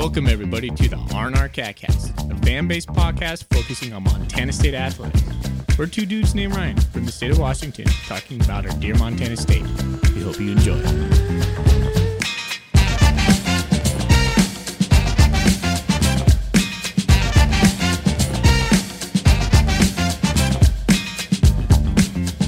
[0.00, 5.22] Welcome, everybody, to the R&R Catcast, a fan-based podcast focusing on Montana State athletics.
[5.78, 9.36] We're two dudes named Ryan from the state of Washington talking about our dear Montana
[9.36, 9.62] State.
[10.14, 10.80] We hope you enjoy.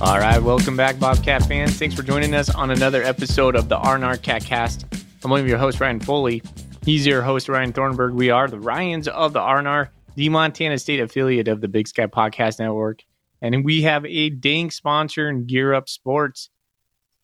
[0.00, 1.78] All right, welcome back, Bobcat fans.
[1.78, 4.86] Thanks for joining us on another episode of the R&R Catcast.
[5.22, 6.42] I'm one of your hosts, Ryan Foley.
[6.84, 8.12] He's your host, Ryan Thornburg.
[8.12, 12.06] We are the Ryans of the R&R, the Montana State affiliate of the Big Sky
[12.06, 13.04] Podcast Network.
[13.40, 16.50] And we have a dang sponsor in Gear Up Sports.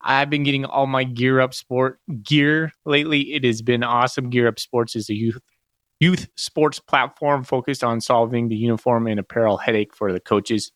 [0.00, 3.32] I've been getting all my Gear Up Sport gear lately.
[3.34, 4.30] It has been awesome.
[4.30, 5.38] Gear Up Sports is a youth
[5.98, 10.70] youth sports platform focused on solving the uniform and apparel headache for the coaches.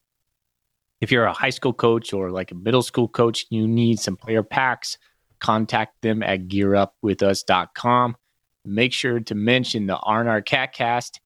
[1.01, 4.17] If you're a high school coach or like a middle school coach, you need some
[4.17, 4.99] player packs,
[5.39, 8.17] contact them at gearupwithus.com.
[8.65, 11.19] Make sure to mention the R&R Catcast.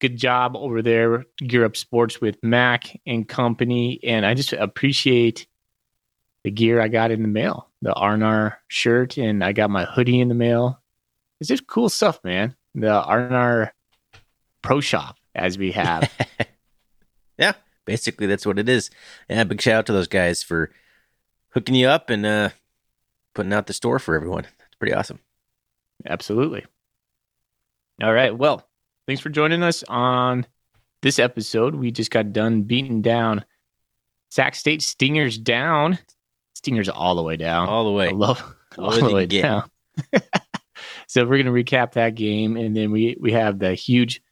[0.00, 4.00] Good job over there, Gear Up Sports with Mac and company.
[4.02, 5.46] And I just appreciate
[6.42, 10.20] the gear I got in the mail, the R&R shirt, and I got my hoodie
[10.20, 10.80] in the mail.
[11.40, 12.54] It's just cool stuff, man.
[12.74, 13.72] The R&R
[14.62, 16.10] Pro Shop, as we have.
[17.38, 17.52] yeah,
[17.84, 18.90] basically that's what it is.
[19.28, 20.70] Yeah, big shout out to those guys for
[21.50, 22.50] hooking you up and uh,
[23.34, 24.44] putting out the store for everyone.
[24.44, 25.20] It's pretty awesome.
[26.08, 26.64] Absolutely.
[28.02, 28.36] All right.
[28.36, 28.66] Well,
[29.06, 30.46] thanks for joining us on
[31.02, 31.74] this episode.
[31.74, 33.44] We just got done beating down
[34.30, 35.98] Sac State Stingers down.
[36.54, 37.68] Stingers all the way down.
[37.68, 38.08] All the way.
[38.08, 38.42] I love
[38.78, 39.70] all, all the way down.
[41.06, 44.22] so we're going to recap that game, and then we we have the huge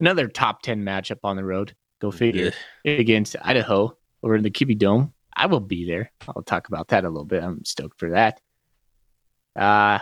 [0.00, 1.74] another top ten matchup on the road.
[2.00, 2.52] Go figure
[2.84, 2.92] yeah.
[2.92, 5.12] against Idaho over in the Kibbie Dome.
[5.36, 6.12] I will be there.
[6.28, 7.42] I'll talk about that a little bit.
[7.42, 8.40] I'm stoked for that.
[9.56, 9.98] Uh,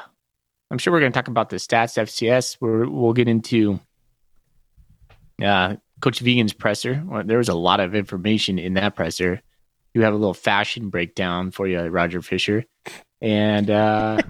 [0.72, 2.56] I'm sure we're going to talk about the stats FCS.
[2.58, 3.78] Where we'll get into
[5.44, 7.02] uh, Coach Vigen's presser.
[7.06, 9.42] Well, there was a lot of information in that presser.
[9.92, 12.64] You have a little fashion breakdown for you, Roger Fisher,
[13.20, 14.22] and uh,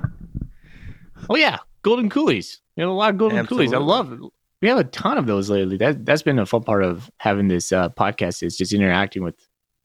[1.31, 2.61] oh yeah, golden coolies.
[2.75, 3.69] You have a lot of golden Absolutely.
[3.69, 3.81] coolies.
[3.81, 4.13] I love.
[4.13, 4.21] It.
[4.61, 5.77] We have a ton of those lately.
[5.77, 9.37] That that's been a fun part of having this uh, podcast is just interacting with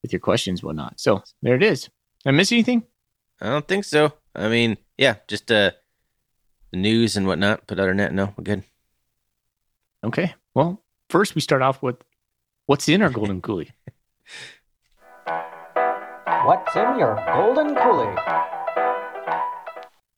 [0.01, 0.99] with your questions, whatnot.
[0.99, 1.83] So there it is.
[1.83, 2.81] Did I miss anything?
[3.39, 4.13] I don't think so.
[4.33, 5.71] I mean, yeah, just uh
[6.71, 7.63] the news and whatnot.
[7.67, 8.63] But other than that, no, we're good.
[10.03, 10.33] Okay.
[10.53, 11.97] Well, first we start off with
[12.65, 13.71] what's in our golden coolie.
[16.45, 18.47] What's in your golden coolie?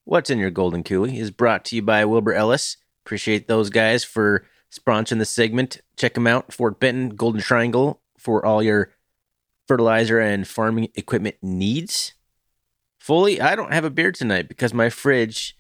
[0.04, 2.78] What's in your golden coolie is brought to you by Wilbur Ellis.
[3.04, 5.82] Appreciate those guys for sponsoring the segment.
[5.98, 8.92] Check them out, Fort Benton, Golden Triangle, for all your
[9.68, 12.14] fertilizer and farming equipment needs.
[13.00, 15.58] Fully, I don't have a beer tonight because my fridge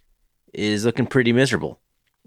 [0.53, 1.79] is looking pretty miserable.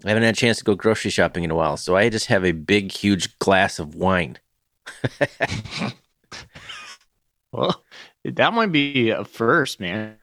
[0.05, 2.27] I haven't had a chance to go grocery shopping in a while, so I just
[2.27, 4.39] have a big, huge glass of wine.
[7.53, 7.85] well,
[8.25, 10.17] that might be a first, man.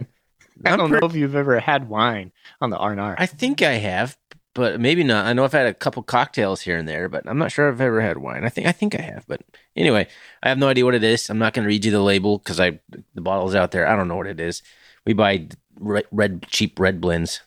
[0.66, 3.16] I don't know if you've ever had wine on the R&R.
[3.18, 4.18] I think I have,
[4.54, 5.26] but maybe not.
[5.26, 7.80] I know I've had a couple cocktails here and there, but I'm not sure I've
[7.80, 8.44] ever had wine.
[8.44, 9.42] I think I think I have, but
[9.78, 10.08] anyway,
[10.44, 11.30] I have no idea what it is.
[11.30, 12.80] I'm not going to read you the label because I
[13.14, 13.88] the bottle's out there.
[13.88, 14.62] I don't know what it is.
[15.06, 15.48] We buy
[15.80, 17.42] red, red cheap red blends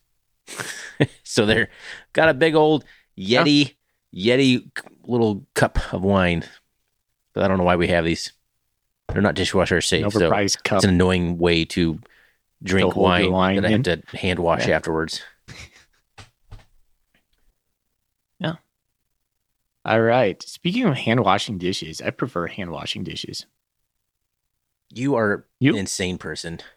[1.22, 1.68] so they're
[2.12, 2.84] got a big old
[3.16, 3.74] Yeti
[4.14, 4.70] Yeti
[5.04, 6.44] little cup of wine.
[7.32, 8.32] But I don't know why we have these.
[9.08, 10.06] They're not dishwasher safe.
[10.06, 10.76] Overpriced so cup.
[10.76, 11.98] It's an annoying way to
[12.62, 14.76] drink wine, wine that I have to hand wash yeah.
[14.76, 15.22] afterwards.
[18.38, 18.54] yeah.
[19.84, 20.42] All right.
[20.42, 23.46] Speaking of hand washing dishes, I prefer hand washing dishes.
[24.90, 25.72] You are you?
[25.72, 26.60] an insane person.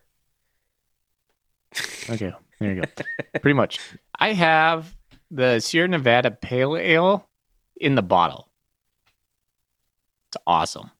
[2.08, 2.32] Okay.
[2.60, 3.04] There you go.
[3.42, 3.80] Pretty much.
[4.20, 4.96] I have
[5.32, 7.28] the Sierra Nevada Pale Ale
[7.78, 8.50] in the bottle.
[10.30, 10.92] It's awesome.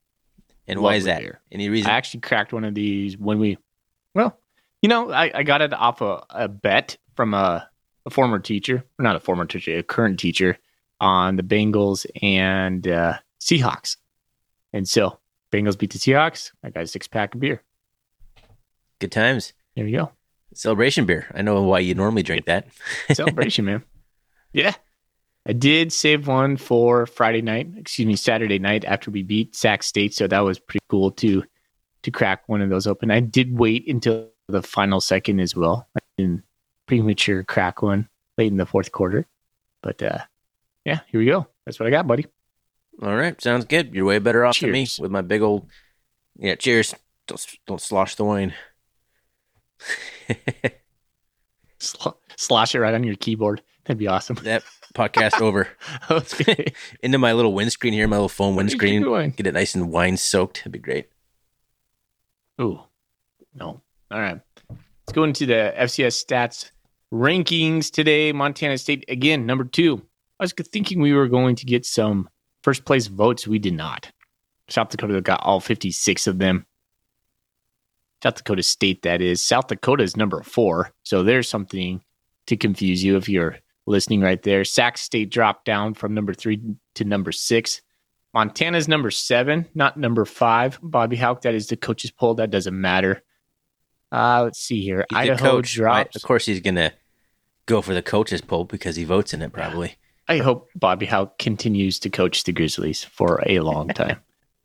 [0.68, 1.22] And why is that?
[1.22, 1.40] Beer.
[1.52, 1.90] Any reason?
[1.90, 3.58] I actually cracked one of these when we,
[4.14, 4.38] well,
[4.82, 7.70] you know, I, I got it off a, a bet from a,
[8.06, 10.58] a former teacher, not a former teacher, a current teacher
[11.00, 13.98] on the Bengals and uh, Seahawks.
[14.74, 15.20] And so
[15.52, 16.52] Bengals beat the Seahawks.
[16.64, 17.62] I got a six pack of beer.
[19.00, 19.54] Good times.
[19.76, 20.12] There you go.
[20.56, 21.28] Celebration beer.
[21.34, 22.68] I know why you normally drink that.
[23.14, 23.84] Celebration, man.
[24.54, 24.74] Yeah.
[25.48, 29.84] I did save one for Friday night, excuse me, Saturday night after we beat Sac
[29.84, 30.14] State.
[30.14, 31.44] So that was pretty cool to
[32.04, 33.12] to crack one of those open.
[33.12, 35.88] I did wait until the final second as well.
[35.96, 36.44] I didn't
[36.88, 39.28] premature crack one late in the fourth quarter.
[39.82, 40.20] But uh
[40.84, 41.48] yeah, here we go.
[41.66, 42.26] That's what I got, buddy.
[43.02, 43.40] All right.
[43.42, 43.94] Sounds good.
[43.94, 44.68] You're way better off cheers.
[44.70, 45.68] than me with my big old
[46.38, 46.96] Yeah, cheers.
[47.28, 48.54] Don't don't slosh the wine.
[52.38, 53.62] Slash it right on your keyboard.
[53.86, 54.38] That'd be awesome.
[54.44, 54.64] That
[54.96, 55.68] podcast over.
[56.12, 56.74] okay.
[57.02, 59.32] Into my little windscreen here, my little phone Where did you windscreen.
[59.32, 60.60] Get it nice and wine soaked.
[60.60, 61.10] That'd be great.
[62.60, 62.80] Ooh,
[63.54, 63.82] no.
[64.12, 64.40] All right.
[64.70, 66.72] Let's go into the FCS stats
[67.14, 68.32] rankings today.
[68.32, 70.02] Montana State, again, number two.
[70.40, 72.30] I was thinking we were going to get some
[72.64, 73.48] first place votes.
[73.48, 74.12] We did not.
[74.70, 76.66] South Dakota got all 56 of them.
[78.26, 79.46] South Dakota State, that is.
[79.46, 80.92] South Dakota is number four.
[81.04, 82.02] So there's something
[82.48, 84.64] to confuse you if you're listening right there.
[84.64, 86.60] Sac State dropped down from number three
[86.96, 87.84] to number six.
[88.34, 90.80] Montana's number seven, not number five.
[90.82, 92.34] Bobby Hauck, that is the coach's poll.
[92.34, 93.22] That doesn't matter.
[94.12, 95.06] Uh, let's see here.
[95.12, 95.78] He's Idaho coach.
[95.78, 96.06] right?
[96.06, 96.16] drops.
[96.16, 96.94] Of course, he's gonna
[97.68, 99.54] go for the coach's poll because he votes in it.
[99.54, 99.98] Probably.
[100.28, 104.20] I hope Bobby Hauck continues to coach the Grizzlies for a long time.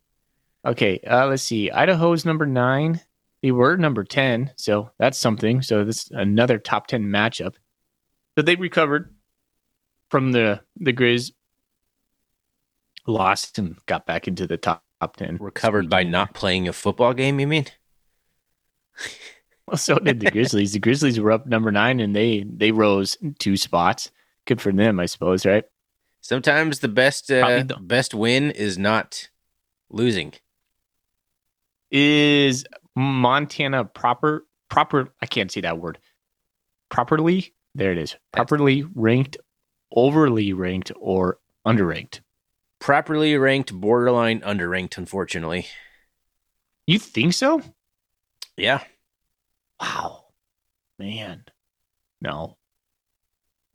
[0.65, 1.71] okay, uh, let's see.
[1.71, 3.03] Idaho's number nine.
[3.43, 5.63] They were number 10, so that's something.
[5.63, 7.55] So this is another top 10 matchup.
[8.37, 9.15] But they recovered
[10.11, 11.33] from the the Grizz,
[13.07, 15.39] lost and got back into the top, top 10.
[15.41, 17.41] Recovered by not playing a football game.
[17.41, 17.67] You mean?
[19.67, 20.73] Well, so did the Grizzlies.
[20.73, 24.11] the Grizzlies were up number nine and they they rose two spots.
[24.45, 25.63] Good for them, I suppose, right?
[26.21, 29.29] Sometimes the best uh, the- best win is not
[29.89, 30.33] losing.
[31.93, 32.65] Is
[33.01, 35.99] Montana proper proper I can't say that word.
[36.91, 37.55] Properly?
[37.75, 38.17] There it is.
[38.33, 39.37] Properly ranked,
[39.95, 42.21] overly ranked, or underranked.
[42.81, 44.99] Properly ranked, borderline underranked.
[44.99, 45.67] Unfortunately.
[46.87, 47.63] You think so?
[48.57, 48.83] Yeah.
[49.81, 50.25] Wow.
[50.99, 51.45] Man.
[52.21, 52.57] No.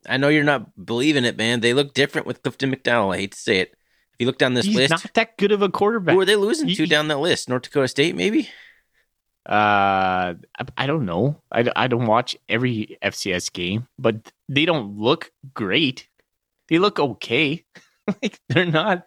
[0.08, 1.62] I know you're not believing it, man.
[1.62, 3.14] They look different with Clifton McDowell.
[3.16, 3.70] I hate to say it.
[3.72, 6.14] If you look down this He's list, not that good of a quarterback.
[6.14, 7.50] who are they losing You- to down that list?
[7.50, 8.50] North Dakota State, maybe?
[9.46, 11.42] Uh, I, I don't know.
[11.52, 16.08] I, I don't watch every FCS game, but they don't look great.
[16.68, 17.64] They look okay.
[18.22, 19.06] like they're not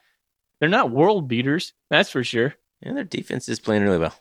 [0.61, 1.73] they're not world beaters.
[1.90, 2.55] That's for sure.
[2.81, 4.14] Yeah, their defense is playing really well.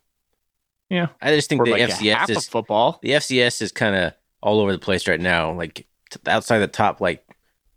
[0.89, 1.07] Yeah.
[1.21, 2.99] I just think Or the like FCS is football.
[3.01, 5.51] the FCS is kind of all over the place right now.
[5.53, 7.25] Like t- outside the top like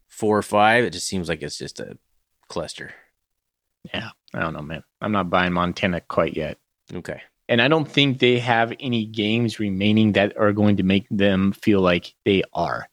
[0.08, 1.98] four or five, it just seems like it's just a
[2.48, 2.94] cluster.
[3.92, 4.84] Yeah, I don't know, man.
[5.00, 6.58] I'm not buying Montana quite yet.
[6.92, 7.20] Okay.
[7.50, 11.50] And I don't think they have any games remaining that are going to make them
[11.50, 12.88] feel like they are.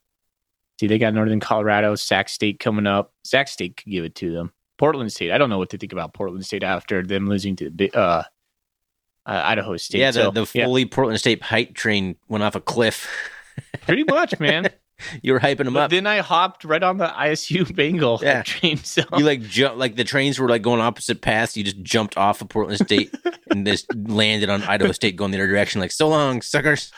[0.80, 3.14] See, they got Northern Colorado, Sac State coming up.
[3.24, 4.52] Sac State could give it to them.
[4.80, 5.32] Portland State.
[5.32, 8.24] I don't know what to think about Portland State after them losing to the uh,
[9.28, 10.00] uh, Idaho State.
[10.00, 13.08] yeah, the, So, the yeah, fully Portland State hype train went off a cliff.
[13.82, 14.70] pretty much, man.
[15.22, 15.92] you were hyping them But up.
[15.92, 18.42] then I hopped right on the ISU Bengal Yeah.
[18.46, 18.78] train.
[18.78, 21.56] So You like jump like the trains were like going opposite paths.
[21.58, 23.14] You just jumped off of Portland State
[23.50, 25.82] and just landed on Idaho State going the other direction.
[25.82, 26.92] Like so long, suckers.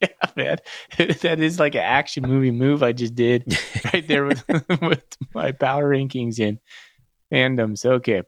[0.00, 0.58] yeah, man,
[0.98, 3.56] that is like an action movie move I just did
[3.92, 4.44] right there with
[4.82, 5.04] with
[5.34, 6.58] my power rankings and
[7.32, 7.84] fandoms.
[7.86, 8.22] Okay.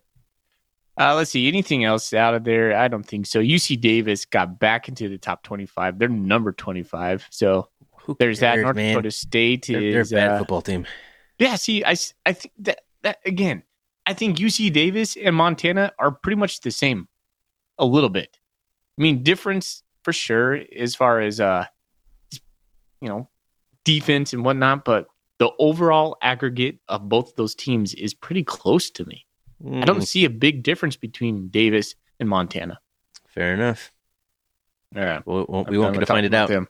[0.99, 1.49] Uh, let's see.
[1.49, 2.77] Anything else out of there?
[2.77, 3.41] I don't think so.
[3.41, 5.99] UC Davis got back into the top 25.
[5.99, 7.27] They're number 25.
[7.31, 7.69] So
[8.03, 8.59] Who there's that.
[8.59, 8.93] North man?
[8.95, 10.87] Dakota State They're, they're a bad uh, football team.
[11.39, 13.65] yeah, see, I, I think that, that again,
[14.07, 17.09] I think UC Davis and Montana are pretty much the same
[17.79, 18.39] a little bit.
[18.97, 21.65] I mean, difference for sure as far as, uh,
[23.01, 23.29] you know,
[23.85, 29.05] defense and whatnot, but the overall aggregate of both those teams is pretty close to
[29.05, 29.24] me.
[29.67, 32.81] I don't Mm, see a big difference between Davis and Montana.
[33.29, 33.93] fair enough.
[34.97, 35.27] All right.
[35.27, 36.49] We'll, we'll, we won't get to find it out.
[36.49, 36.69] them.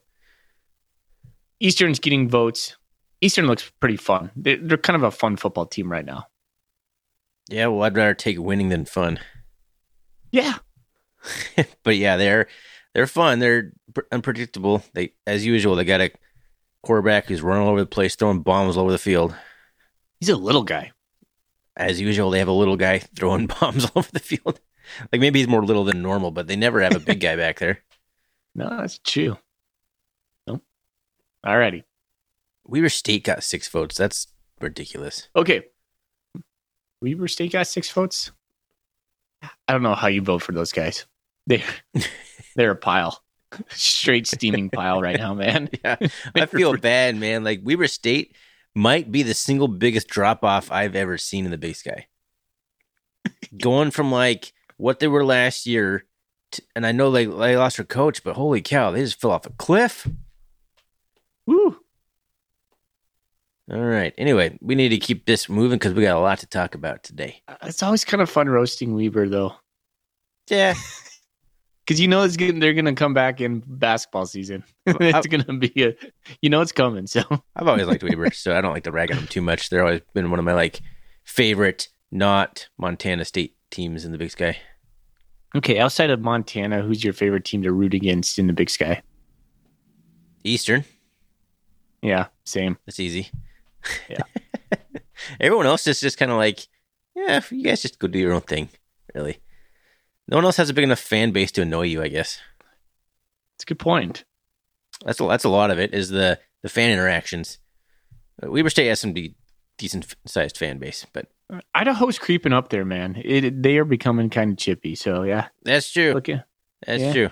[1.60, 2.76] Eastern's getting votes.
[3.20, 4.30] Eastern looks pretty fun.
[4.36, 6.26] They're, they're kind of a fun football team right now.
[7.48, 9.18] Yeah, well, I'd rather take winning than fun.
[10.32, 10.54] Yeah.
[11.84, 12.48] but yeah, they're
[12.92, 13.38] they're fun.
[13.38, 14.82] They're pr- unpredictable.
[14.92, 16.10] They, as usual, they got a
[16.82, 19.32] quarterback who's running all over the place, throwing bombs all over the field.
[20.18, 20.90] He's a little guy.
[21.76, 24.60] As usual, they have a little guy throwing bombs all over the field.
[25.10, 27.58] Like maybe he's more little than normal, but they never have a big guy back
[27.58, 27.80] there.
[28.56, 29.36] No, that's true.
[30.46, 30.62] Nope.
[31.44, 31.82] Alrighty.
[32.64, 33.96] Weber State got six votes.
[33.96, 34.28] That's
[34.60, 35.28] ridiculous.
[35.34, 35.64] Okay.
[37.02, 38.30] Weber State got six votes.
[39.42, 41.04] I don't know how you vote for those guys.
[41.48, 41.64] They're
[42.54, 43.24] they're a pile.
[43.70, 45.68] Straight steaming pile right now, man.
[45.84, 45.96] Yeah,
[46.36, 47.42] I feel bad, man.
[47.42, 48.36] Like Weber State
[48.74, 52.06] might be the single biggest drop off I've ever seen in the Big Sky.
[53.60, 56.04] Going from like what they were last year,
[56.52, 59.30] to, and I know they they lost their coach, but holy cow, they just fell
[59.30, 60.08] off a cliff.
[61.46, 61.78] Woo.
[63.70, 64.12] All right.
[64.18, 67.02] Anyway, we need to keep this moving because we got a lot to talk about
[67.02, 67.42] today.
[67.48, 69.54] Uh, it's always kind of fun roasting Weber though.
[70.48, 70.74] Yeah.
[71.84, 74.64] because you know it's getting, they're gonna come back in basketball season.
[74.86, 75.94] it's gonna be a,
[76.40, 77.06] you know, it's coming.
[77.06, 77.22] So
[77.56, 79.70] I've always liked Weber, so I don't like to rag on them too much.
[79.70, 80.80] They're always been one of my like
[81.24, 84.56] favorite, not Montana State teams in the Big Sky.
[85.56, 89.02] okay, outside of Montana, who's your favorite team to root against in the Big Sky?
[90.44, 90.84] Eastern,
[92.02, 92.76] Yeah, same.
[92.86, 93.30] that's easy.
[94.08, 94.20] Yeah.
[95.40, 96.66] Everyone else is just kind of like,
[97.16, 98.68] yeah, you guys just go do your own thing.
[99.14, 99.38] Really,
[100.28, 102.02] no one else has a big enough fan base to annoy you.
[102.02, 102.40] I guess
[103.56, 104.24] It's a good point.
[105.04, 105.94] that's a, that's a lot of it.
[105.94, 107.58] Is the the fan interactions.
[108.42, 109.34] Uh, Weber State has some de-
[109.78, 111.26] decent sized fan base, but
[111.74, 113.20] Idaho's creeping up there, man.
[113.22, 114.94] It they are becoming kind of chippy.
[114.94, 116.14] So yeah, that's true.
[116.14, 116.46] look at.
[116.86, 117.12] That's yeah.
[117.12, 117.30] true.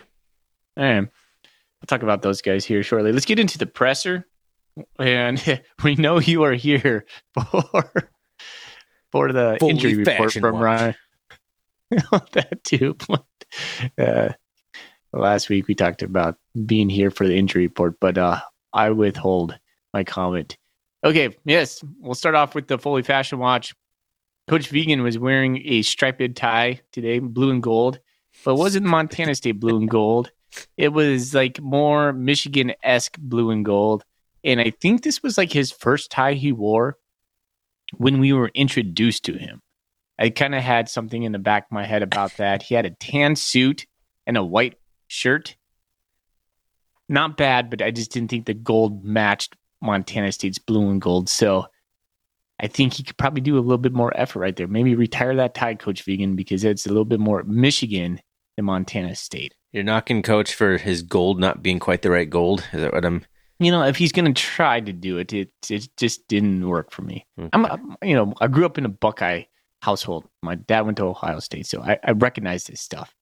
[0.76, 1.00] All right.
[1.00, 3.12] We'll talk about those guys here shortly.
[3.12, 4.26] Let's get into the presser.
[4.98, 7.92] And we know you are here for
[9.10, 10.62] for the Fully injury report from watch.
[10.62, 10.94] Ryan.
[12.32, 12.96] that too.
[13.98, 14.30] uh,
[15.12, 18.40] last week we talked about being here for the injury report, but uh,
[18.72, 19.58] I withhold
[19.92, 20.56] my comment.
[21.04, 23.74] Okay, yes, we'll start off with the Fully Fashion Watch.
[24.48, 27.98] Coach Vigen was wearing a striped tie today, blue and gold,
[28.44, 30.30] but it wasn't Montana State blue and gold.
[30.76, 34.04] It was like more Michigan esque blue and gold.
[34.44, 36.98] And I think this was like his first tie he wore
[37.96, 39.62] when we were introduced to him.
[40.18, 42.62] I kind of had something in the back of my head about that.
[42.62, 43.86] He had a tan suit
[44.26, 44.78] and a white
[45.08, 45.56] shirt.
[47.08, 51.28] Not bad, but I just didn't think the gold matched Montana State's blue and gold.
[51.28, 51.66] So
[52.60, 54.68] I think he could probably do a little bit more effort right there.
[54.68, 58.20] Maybe retire that tie, Coach Vigen, because it's a little bit more Michigan
[58.56, 59.54] than Montana State.
[59.72, 62.60] You're knocking coach for his gold not being quite the right gold.
[62.72, 63.24] Is that what I'm?
[63.58, 66.92] You know, if he's going to try to do it, it it just didn't work
[66.92, 67.26] for me.
[67.38, 67.48] Okay.
[67.52, 69.44] I'm, I'm- you know, I grew up in a Buckeye
[69.82, 70.24] household.
[70.42, 73.14] My dad went to Ohio State, so I, I recognize this stuff.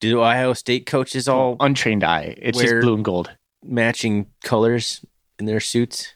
[0.00, 2.34] Do Ohio State coaches mm, all untrained eye.
[2.38, 3.36] It's just blue and gold.
[3.64, 5.04] matching colors
[5.38, 6.14] in their suits?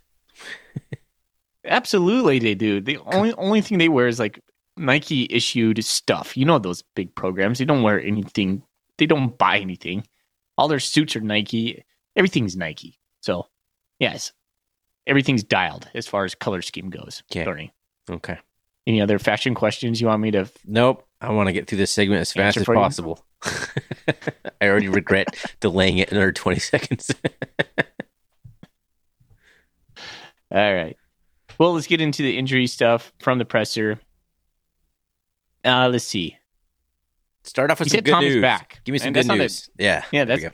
[1.64, 2.80] Absolutely, they do.
[2.80, 4.40] The only only thing they wear is like
[4.76, 6.36] Nike issued stuff.
[6.36, 7.58] You know those big programs.
[7.58, 8.62] They don't wear anything.
[8.98, 10.06] They don't buy anything.
[10.56, 11.84] All their suits are Nike.
[12.16, 12.98] Everything's Nike.
[13.20, 13.48] So,
[13.98, 14.32] yes,
[15.06, 17.22] everything's dialed as far as color scheme goes.
[17.30, 17.44] Okay.
[17.44, 17.72] Sorry.
[18.10, 18.38] Okay.
[18.86, 20.48] Any other fashion questions you want me to?
[20.66, 21.06] Nope.
[21.20, 23.24] I want to get through this segment as fast as possible.
[24.60, 25.28] I already regret
[25.60, 27.10] delaying it another 20 seconds.
[30.50, 30.96] All right.
[31.58, 33.98] Well, let's get into the injury stuff from the presser.
[35.64, 36.36] Uh, let's see.
[37.44, 38.42] Start off with He some good Tommy's news.
[38.42, 38.80] back.
[38.84, 39.70] Give me some And good that's not a- news.
[39.78, 40.04] yeah.
[40.12, 40.44] Yeah, that's-.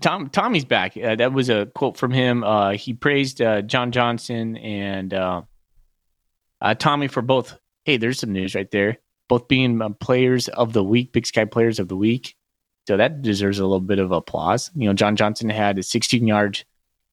[0.00, 0.96] Tom Tommy's back.
[0.96, 2.44] Uh, that was a quote from him.
[2.44, 5.12] Uh, he praised uh, John Johnson and
[6.60, 7.58] uh, Tommy for both.
[7.84, 8.98] Hey, there's some news right there.
[9.28, 12.36] Both being uh, players of the week, Big Sky players of the week.
[12.86, 14.70] So that deserves a little bit of applause.
[14.74, 16.64] You know, John Johnson had a 16 yard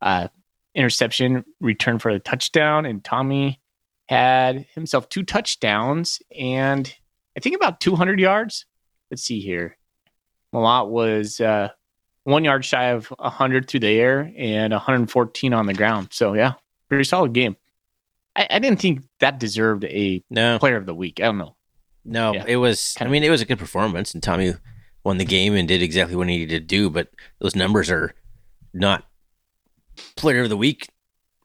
[0.01, 0.27] uh,
[0.73, 3.59] interception return for a touchdown, and Tommy
[4.09, 6.95] had himself two touchdowns and
[7.37, 8.65] I think about 200 yards.
[9.11, 9.77] Let's see here.
[10.53, 11.69] Mellott was uh,
[12.23, 16.09] one yard shy of 100 through the air and 114 on the ground.
[16.11, 16.53] So, yeah,
[16.89, 17.55] pretty solid game.
[18.37, 21.19] I, I didn't think that deserved a No, player of the week.
[21.19, 21.55] I don't know.
[22.05, 22.45] no, Yeah.
[22.47, 24.53] it was, I Kinda- mean, it was a good performance and Tommy
[25.03, 28.13] won the game and did exactly what he needed to do, but those numbers are
[28.73, 29.05] not
[30.15, 30.87] player of the week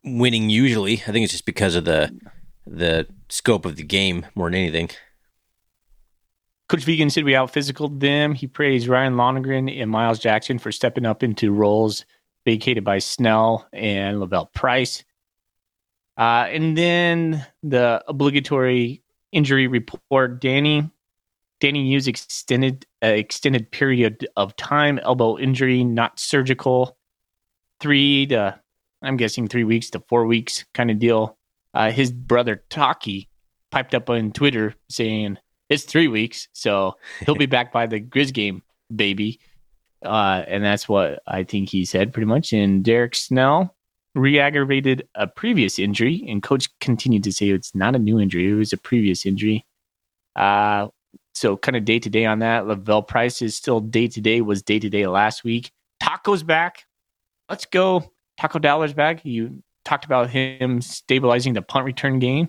[0.04, 0.94] winning usually.
[0.94, 2.16] I think it's just because of the,
[2.66, 4.90] the scope of the game more than anything.
[6.68, 8.34] Coach Vigen said we out physical them.
[8.34, 12.04] He praised Ryan Lonergan and Miles Jackson for stepping up into roles
[12.44, 15.04] vacated by Snell and Lavelle Price.
[16.16, 19.02] Uh, and then the obligatory
[19.32, 20.40] injury report.
[20.40, 20.90] Danny,
[21.60, 26.96] Danny used extended uh, extended period of time, elbow injury, not surgical.
[27.80, 28.60] Three to,
[29.02, 31.36] I'm guessing three weeks to four weeks kind of deal.
[31.74, 33.28] Uh, his brother Taki
[33.70, 35.38] piped up on Twitter saying
[35.68, 38.62] it's three weeks, so he'll be back by the Grizz game,
[38.94, 39.40] baby.
[40.04, 42.52] Uh, and that's what I think he said pretty much.
[42.52, 43.74] And Derek Snell
[44.14, 48.54] re-aggravated a previous injury, and coach continued to say it's not a new injury; it
[48.54, 49.64] was a previous injury.
[50.36, 50.88] Uh,
[51.34, 52.66] so kind of day to day on that.
[52.66, 54.40] Lavelle Price is still day to day.
[54.40, 55.72] Was day to day last week.
[56.00, 56.84] Taco's back.
[57.48, 58.12] Let's go.
[58.38, 59.24] Taco Dollar's back.
[59.24, 62.48] You talked about him stabilizing the punt return game,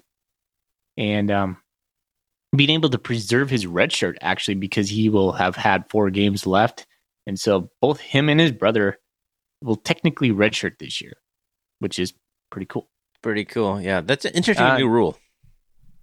[0.98, 1.58] and um,
[2.56, 6.46] being able to preserve his red shirt actually because he will have had four games
[6.46, 6.86] left.
[7.26, 8.98] And so both him and his brother
[9.62, 11.14] will technically redshirt this year,
[11.84, 12.14] which is
[12.50, 12.90] pretty cool.
[13.22, 13.80] Pretty cool.
[13.80, 14.02] Yeah.
[14.02, 15.18] That's an interesting Uh, new rule.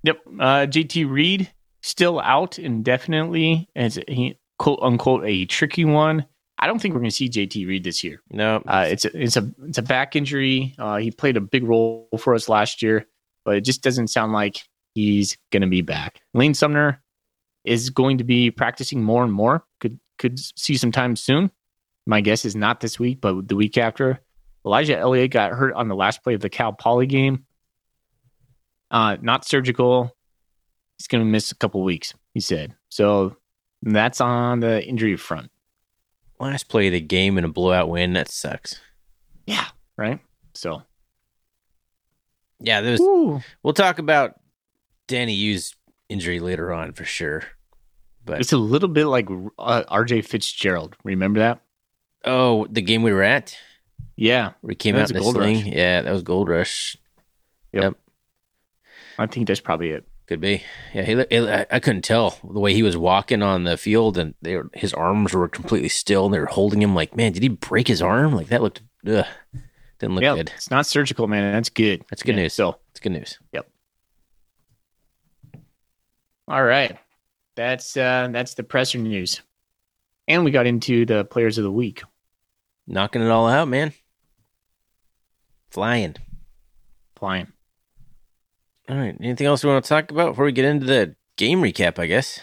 [0.04, 0.18] Yep.
[0.38, 1.50] Uh, JT Reed
[1.82, 6.26] still out indefinitely as he quote unquote a tricky one.
[6.58, 8.20] I don't think we're going to see JT Reed this year.
[8.30, 10.74] No, Uh, it's a it's a it's a back injury.
[10.78, 13.06] Uh, he played a big role for us last year,
[13.44, 14.62] but it just doesn't sound like
[14.94, 16.20] he's going to be back.
[16.34, 17.02] Lane Sumner
[17.64, 19.64] is going to be practicing more and more.
[19.80, 21.50] Could could see some time soon.
[22.06, 24.20] My guess is not this week, but the week after.
[24.64, 27.44] Elijah Elliott got hurt on the last play of the Cal Poly game.
[28.90, 30.14] Uh, not surgical.
[30.98, 32.14] He's going to miss a couple weeks.
[32.34, 33.36] He said so.
[33.82, 35.50] That's on the injury front.
[36.38, 38.12] last play of the game in a blowout win.
[38.12, 38.78] That sucks.
[39.46, 40.20] Yeah, right.
[40.54, 40.82] So
[42.60, 43.00] Yeah, there's.
[43.00, 43.40] Ooh.
[43.62, 44.38] We'll talk about
[45.08, 45.74] Danny Hughes'
[46.10, 47.44] injury later on for sure.
[48.26, 50.96] But It's a little bit like uh, RJ Fitzgerald.
[51.04, 51.62] Remember that?
[52.26, 53.56] oh, the game we were at,
[54.16, 55.56] Yeah, he came out in a the sling.
[55.56, 55.64] Rush.
[55.66, 56.96] Yeah, that was Gold Rush.
[57.72, 57.94] Yep.
[59.18, 60.06] I think that's probably it.
[60.26, 60.62] Could be.
[60.94, 64.16] Yeah, he, he, I I couldn't tell the way he was walking on the field,
[64.18, 66.94] and they were, his arms were completely still, and they were holding him.
[66.94, 68.34] Like, man, did he break his arm?
[68.34, 68.82] Like that looked.
[69.06, 69.24] Ugh,
[69.98, 70.52] didn't look yeah, good.
[70.54, 71.52] it's not surgical, man.
[71.52, 72.04] That's good.
[72.10, 72.54] That's good Yeah, news.
[72.54, 73.38] So, It's good news.
[73.52, 73.68] Yep.
[76.48, 76.98] All right,
[77.56, 79.40] that's uh that's the presser news,
[80.28, 82.02] and we got into the players of the week.
[82.90, 83.92] Knocking it all out, man.
[85.70, 86.16] Flying.
[87.14, 87.46] Flying.
[88.88, 89.16] All right.
[89.20, 92.00] Anything else we want to talk about before we get into the game recap?
[92.00, 92.40] I guess.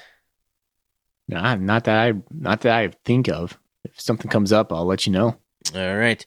[1.27, 3.59] Nah, not that I not that I think of.
[3.83, 5.35] If something comes up, I'll let you know.
[5.75, 6.25] All right.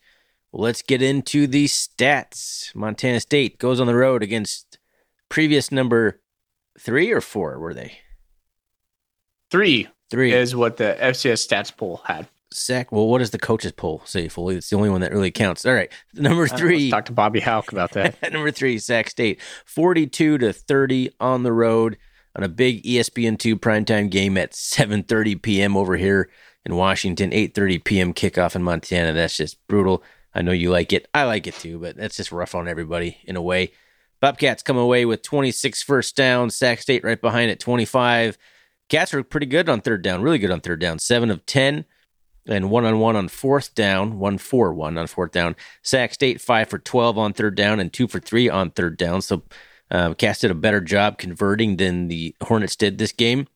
[0.52, 2.74] Well, let's get into the stats.
[2.74, 4.78] Montana State goes on the road against
[5.30, 6.20] previous number
[6.78, 7.92] three or four, were they?
[9.50, 10.34] Three Three.
[10.34, 12.28] is what the FCS stats poll had.
[12.52, 12.90] Sack.
[12.92, 14.56] Well, what does the coaches poll say fully?
[14.56, 15.64] It's the only one that really counts.
[15.64, 15.90] All right.
[16.14, 16.90] Number Uh, let's three.
[16.90, 18.16] talk to Bobby Hauck about that.
[18.32, 19.40] number three, Sac State.
[19.66, 21.96] 42 to 30 on the road
[22.36, 25.76] on a big E ESPN2 primetime game at 7.30 p.m.
[25.76, 26.28] over here
[26.64, 28.14] in Washington, 8.30 p.m.
[28.14, 29.12] kickoff in Montana.
[29.12, 30.02] That's just brutal.
[30.34, 31.08] I know you like it.
[31.14, 33.72] I like it too, but that's just rough on everybody in a way.
[34.20, 36.54] Bobcats come away with 26 first downs.
[36.54, 38.36] Sac State right behind at 25.
[38.88, 40.98] Cats were pretty good on third down, really good on third down.
[40.98, 41.84] Seven of 10
[42.46, 45.56] and one on one on fourth down, one for one on fourth down.
[45.82, 49.22] Sac State five for 12 on third down and two for three on third down.
[49.22, 49.42] So
[49.90, 53.46] uh, did a better job converting than the Hornets did this game.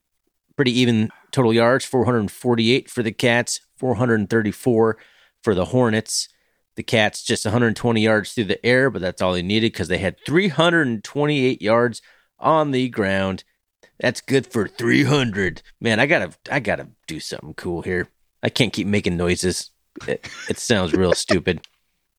[0.56, 4.96] Pretty even total yards 448 for the Cats, 434
[5.42, 6.28] for the Hornets.
[6.76, 9.98] The Cats just 120 yards through the air, but that's all they needed because they
[9.98, 12.02] had 328 yards
[12.38, 13.44] on the ground.
[14.00, 15.62] That's good for 300.
[15.80, 18.08] Man, I gotta, I gotta do something cool here.
[18.44, 19.70] I can't keep making noises.
[20.06, 21.66] It, it sounds real stupid.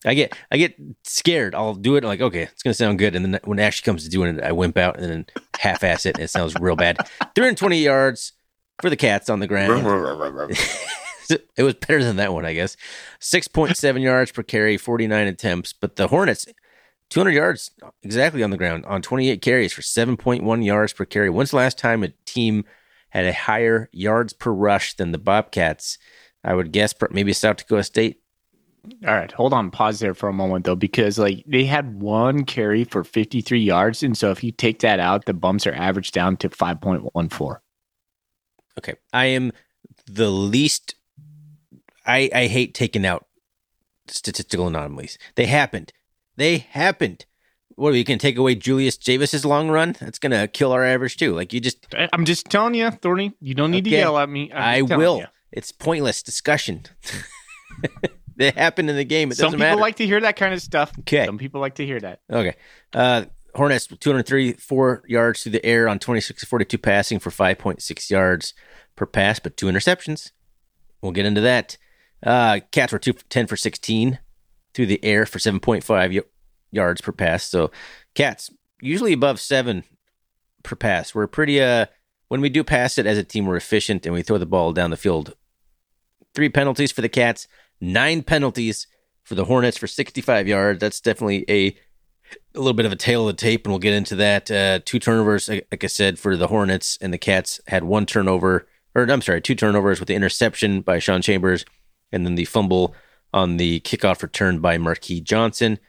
[0.06, 1.56] I get, I get scared.
[1.56, 4.04] I'll do it like, okay, it's gonna sound good, and then when it actually comes
[4.04, 5.26] to doing it, I wimp out and then
[5.58, 6.98] half-ass it, and it sounds real bad.
[7.34, 8.34] 320 yards
[8.82, 9.84] for the Cats on the ground.
[11.58, 12.78] it was better than that one, I guess.
[13.20, 15.74] 6.7 yards per carry, 49 attempts.
[15.74, 16.46] But the Hornets,
[17.10, 17.72] 200 yards
[18.04, 21.30] exactly on the ground on 28 carries for 7.1 yards per carry.
[21.30, 22.66] When's the last time a team
[23.17, 25.97] had a higher yards per rush than the Bobcats?
[26.43, 28.21] I would guess maybe South Dakota State.
[29.08, 32.45] All right, hold on, pause there for a moment though, because like they had one
[32.45, 36.13] carry for 53 yards, and so if you take that out, the bumps are averaged
[36.13, 37.58] down to 5.14.
[38.78, 38.95] Okay.
[39.13, 39.51] I am
[40.06, 40.95] the least.
[42.06, 43.25] I, I hate taking out
[44.08, 45.17] statistical anomalies.
[45.36, 45.91] They happened.
[46.36, 47.25] They happened.
[47.76, 49.96] What are you can take away Julius Davis's long run?
[50.00, 51.34] That's gonna kill our average too.
[51.34, 53.98] Like you just I'm just telling you, Thorny, you don't need Okay.
[53.98, 54.52] to yell at me.
[54.52, 55.18] I will.
[55.20, 55.26] you.
[55.52, 56.84] It's pointless discussion.
[58.36, 59.32] they happened in the game.
[59.32, 59.82] It Some doesn't people matter.
[59.82, 60.92] like to hear that kind of stuff.
[61.00, 61.26] Okay.
[61.26, 62.22] Some people like to hear that.
[62.32, 62.56] Okay.
[62.94, 68.54] Uh, Hornets 234 yards through the air on 26 to 42 passing for 5.6 yards
[68.98, 70.32] per pass, but two interceptions.
[71.02, 71.78] We'll get into that.
[72.22, 74.20] Uh, Cats were two, 10 for 16
[74.74, 76.22] through the air for 7.5 y-
[76.76, 77.44] yards per pass.
[77.44, 77.72] So
[78.14, 79.84] Cats usually above seven
[80.64, 81.16] per pass.
[81.16, 81.88] We're pretty, uh,
[82.28, 84.74] when we do pass it as a team, we're efficient and we throw the ball
[84.74, 85.36] down the field.
[86.34, 87.48] Three penalties for the Cats,
[87.80, 88.88] nine penalties
[89.24, 90.80] for the Hornets for 65 yards.
[90.80, 91.76] That's definitely a
[92.56, 94.50] a little bit of a tail of the tape, and we'll get into that.
[94.50, 98.68] Uh, two turnovers, like I said, for the Hornets, and the Cats had one turnover,
[98.94, 101.66] or I'm sorry, two turnovers with the interception by Sean Chambers,
[102.12, 102.96] and then the fumble
[103.34, 105.80] on the kickoff return by Marquis Johnson.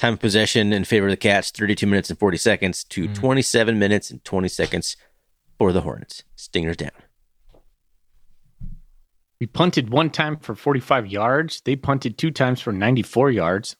[0.00, 3.12] Time of possession in favor of the Cats, 32 minutes and 40 seconds to mm-hmm.
[3.12, 4.96] 27 minutes and 20 seconds
[5.58, 6.24] for the Hornets.
[6.36, 6.88] Stingers down.
[9.38, 11.60] We punted one time for 45 yards.
[11.66, 13.76] They punted two times for 94 yards.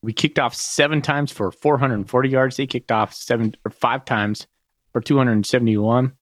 [0.00, 2.56] We kicked off seven times for 440 yards.
[2.56, 4.46] They kicked off seven or five times
[4.94, 6.14] for 271.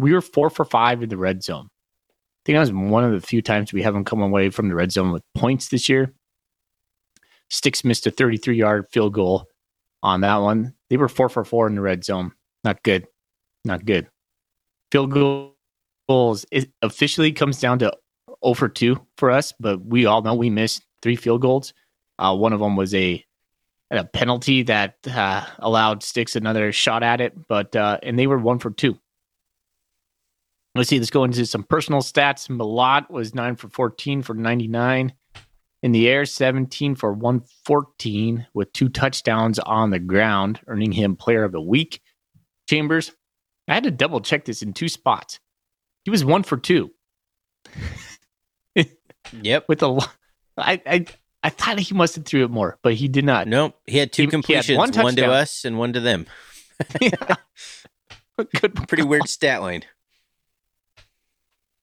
[0.00, 1.68] We were four for five in the red zone.
[1.70, 4.74] I think that was one of the few times we haven't come away from the
[4.74, 6.12] red zone with points this year.
[7.52, 9.46] Sticks missed a 33 yard field goal
[10.02, 10.74] on that one.
[10.88, 12.32] They were four for four in the red zone.
[12.64, 13.06] Not good.
[13.64, 14.08] Not good.
[14.90, 17.92] Field goals it officially comes down to
[18.44, 21.74] 0 for 2 for us, but we all know we missed three field goals.
[22.18, 23.24] Uh, one of them was a
[23.90, 28.38] a penalty that uh, allowed Sticks another shot at it, but uh, and they were
[28.38, 28.98] one for two.
[30.74, 30.98] Let's see.
[30.98, 32.48] Let's go into some personal stats.
[32.48, 35.12] Mellott was nine for fourteen for ninety nine.
[35.82, 41.16] In the air, seventeen for one fourteen with two touchdowns on the ground, earning him
[41.16, 42.00] Player of the Week.
[42.68, 43.10] Chambers,
[43.68, 45.40] I had to double check this in two spots.
[46.04, 46.90] He was one for two.
[49.40, 49.66] Yep.
[49.68, 50.08] With a,
[50.58, 51.06] I, I
[51.44, 53.46] I thought he must have threw it more, but he did not.
[53.46, 53.76] Nope.
[53.86, 56.26] He had two He- he had completions, one one, to us and one to them.
[58.36, 59.84] Good, Pretty weird stat line.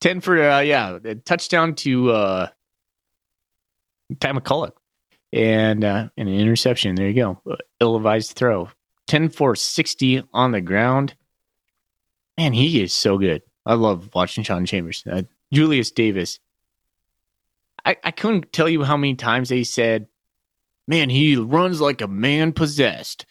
[0.00, 2.48] ten for uh, yeah, touchdown to uh,
[4.18, 4.72] Ty McCullouch,
[5.32, 6.94] and uh, and an interception.
[6.94, 8.70] There you go, ill advised throw.
[9.06, 11.14] Ten for sixty on the ground.
[12.38, 13.42] Man, he is so good.
[13.66, 15.04] I love watching Sean Chambers.
[15.10, 16.38] Uh, Julius Davis.
[17.84, 20.06] I, I couldn't tell you how many times they said,
[20.86, 23.26] "Man, he runs like a man possessed."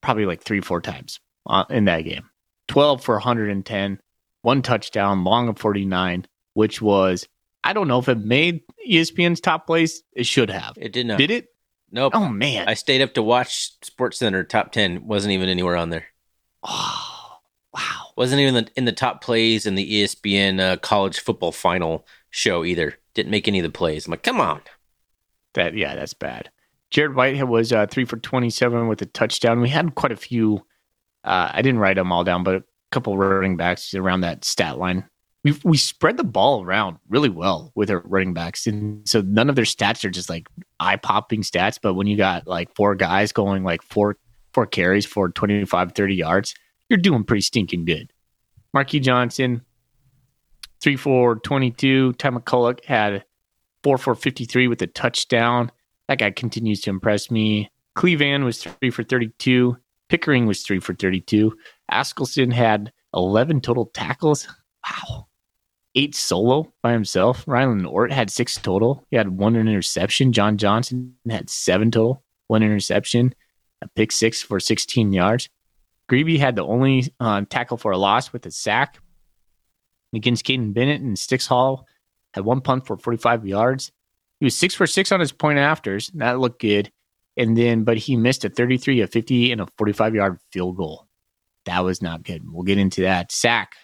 [0.00, 2.28] Probably like three, four times uh, in that game.
[2.68, 4.00] Twelve for 110,
[4.42, 7.28] one touchdown, long of 49, which was
[7.64, 10.02] I don't know if it made ESPN's top place.
[10.12, 10.74] It should have.
[10.76, 11.18] It did not.
[11.18, 11.48] Did it?
[11.90, 12.12] Nope.
[12.14, 12.68] Oh man!
[12.68, 15.06] I stayed up to watch Sports Center top 10.
[15.06, 16.06] Wasn't even anywhere on there.
[16.62, 17.36] oh,
[17.74, 18.12] wow.
[18.16, 22.06] Wasn't even in the, in the top plays in the ESPN uh, college football final
[22.30, 22.98] show either.
[23.14, 24.06] Didn't make any of the plays.
[24.06, 24.62] I'm like, come on.
[25.54, 26.50] That yeah, that's bad.
[26.90, 29.60] Jared Whitehead was uh, three for twenty-seven with a touchdown.
[29.60, 30.64] We had quite a few.
[31.24, 34.78] Uh, I didn't write them all down, but a couple running backs around that stat
[34.78, 35.04] line.
[35.44, 39.48] We we spread the ball around really well with our running backs, and so none
[39.48, 40.46] of their stats are just like
[40.78, 41.78] eye-popping stats.
[41.82, 44.18] But when you got like four guys going like four
[44.52, 46.54] four carries for 25, 30 yards,
[46.88, 48.12] you're doing pretty stinking good.
[48.72, 49.62] Marquis Johnson,
[50.80, 52.12] three for twenty-two.
[52.14, 53.24] Ty McCullouch had
[53.82, 55.72] four for fifty-three with a touchdown.
[56.08, 57.70] That guy continues to impress me.
[57.94, 59.76] Cleveland was three for 32.
[60.08, 61.56] Pickering was three for 32.
[61.90, 64.48] Askelson had 11 total tackles.
[64.84, 65.26] Wow.
[65.94, 67.44] Eight solo by himself.
[67.46, 69.04] Rylan Ortt had six total.
[69.10, 70.32] He had one interception.
[70.32, 73.34] John Johnson had seven total, one interception,
[73.82, 75.50] a pick six for 16 yards.
[76.08, 78.98] Greavy had the only uh, tackle for a loss with a sack
[80.14, 81.86] against Kaiden Bennett and Sticks Hall
[82.34, 83.92] had one punt for 45 yards.
[84.40, 86.10] He was six for six on his point afters.
[86.14, 86.90] That looked good.
[87.36, 91.06] And then, but he missed a 33, a 50, and a 45 yard field goal.
[91.64, 92.42] That was not good.
[92.44, 93.32] We'll get into that.
[93.32, 93.76] Sack.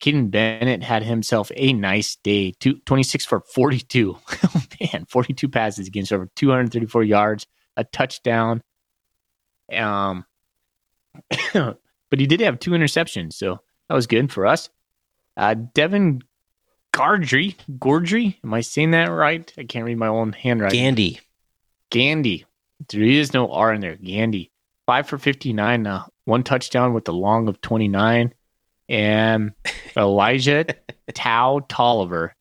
[0.00, 2.52] Keaton Bennett had himself a nice day.
[2.58, 4.16] Two, 26 for 42.
[4.44, 8.62] oh, man, 42 passes against over 234 yards, a touchdown.
[9.72, 10.24] Um,
[11.52, 14.70] but he did have two interceptions, so that was good for us.
[15.36, 16.22] Uh, Devin
[16.92, 19.52] Gardry, Gordry, am I saying that right?
[19.56, 20.80] I can't read my own handwriting.
[20.80, 21.20] Gandy.
[21.90, 22.46] Gandy.
[22.88, 23.96] There is no R in there.
[23.96, 24.50] Gandy.
[24.86, 28.34] Five for 59, uh, one touchdown with the long of 29.
[28.90, 29.52] And
[29.96, 30.66] Elijah
[31.14, 32.34] Tau Tolliver,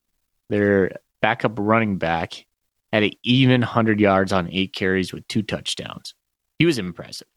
[0.50, 2.46] their backup running back,
[2.92, 6.16] had an even 100 yards on eight carries with two touchdowns.
[6.58, 7.28] He was impressive.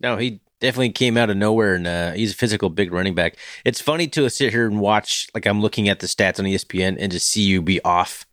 [0.00, 3.36] No, he definitely came out of nowhere, and uh, he's a physical big running back.
[3.64, 6.96] It's funny to sit here and watch, like I'm looking at the stats on ESPN,
[6.98, 8.24] and just see you be off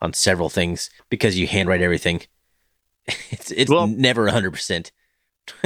[0.00, 2.22] on several things because you handwrite everything.
[3.30, 4.52] It's it's Well- never 100.
[4.52, 4.92] percent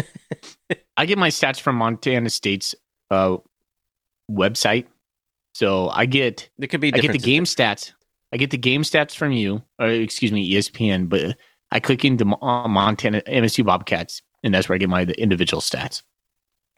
[0.97, 2.75] I get my stats from Montana State's
[3.11, 3.37] uh,
[4.31, 4.87] website.
[5.55, 7.93] So I get There could be I get the game stats.
[8.33, 11.09] I get the game stats from you, or excuse me, ESPN.
[11.09, 11.37] But
[11.71, 16.03] I click into uh, Montana MSU Bobcats, and that's where I get my individual stats.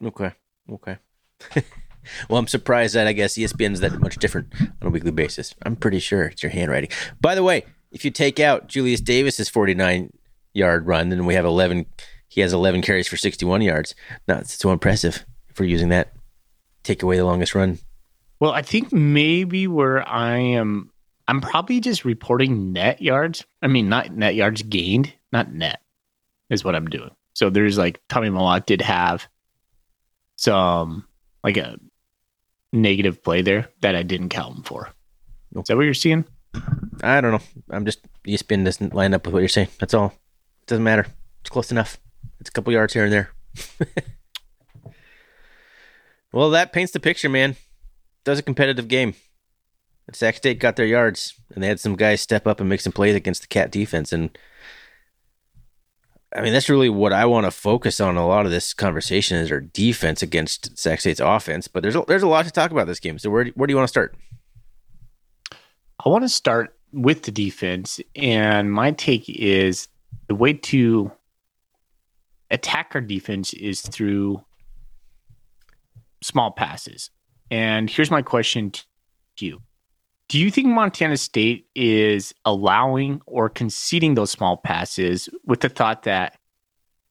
[0.05, 0.33] Okay,
[0.71, 0.99] okay.
[2.29, 5.55] well, I'm surprised that I guess E ESPN's that much different on a weekly basis.
[5.63, 6.91] I'm pretty sure it's your handwriting.
[7.21, 10.13] By the way, if you take out Julius Davis's 49
[10.55, 11.87] yard run, then we have 11.
[12.29, 13.95] He has 11 carries for 61 yards.
[14.27, 16.13] Not so impressive if we're using that.
[16.89, 17.79] Take away the longest run.
[18.41, 20.91] Well, I think maybe where I am,
[21.29, 23.45] I'm probably just reporting net yards.
[23.61, 25.83] I mean, not net yards gained, not net,
[26.49, 27.11] is what I'm doing.
[27.35, 29.29] So there's like Tommy Mellott did have
[30.37, 31.07] some
[31.45, 31.79] like a
[32.73, 34.89] negative play there that I didn't count him for.
[35.57, 36.25] Is that what you're seeing?
[37.03, 37.43] I don't know.
[37.69, 39.69] I'm just E ESPN doesn't line up with what you're saying.
[39.79, 40.15] That's all.
[40.63, 41.07] It doesn't matter.
[41.43, 41.99] It's close enough.
[42.41, 43.31] It's a couple yards here and there.
[46.33, 47.57] well, that paints the picture, man.
[48.25, 49.15] That was a competitive game.
[50.13, 52.93] Sac State got their yards, and they had some guys step up and make some
[52.93, 54.13] plays against the Cat defense.
[54.13, 54.37] And
[56.35, 58.17] I mean, that's really what I want to focus on.
[58.17, 61.69] A lot of this conversation is our defense against Sac State's offense.
[61.69, 63.19] But there's a, there's a lot to talk about this game.
[63.19, 64.17] So where where do you want to start?
[66.05, 69.89] I want to start with the defense, and my take is
[70.29, 71.13] the way to
[72.51, 74.43] attack our defense is through
[76.23, 77.11] small passes.
[77.51, 79.61] And here's my question to you
[80.29, 86.03] Do you think Montana State is allowing or conceding those small passes with the thought
[86.05, 86.39] that,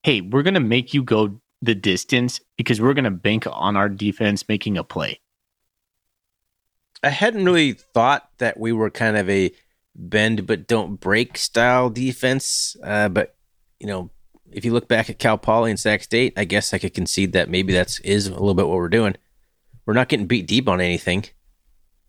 [0.04, 3.76] hey, we're going to make you go the distance because we're going to bank on
[3.76, 5.20] our defense making a play?
[7.04, 9.52] I hadn't really thought that we were kind of a
[9.96, 12.76] bend but don't break style defense.
[12.84, 13.36] Uh, but
[13.80, 14.12] you know,
[14.52, 17.34] if you look back at Cal Poly and Sac State, I guess I could concede
[17.34, 19.16] that maybe that's is a little bit what we're doing.
[19.86, 21.26] We're not getting beat deep on anything.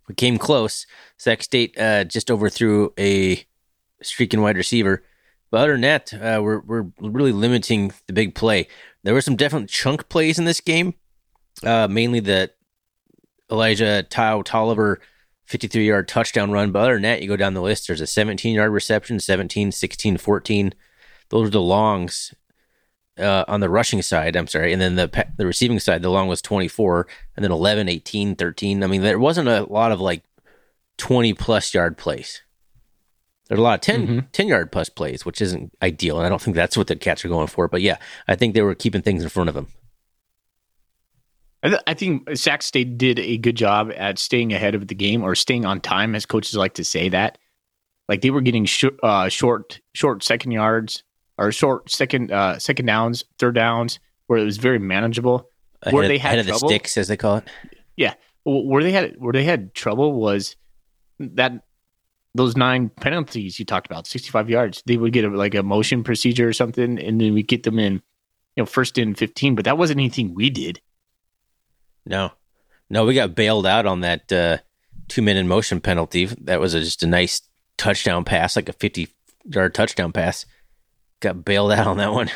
[0.08, 0.86] We came close.
[1.16, 3.44] Sac State uh, just overthrew a
[4.02, 5.04] streaking wide receiver.
[5.50, 8.68] But other than that, uh, we're we're really limiting the big play.
[9.02, 10.94] There were some definite chunk plays in this game,
[11.62, 12.50] uh, mainly the
[13.50, 15.00] Elijah Tau Tolliver
[15.46, 16.72] 53 yard touchdown run.
[16.72, 17.86] But other than that, you go down the list.
[17.86, 20.74] There's a 17 yard reception, 17, 16, 14.
[21.30, 22.34] Those are the longs
[23.18, 24.36] uh, on the rushing side.
[24.36, 24.72] I'm sorry.
[24.72, 28.82] And then the the receiving side, the long was 24, and then 11, 18, 13.
[28.82, 30.22] I mean, there wasn't a lot of like
[30.98, 32.42] 20 plus yard plays.
[33.48, 34.26] There's a lot of 10, Mhm.
[34.32, 36.18] 10 yard plus plays, which isn't ideal.
[36.18, 37.66] And I don't think that's what the Cats are going for.
[37.68, 39.68] But yeah, I think they were keeping things in front of them.
[41.62, 44.94] I, th- I think Sac State did a good job at staying ahead of the
[44.94, 47.38] game or staying on time, as coaches like to say that.
[48.08, 51.02] Like they were getting sh- uh, short, short second yards
[51.38, 55.48] or short second, uh, second downs, third downs, where it was very manageable.
[55.82, 56.68] Ahead, Where they had of the trouble?
[56.68, 57.44] sticks, as they call it.
[57.96, 60.56] Yeah, Where they had where they had trouble was
[61.20, 61.52] that
[62.34, 64.82] those nine penalties you talked about, sixty five yards.
[64.86, 67.78] They would get a, like a motion procedure or something, and then we get them
[67.78, 69.54] in, you know, first in fifteen.
[69.54, 70.80] But that wasn't anything we did.
[72.04, 72.32] No,
[72.90, 74.58] no, we got bailed out on that uh,
[75.08, 76.26] two minute motion penalty.
[76.26, 77.42] That was a, just a nice
[77.76, 79.08] touchdown pass, like a 50
[79.44, 80.44] yard touchdown pass.
[81.20, 82.30] Got bailed out on that one.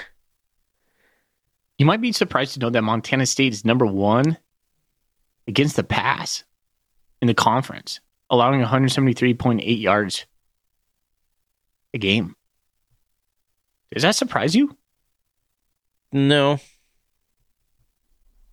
[1.78, 4.38] You might be surprised to know that Montana State is number one
[5.46, 6.44] against the pass
[7.20, 10.26] in the conference, allowing 173.8 yards
[11.94, 12.36] a game.
[13.92, 14.76] Does that surprise you?
[16.12, 16.58] No,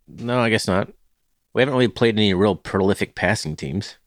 [0.08, 0.92] no, I guess not.
[1.54, 3.98] We haven't really played any real prolific passing teams.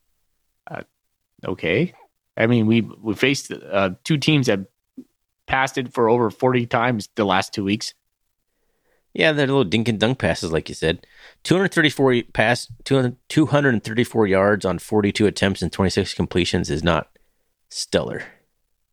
[1.44, 1.92] Okay.
[2.36, 4.60] I mean, we we faced uh, two teams that
[5.52, 7.92] passed it for over 40 times the last two weeks.
[9.12, 11.06] Yeah, they're little dink and dunk passes, like you said.
[11.42, 17.10] 234 pass, 200 234 yards on 42 attempts and 26 completions is not
[17.68, 18.24] stellar.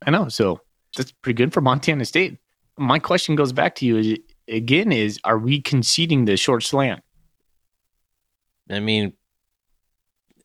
[0.06, 0.28] I know.
[0.28, 0.60] So
[0.98, 2.38] that's pretty good for Montana State.
[2.78, 4.20] My question goes back to you is,
[4.50, 7.02] again is are we conceding the short slant?
[8.70, 9.14] I mean,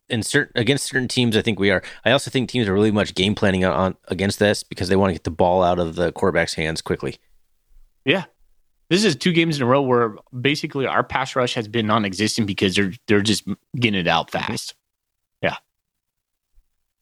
[0.08, 1.82] in certain against certain teams, I think we are.
[2.04, 4.96] I also think teams are really much game planning on, on against this because they
[4.96, 7.16] want to get the ball out of the quarterback's hands quickly.
[8.04, 8.24] Yeah.
[8.90, 12.46] This is two games in a row where basically our pass rush has been non-existent
[12.46, 14.74] because they're they're just getting it out fast.
[15.42, 15.56] Yeah.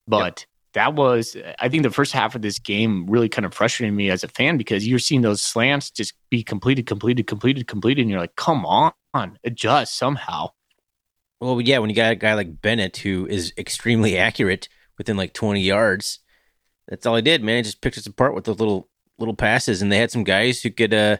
[0.06, 3.94] But that was I think the first half of this game really kind of frustrated
[3.94, 8.02] me as a fan because you're seeing those slants just be completed, completed, completed, completed,
[8.02, 8.92] and you're like, come on,
[9.44, 10.48] adjust somehow.
[11.42, 15.33] Well, yeah, when you got a guy like Bennett who is extremely accurate within like
[15.33, 16.20] 20 yards,
[16.87, 17.57] that's all he did, man.
[17.57, 20.62] He just picked us apart with those little little passes, and they had some guys
[20.62, 20.94] who could.
[20.94, 21.16] uh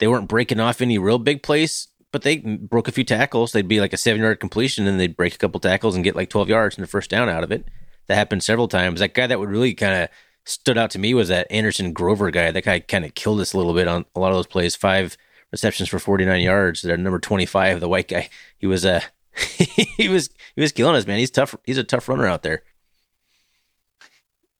[0.00, 3.52] They weren't breaking off any real big plays, but they broke a few tackles.
[3.52, 6.14] They'd be like a seven yard completion, and they'd break a couple tackles and get
[6.14, 7.64] like 12 yards and a first down out of it.
[8.06, 9.00] That happened several times.
[9.00, 10.08] That guy that would really kind of
[10.44, 12.50] stood out to me was that Anderson Grover guy.
[12.50, 14.76] That guy kind of killed us a little bit on a lot of those plays.
[14.76, 15.16] Five
[15.52, 16.82] receptions for 49 yards.
[16.82, 18.28] They're number 25, the white guy.
[18.58, 19.00] He was uh
[19.96, 21.18] he was he was killing us, man.
[21.18, 21.54] He's tough.
[21.64, 22.62] He's a tough runner out there.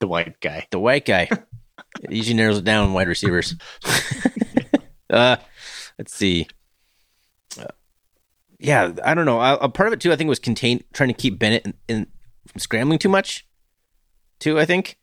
[0.01, 0.67] The white guy.
[0.71, 1.29] The white guy.
[2.03, 3.55] it usually narrows it down wide receivers.
[5.11, 5.37] uh,
[5.99, 6.49] let's see.
[7.59, 7.67] Uh,
[8.59, 9.41] yeah, I don't know.
[9.41, 11.75] A, a part of it too, I think, was contain trying to keep Bennett in,
[11.89, 12.07] in
[12.47, 13.47] from scrambling too much.
[14.41, 14.99] Too, I think.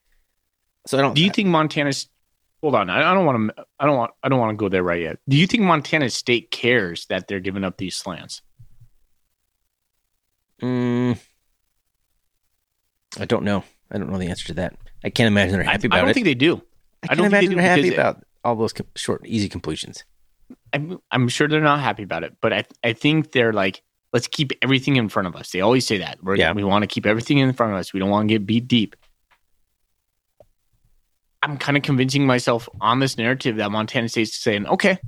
[0.87, 1.15] So I don't.
[1.15, 2.07] Do you think Montana's
[2.61, 3.65] Hold on, I I don't want to.
[3.79, 4.11] I don't want.
[4.21, 5.17] I don't want to go there right yet.
[5.27, 8.41] Do you think Montana State cares that they're giving up these slants?
[10.61, 11.19] Mm,
[13.19, 13.63] I don't know.
[13.91, 14.75] I don't know the answer to that.
[15.03, 15.97] I can't imagine they're happy I about it.
[15.97, 16.13] I don't it.
[16.13, 16.55] think they do.
[16.55, 16.59] I
[17.03, 19.49] I can't don't think they imagine they're happy because- about all those com- short, easy
[19.49, 20.03] completions.
[20.73, 23.81] I'm, I'm sure they're not happy about it, but I I think they're like,
[24.13, 25.51] let's keep everything in front of us.
[25.51, 26.21] They always say that.
[26.23, 26.51] We're, Yeah.
[26.53, 27.93] We want to keep everything in front of us.
[27.93, 28.95] We don't want to get beat deep.
[31.43, 34.99] I'm kind of convincing myself on this narrative that Montana State's saying, okay,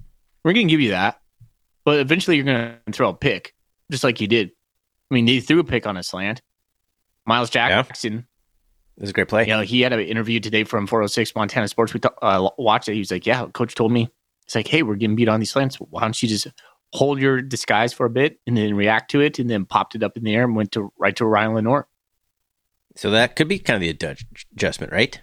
[0.43, 1.19] we're going to give you that.
[1.85, 3.53] But eventually you're going to throw a pick,
[3.91, 4.51] just like you did.
[5.11, 6.41] I mean, they threw a pick on a slant.
[7.25, 8.25] Miles Jackson,
[8.97, 9.43] It was a great play.
[9.47, 11.93] you know, he had an interview today from 406 Montana Sports.
[11.93, 12.93] We ta- uh, watched it.
[12.93, 14.09] He was like, "Yeah, coach told me.
[14.45, 15.77] It's like, hey, we're getting beat on these slants.
[15.77, 16.47] Why don't you just
[16.91, 20.03] hold your disguise for a bit and then react to it, and then popped it
[20.03, 21.85] up in the air and went to right to Rylan Ortt.
[22.95, 25.19] So that could be kind of the adjust- adjustment, right?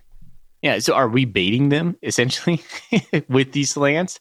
[0.62, 0.78] Yeah.
[0.78, 2.62] So are we baiting them essentially
[3.28, 4.20] with these slants?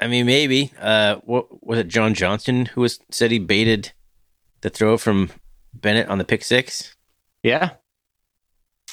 [0.00, 0.72] I mean, maybe.
[0.80, 1.88] Uh, what was it?
[1.88, 3.92] John Johnson who was said he baited
[4.64, 5.30] the throw from
[5.74, 6.96] Bennett on the pick six.
[7.42, 7.72] Yeah.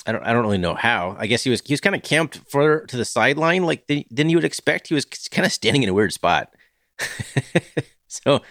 [0.05, 0.23] I don't.
[0.23, 1.15] I don't really know how.
[1.17, 1.61] I guess he was.
[1.61, 4.87] He was kind of camped further to the sideline, like than than you would expect.
[4.87, 6.53] He was kind of standing in a weird spot.
[8.07, 8.41] so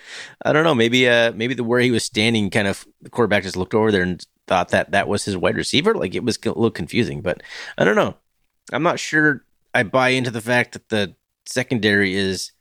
[0.45, 0.75] I don't know.
[0.75, 1.09] Maybe.
[1.09, 4.03] Uh, maybe the where he was standing, kind of the quarterback just looked over there
[4.03, 5.95] and thought that that was his wide receiver.
[5.95, 7.43] Like it was a little confusing, but
[7.77, 8.17] I don't know.
[8.73, 9.45] I'm not sure.
[9.75, 11.15] I buy into the fact that the
[11.47, 12.53] secondary is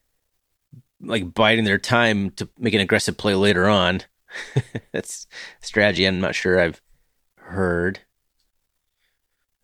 [1.00, 4.02] like biding their time to make an aggressive play later on.
[4.92, 5.28] That's
[5.62, 6.06] strategy.
[6.06, 6.82] I'm not sure I've
[7.36, 8.00] heard.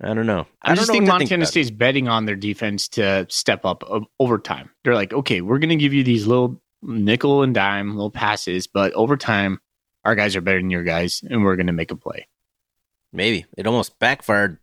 [0.01, 0.45] I don't know.
[0.61, 1.47] I, don't just know think Montana it.
[1.47, 3.83] State's betting on their defense to step up
[4.19, 4.69] over time.
[4.83, 8.67] They're like, okay, we're going to give you these little nickel and dime little passes,
[8.67, 9.59] but over time,
[10.03, 12.27] our guys are better than your guys, and we're going to make a play.
[13.13, 14.59] Maybe it almost backfired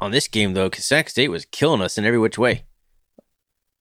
[0.00, 2.64] on this game though, because Sac State was killing us in every which way.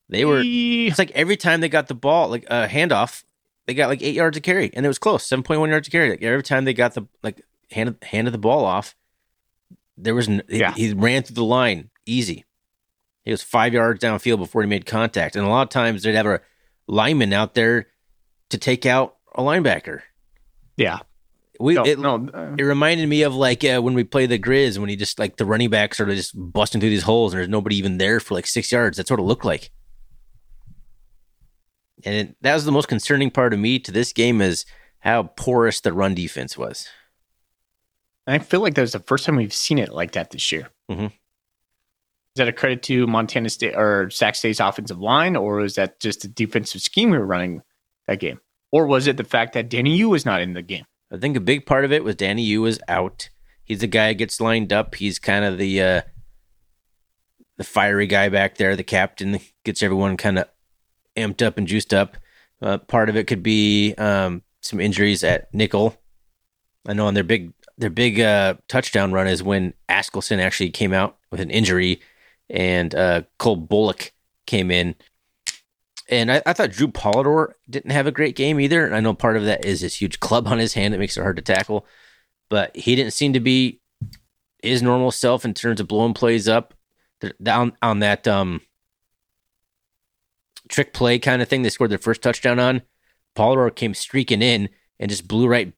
[0.07, 0.41] They were.
[0.45, 3.23] It's like every time they got the ball, like a uh, handoff,
[3.67, 5.87] they got like eight yards of carry, and it was close, seven point one yards
[5.87, 6.11] of carry.
[6.11, 8.95] Like every time they got the like handed handed the ball off,
[9.97, 10.73] there was n- he- Yeah.
[10.73, 12.45] he, ran through the line easy.
[13.23, 16.13] He was five yards downfield before he made contact, and a lot of times they'd
[16.15, 16.41] have a
[16.87, 17.87] lineman out there
[18.49, 20.01] to take out a linebacker.
[20.77, 20.99] yeah.
[21.57, 24.37] We No, it, no, uh, it reminded me of like uh, when we play the
[24.37, 27.39] Grizz when he just like the running backs are just busting through these holes and
[27.39, 28.97] there's nobody even there for like six yards.
[28.97, 29.71] That's what it looked like.
[32.05, 34.65] And it, that was the most concerning part of me to this game is
[34.99, 36.87] how porous the run defense was.
[38.27, 40.69] I feel like that was the first time we've seen it like that this year.
[40.89, 41.07] Mhm.
[41.07, 41.11] Is
[42.37, 46.21] that a credit to Montana State or Sac State's offensive line, or is that just
[46.21, 47.61] the defensive scheme we were running
[48.07, 48.39] that game?
[48.71, 50.85] Or was it the fact that Danny U was not in the game?
[51.11, 53.29] I think a big part of it was Danny U was out.
[53.63, 54.95] He's the guy that gets lined up.
[54.95, 56.01] He's kind of the uh,
[57.57, 60.49] the fiery guy back there, the captain, gets everyone kind of
[61.15, 62.17] amped up and juiced up.
[62.61, 65.95] Uh, part of it could be um, some injuries at nickel.
[66.87, 70.93] I know on their big their big uh, touchdown run is when Askelson actually came
[70.93, 71.99] out with an injury,
[72.49, 74.13] and uh, Cole Bullock
[74.45, 74.95] came in.
[76.07, 78.85] And I, I thought Drew Polidor didn't have a great game either.
[78.85, 81.17] And I know part of that is this huge club on his hand that makes
[81.17, 81.85] it hard to tackle.
[82.47, 83.81] But he didn't seem to be
[84.61, 86.73] his normal self in terms of blowing plays up.
[87.41, 88.61] Down on that um,
[90.69, 92.81] trick play kind of thing they scored their first touchdown on.
[93.35, 95.73] Polidor came streaking in and just blew right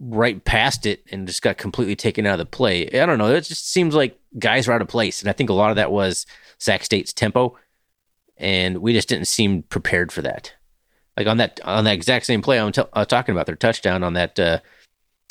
[0.00, 2.88] right past it and just got completely taken out of the play.
[2.88, 3.32] I don't know.
[3.32, 5.20] It just seems like guys were out of place.
[5.20, 6.26] And I think a lot of that was
[6.58, 7.56] Sac State's tempo
[8.38, 10.54] and we just didn't seem prepared for that.
[11.16, 14.04] Like on that on that exact same play I'm t- uh, talking about, their touchdown
[14.04, 14.60] on that uh,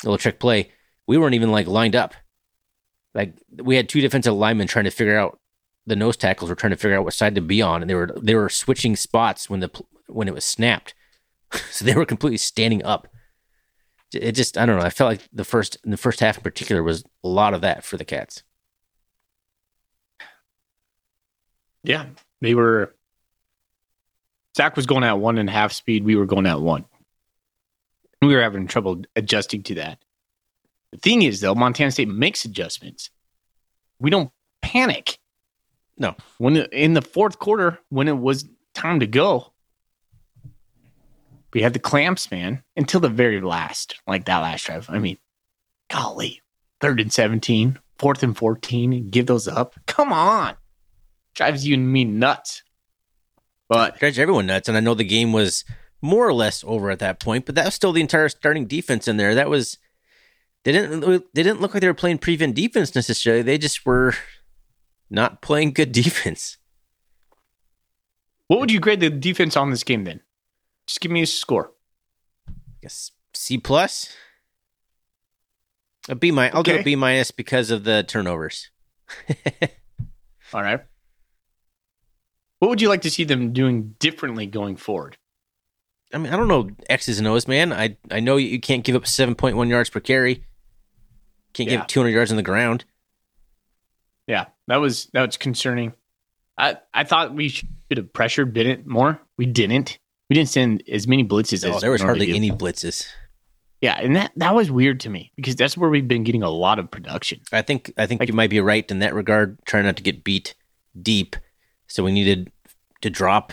[0.04, 0.70] little trick play,
[1.06, 2.14] we weren't even like lined up.
[3.14, 5.40] Like we had two defensive linemen trying to figure out
[5.88, 7.94] the nose tackles were trying to figure out what side to be on, and they
[7.94, 9.70] were they were switching spots when the
[10.06, 10.94] when it was snapped,
[11.70, 13.08] so they were completely standing up.
[14.12, 14.84] It just I don't know.
[14.84, 17.84] I felt like the first the first half in particular was a lot of that
[17.84, 18.42] for the Cats.
[21.82, 22.06] Yeah,
[22.40, 22.94] they were.
[24.56, 26.04] Sac was going at one and a half speed.
[26.04, 26.84] We were going at one.
[28.20, 29.98] We were having trouble adjusting to that.
[30.90, 33.10] The thing is, though, Montana State makes adjustments.
[34.00, 34.30] We don't
[34.62, 35.18] panic.
[35.98, 36.14] No.
[36.38, 39.52] When in the fourth quarter, when it was time to go,
[41.52, 44.88] we had the clamps, man, until the very last, like that last drive.
[44.88, 45.18] I mean,
[45.90, 46.40] golly,
[46.80, 49.74] third and 17, fourth and 14, give those up.
[49.86, 50.56] Come on.
[51.34, 52.62] Drives you and me nuts.
[53.68, 54.68] But drives everyone nuts.
[54.68, 55.64] And I know the game was
[56.00, 59.08] more or less over at that point, but that was still the entire starting defense
[59.08, 59.34] in there.
[59.34, 59.78] That was
[60.64, 61.00] they didn't
[61.34, 63.42] they didn't look like they were playing prevent defense necessarily.
[63.42, 64.14] They just were
[65.10, 66.58] not playing good defense.
[68.46, 70.20] what would you grade the defense on this game then?
[70.86, 71.72] Just give me a score.
[72.48, 72.52] I
[72.82, 74.14] guess C plus.
[76.08, 76.54] A B minus.
[76.54, 78.70] I'll do a B minus because of the turnovers.
[80.54, 80.80] All right.
[82.60, 85.16] What would you like to see them doing differently going forward?
[86.12, 87.72] I mean, I don't know X's and O's, man.
[87.72, 90.44] I I know you can't give up 7.1 yards per carry.
[91.52, 91.82] Can't give Yeah.
[91.82, 92.86] up 200 yards on the ground.
[94.28, 95.92] Yeah, that was that was concerning.
[96.56, 99.20] I I thought we should have pressured Bennett more.
[99.36, 99.98] We didn't.
[100.30, 103.06] We didn't send as many blitzes Oh, as there was hardly any blitzes.
[103.80, 106.50] Yeah, and that that was weird to me because that's where we've been getting a
[106.50, 107.40] lot of production.
[107.52, 109.58] I think I think Like- you might be right in that regard.
[109.64, 110.54] Trying not to get beat
[111.00, 111.34] deep,
[111.86, 112.52] so we needed
[113.00, 113.52] to drop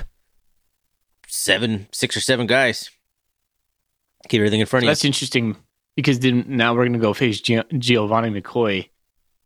[1.28, 2.90] seven, six or seven guys.
[4.30, 4.90] Keep everything in front of you.
[4.90, 5.56] That's interesting
[5.96, 8.90] because then now we're going to go face Gio- Giovanni McCoy,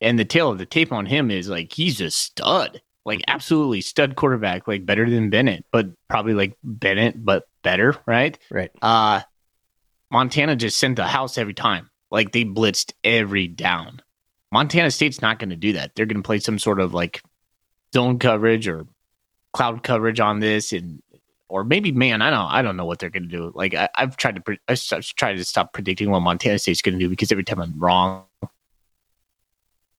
[0.01, 3.81] and the tale of the tape on him is like he's a stud, like absolutely
[3.81, 8.37] stud quarterback, like better than Bennett, but probably like Bennett, but better, right?
[8.51, 8.71] Right.
[8.81, 9.21] Uh
[10.11, 14.01] Montana just sent the house every time, like they blitzed every down.
[14.51, 15.93] Montana State's not going to do that.
[15.93, 17.21] They're going to play some sort of like
[17.93, 18.87] zone coverage or
[19.53, 21.03] cloud coverage on this, and
[21.47, 23.51] or maybe man, I don't I don't know what they're going to do.
[23.53, 26.57] Like I, I've tried to pre- I've s- I've tried to stop predicting what Montana
[26.57, 28.25] State's going to do because every time I'm wrong.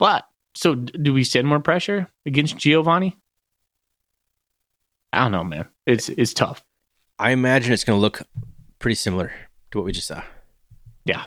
[0.01, 3.19] But so do we send more pressure against Giovanni?
[5.13, 5.69] I don't know, man.
[5.87, 6.65] It's it's tough.
[7.19, 8.23] I imagine it's going to look
[8.79, 9.31] pretty similar
[9.71, 10.23] to what we just saw.
[11.05, 11.25] Yeah.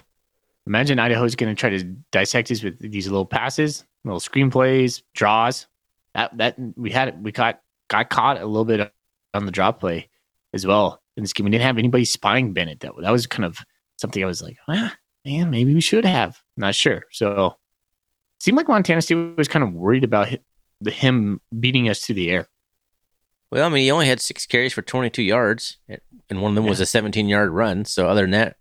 [0.66, 5.68] Imagine Idaho's going to try to dissect us with these little passes, little screenplays, draws.
[6.16, 8.92] That that we had we got got caught a little bit
[9.36, 10.10] on the drop play
[10.54, 11.46] as well in this game.
[11.46, 12.80] We didn't have anybody spying Bennett.
[12.80, 13.60] That that was kind of
[13.98, 14.96] something I was like, ah,
[15.26, 16.42] man, maybe we should have.
[16.58, 17.04] Not sure.
[17.12, 17.58] So
[18.44, 20.28] seemed like Montana State was kind of worried about
[20.86, 22.48] him beating us to the air.
[23.52, 25.78] Well, I mean, he only had six carries for 22 yards,
[26.30, 27.86] and one of them was a 17 yard run.
[27.86, 28.58] So, other than that,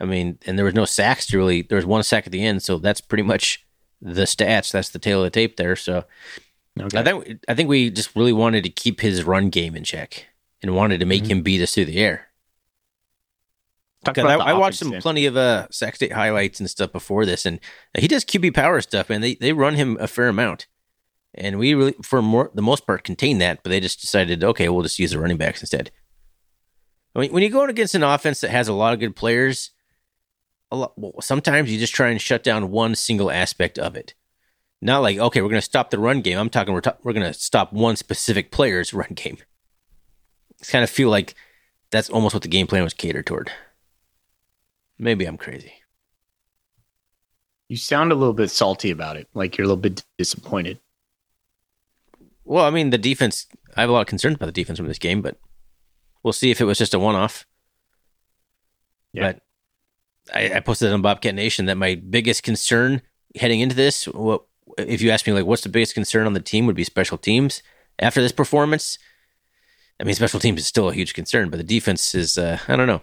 [0.00, 2.42] I mean, and there was no sacks to really, there was one sack at the
[2.44, 2.62] end.
[2.62, 3.64] So, that's pretty much
[4.02, 4.72] the stats.
[4.72, 5.76] That's the tale of the tape there.
[5.76, 6.04] So,
[6.78, 6.98] Okay.
[6.98, 10.26] I think, I think we just really wanted to keep his run game in check
[10.62, 11.28] and wanted to make Mhm.
[11.28, 12.25] him beat us through the air.
[14.06, 17.26] Talk about I, I watched some plenty of uh, Sac State highlights and stuff before
[17.26, 17.60] this, and
[17.98, 20.66] he does QB power stuff, and they, they run him a fair amount.
[21.34, 24.68] And we really, for more the most part, contain that, but they just decided, okay,
[24.68, 25.90] we'll just use the running backs instead.
[27.14, 29.70] I mean, when you go against an offense that has a lot of good players,
[30.70, 34.14] a lot, well, sometimes you just try and shut down one single aspect of it.
[34.82, 36.38] Not like, okay, we're going to stop the run game.
[36.38, 39.38] I'm talking, we're, ta- we're going to stop one specific player's run game.
[40.58, 41.34] It's kind of feel like
[41.90, 43.50] that's almost what the game plan was catered toward.
[44.98, 45.72] Maybe I'm crazy.
[47.68, 50.78] You sound a little bit salty about it, like you're a little bit disappointed.
[52.44, 54.86] Well, I mean, the defense, I have a lot of concerns about the defense from
[54.86, 55.36] this game, but
[56.22, 57.44] we'll see if it was just a one off.
[59.12, 59.32] Yeah.
[59.32, 59.40] But
[60.32, 63.02] I, I posted on Bobcat Nation that my biggest concern
[63.34, 64.44] heading into this, what,
[64.78, 67.18] if you ask me, like, what's the biggest concern on the team, would be special
[67.18, 67.62] teams.
[67.98, 68.98] After this performance,
[69.98, 72.76] I mean, special teams is still a huge concern, but the defense is, uh, I
[72.76, 73.02] don't know.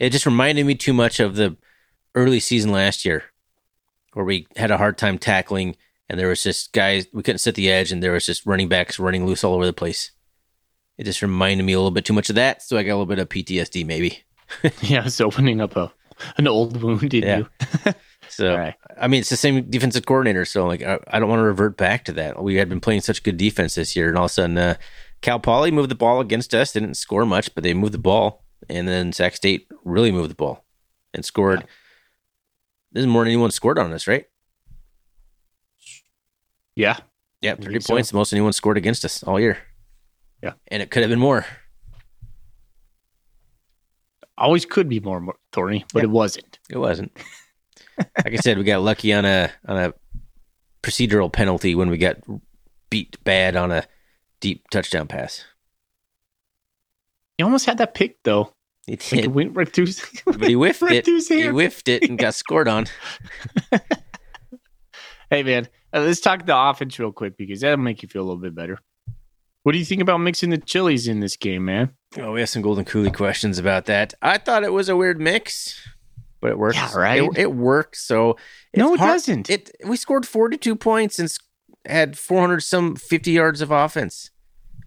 [0.00, 1.56] It just reminded me too much of the
[2.14, 3.24] early season last year
[4.14, 5.76] where we had a hard time tackling
[6.08, 8.68] and there was just guys we couldn't set the edge and there was just running
[8.68, 10.10] backs running loose all over the place
[10.98, 12.98] it just reminded me a little bit too much of that so i got a
[12.98, 14.24] little bit of ptsd maybe
[14.82, 15.92] yeah, it's opening up a
[16.36, 17.38] an old wound in Yeah.
[17.86, 17.92] you.
[18.28, 18.74] so right.
[19.00, 21.76] i mean it's the same defensive coordinator so like i, I don't want to revert
[21.76, 24.30] back to that we had been playing such good defense this year and all of
[24.32, 24.74] a sudden uh,
[25.20, 28.44] cal poly moved the ball against us didn't score much but they moved the ball
[28.68, 30.64] and then sac state really moved the ball
[31.14, 31.64] and scored
[32.92, 34.26] this is more than anyone scored on us right
[36.76, 36.96] Yeah.
[37.42, 37.94] Yeah, I 30 think so.
[37.94, 39.56] points, the most anyone scored against us all year.
[40.42, 40.52] Yeah.
[40.68, 41.46] And it could have been more.
[44.36, 46.04] Always could be more, more thorny, but Yeah.
[46.04, 46.58] it wasn't.
[46.70, 47.12] It wasn't.
[47.98, 49.94] like I said, we got lucky on a on a
[50.82, 52.16] procedural penalty when we got
[52.90, 53.84] beat bad on a
[54.40, 55.44] deep touchdown pass.
[57.40, 58.52] He almost had that pick though.
[58.86, 59.86] He Like did, it went right through.
[60.26, 61.06] but he whiffed right it.
[61.06, 62.84] He whiffed it and got scored on.
[65.30, 68.26] Hey man, uh, let's talk the offense real quick because that'll make you feel a
[68.26, 68.78] little bit better.
[69.62, 71.92] What do you think about mixing the chilies in this game, man?
[72.18, 74.12] Oh, we have some Golden Coolie questions about that.
[74.20, 75.80] I thought it was a weird mix,
[76.40, 76.76] but it works.
[76.76, 77.22] Yeah, right?
[77.22, 77.96] It, it worked.
[77.96, 78.36] So
[78.76, 79.48] no, it hard- doesn't.
[79.48, 81.32] It we scored forty two points and
[81.86, 84.30] had four hundred some fifty yards of offense.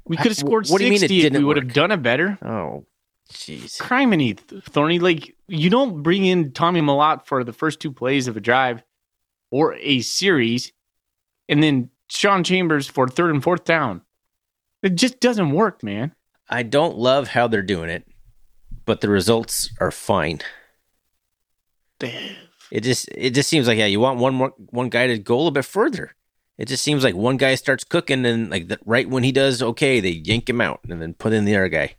[0.06, 1.74] We could have scored what do you mean it we would have work?
[1.74, 2.38] done it better.
[2.42, 2.86] Oh,
[3.32, 3.78] jeez.
[3.80, 8.36] Criminy, Thorny, like you don't bring in Tommy Mellott for the first two plays of
[8.36, 8.84] a drive
[9.50, 10.74] or a series,
[11.48, 14.02] and then Sean Chambers for third and fourth down.
[14.82, 16.14] It just doesn't work, man.
[16.50, 18.06] I don't love how they're doing it,
[18.86, 20.42] but the results are fine.
[22.00, 22.36] Damn.
[22.72, 25.36] It just it just seems like yeah, you want one more one guy to go
[25.36, 26.16] a little bit further.
[26.58, 29.62] It just seems like one guy starts cooking and like the, right when he does
[29.62, 31.96] okay, they yank him out and then put in the other guy.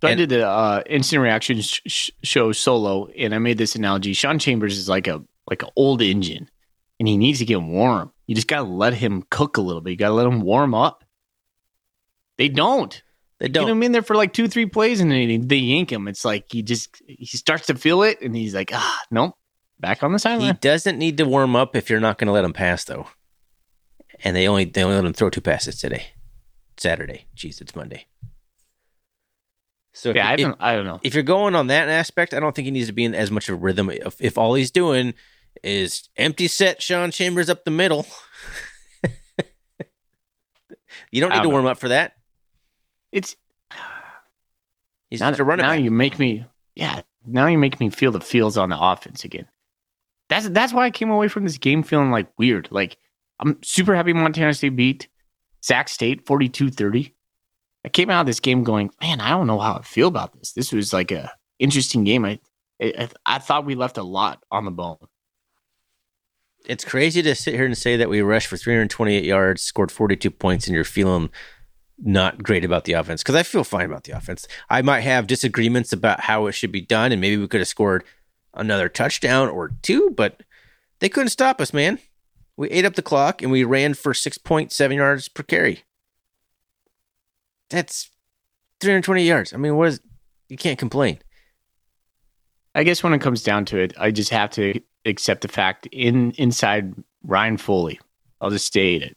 [0.00, 3.74] So I did the uh, instant reaction sh- sh- show solo, and I made this
[3.74, 4.12] analogy.
[4.12, 6.48] Sean Chambers is like a like an old engine,
[7.00, 8.12] and he needs to get warm.
[8.28, 9.90] You just gotta let him cook a little bit.
[9.90, 11.02] You gotta let him warm up.
[12.36, 13.02] They don't.
[13.40, 13.66] They don't.
[13.66, 16.06] Get him in there for like two, three plays, and then they, they yank him.
[16.06, 19.34] It's like he just he starts to feel it, and he's like, ah, nope,
[19.80, 20.54] back on the sideline.
[20.54, 23.08] He doesn't need to warm up if you're not going to let him pass, though.
[24.24, 26.06] And they only they only let him throw two passes today,
[26.76, 27.26] Saturday.
[27.36, 28.06] Jeez, it's Monday.
[29.94, 31.00] So if, Yeah, I don't, I don't know.
[31.02, 33.30] if you're going on that aspect, I don't think he needs to be in as
[33.30, 33.90] much of a rhythm.
[33.90, 35.14] If, if all he's doing
[35.62, 38.06] is empty set Sean Chambers up the middle,
[41.10, 42.14] you don't need to don't warm up for that.
[43.12, 43.36] It's
[45.10, 45.80] He's just a running now back.
[45.80, 47.02] you make me, yeah.
[47.26, 49.46] Now you make me feel the feels on the offense again.
[50.28, 52.68] That's that's why I came away from this game feeling like weird.
[52.70, 52.96] Like
[53.40, 55.08] I'm super happy Montana State beat
[55.60, 57.12] Sac State 42-30.
[57.84, 60.34] I came out of this game going, man, I don't know how I feel about
[60.38, 60.52] this.
[60.52, 62.24] This was like a interesting game.
[62.24, 62.40] I
[62.82, 64.98] I, I thought we left a lot on the bone.
[66.66, 70.30] it's crazy to sit here and say that we rushed for 328 yards, scored 42
[70.30, 71.30] points, and you're feeling
[71.98, 73.22] not great about the offense.
[73.22, 74.46] Because I feel fine about the offense.
[74.68, 77.68] I might have disagreements about how it should be done, and maybe we could have
[77.68, 78.04] scored
[78.58, 80.42] another touchdown or two, but
[81.00, 81.98] they couldn't stop us, man.
[82.56, 85.84] We ate up the clock and we ran for 6.7 yards per carry.
[87.70, 88.10] That's
[88.80, 89.52] 320 yards.
[89.52, 90.00] I mean, what is
[90.48, 91.18] you can't complain.
[92.74, 95.86] I guess when it comes down to it, I just have to accept the fact
[95.86, 96.94] in inside
[97.24, 98.00] Ryan Foley,
[98.40, 99.16] I'll just state it.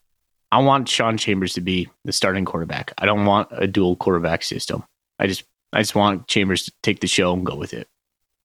[0.51, 2.93] I want Sean Chambers to be the starting quarterback.
[2.97, 4.83] I don't want a dual quarterback system.
[5.19, 7.87] I just I just want Chambers to take the show and go with it.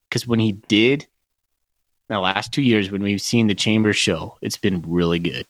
[0.08, 1.06] Because when he did,
[2.08, 5.46] the last two years, when we've seen the Chambers show, it's been really good.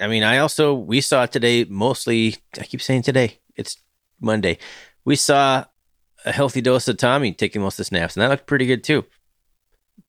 [0.00, 2.36] I mean, I also we saw today mostly.
[2.58, 3.38] I keep saying today.
[3.54, 3.76] It's
[4.20, 4.58] Monday.
[5.04, 5.64] We saw
[6.24, 8.82] a healthy dose of Tommy taking most of the snaps, and that looked pretty good
[8.82, 9.04] too.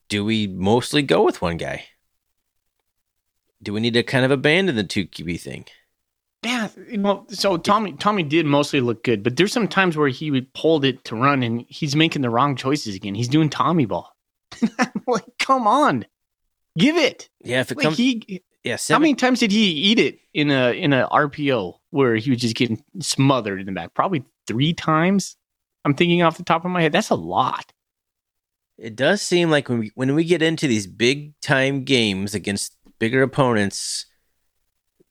[0.10, 1.86] Do we mostly go with one guy?
[3.62, 5.66] Do we need to kind of abandon the two QB thing?
[6.44, 10.10] Yeah, you know, so Tommy Tommy did mostly look good, but there's some times where
[10.10, 13.16] he would hold it to run and he's making the wrong choices again.
[13.16, 14.14] He's doing Tommy ball.
[14.80, 16.06] I'm like, come on,
[16.78, 17.30] give it.
[17.44, 20.52] Yeah, if it Like comes, he, yeah, how many times did he eat it in
[20.52, 23.94] a in a RPO where he was just getting smothered in the back?
[23.94, 25.38] Probably three times.
[25.86, 26.92] I'm thinking off the top of my head.
[26.92, 27.72] That's a lot.
[28.78, 32.76] it does seem like when we when we get into these big time games against
[33.00, 34.06] bigger opponents,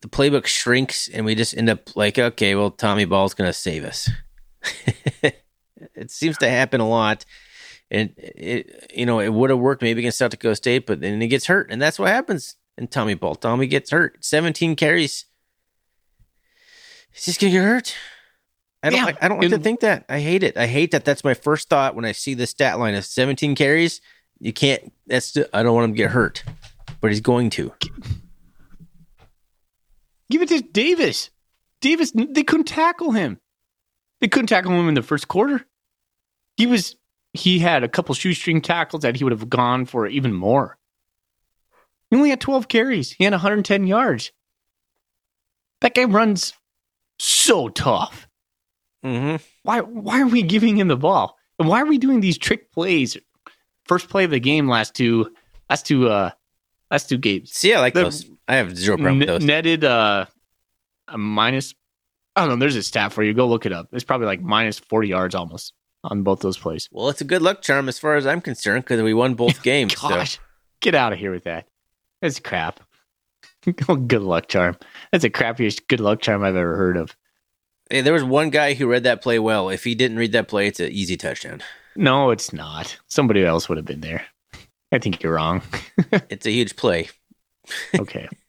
[0.03, 3.55] the playbook shrinks, and we just end up like, okay, well, Tommy Ball's going to
[3.55, 4.11] save us.
[5.23, 7.25] it seems to happen a lot,
[7.91, 11.21] and it you know it would have worked maybe against South Dakota State, but then
[11.21, 13.35] he gets hurt, and that's what happens in Tommy Ball.
[13.35, 15.25] Tommy gets hurt, seventeen carries.
[17.13, 17.95] He's just gonna get hurt.
[18.83, 18.99] I don't.
[18.99, 20.05] Yeah, like, I don't like to think that.
[20.09, 20.57] I hate it.
[20.57, 21.05] I hate that.
[21.05, 24.01] That's my first thought when I see the stat line of 17 carries.
[24.41, 24.93] You can't.
[25.07, 25.37] That's.
[25.53, 26.43] I don't want him to get hurt,
[27.01, 27.73] but he's going to.
[30.33, 31.29] Give it to Davis.
[31.83, 33.39] Davis, they couldn't tackle him.
[34.23, 35.67] They couldn't tackle him in the first quarter.
[36.57, 36.97] He was
[37.35, 40.79] he had a couple shoestring tackles that he would have gone for even more.
[42.09, 43.13] He only had 12 carries.
[43.13, 44.33] He had 110 yards.
[45.83, 46.55] That guy runs
[47.19, 48.27] so tough.
[49.05, 49.37] Mm-hmm.
[49.65, 51.37] Why why are we giving him the ball?
[51.59, 53.19] And why are we doing these trick plays?
[53.85, 55.35] First play of the game last two
[55.69, 56.31] last two uh
[56.93, 57.53] last two games.
[57.53, 58.27] See, I like The- those.
[58.47, 59.45] I have zero problem with those.
[59.45, 60.27] netted uh,
[61.09, 61.75] a minus.
[62.37, 62.57] I don't know.
[62.57, 63.35] There's a stat for you.
[63.35, 63.89] Go look it up.
[63.93, 65.73] It's probably like minus 40 yards almost
[66.05, 66.89] on both those plays.
[66.93, 69.63] well, it's a good luck charm as far as I'm concerned because we won both
[69.65, 69.97] games.
[69.99, 70.09] so.
[70.09, 70.39] Gosh,
[70.81, 71.67] get out of here with that.
[72.21, 72.81] That's crap.
[73.89, 74.77] Oh, good luck charm.
[75.13, 77.15] That's the crappiest good luck charm I've ever heard of.
[77.89, 79.69] Hey, there was one guy who read that play well.
[79.69, 81.63] If he didn't read that play, it's an easy touchdown.
[81.95, 82.99] No, it's not.
[83.07, 84.25] Somebody else would have been there.
[84.93, 85.63] I think you're wrong.
[86.29, 87.09] It's a huge play.
[87.99, 88.29] Okay.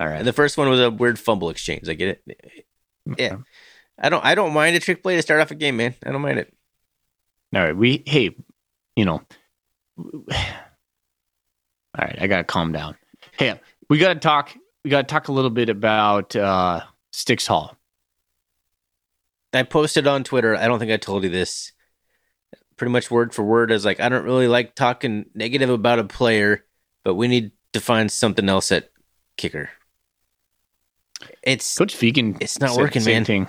[0.00, 0.18] All right.
[0.18, 1.88] And the first one was a weird fumble exchange.
[1.88, 2.56] I get it.
[3.18, 3.36] Yeah.
[3.98, 4.24] I don't.
[4.24, 5.94] I don't mind a trick play to start off a game, man.
[6.04, 6.52] I don't mind it.
[7.54, 7.76] All right.
[7.76, 8.34] We, hey,
[8.94, 9.22] you know,
[9.98, 10.34] all
[11.98, 12.16] right.
[12.20, 12.96] I got to calm down.
[13.32, 14.54] Hey, we got to talk.
[14.84, 17.76] We got to talk a little bit about uh, Sticks Hall.
[19.52, 20.54] I posted on Twitter.
[20.56, 21.72] I don't think I told you this.
[22.76, 26.04] Pretty much word for word is like I don't really like talking negative about a
[26.04, 26.64] player,
[27.04, 28.90] but we need to find something else at
[29.36, 29.70] kicker.
[31.42, 32.36] It's Coach Vigen.
[32.40, 33.24] It's not working, same man.
[33.24, 33.48] Thing.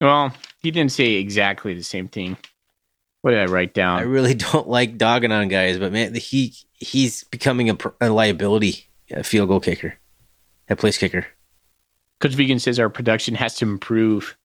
[0.00, 2.36] Well, he didn't say exactly the same thing.
[3.20, 3.98] What did I write down?
[3.98, 8.88] I really don't like dogging on guys, but man, he he's becoming a, a liability,
[9.10, 9.94] a field goal kicker,
[10.68, 11.26] a place kicker.
[12.20, 14.36] Coach Vigen says our production has to improve.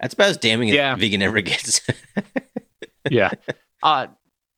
[0.00, 1.80] That's about as damning as Vigen ever gets.
[3.10, 3.30] yeah.
[3.84, 4.06] Uh,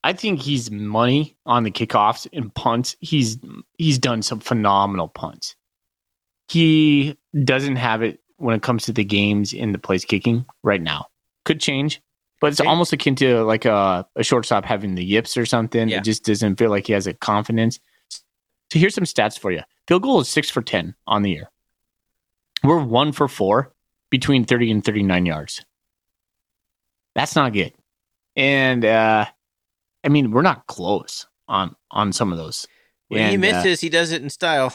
[0.02, 2.94] I think he's money on the kickoffs and punts.
[3.00, 3.38] He's
[3.78, 5.56] he's done some phenomenal punts.
[6.48, 10.82] He doesn't have it when it comes to the games in the place kicking right
[10.82, 11.06] now.
[11.46, 12.02] Could change,
[12.42, 12.68] but it's Okay.
[12.68, 15.88] almost akin to like a, a shortstop having the yips or something.
[15.88, 15.96] Yeah.
[15.98, 17.80] It just doesn't feel like he has a confidence.
[18.10, 19.62] So here's some stats for you.
[19.88, 21.50] Field goal is six for ten on the year.
[22.62, 23.72] We're one for four
[24.10, 25.64] between 30 and 39 yards.
[27.14, 27.72] That's not good.
[28.36, 29.26] And uh
[30.04, 32.66] I mean, we're not close on on some of those.
[33.08, 34.72] when he And, uh, misses, he does it in style.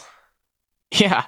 [0.91, 1.25] yeah.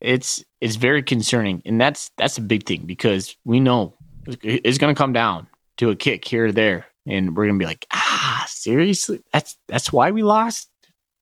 [0.00, 1.62] It's it's very concerning.
[1.66, 3.94] And that's that's a big thing because we know
[4.42, 5.46] it's going to come down
[5.78, 9.22] to a kick here or there and we're going to be like, "Ah, seriously?
[9.32, 10.68] That's that's why we lost?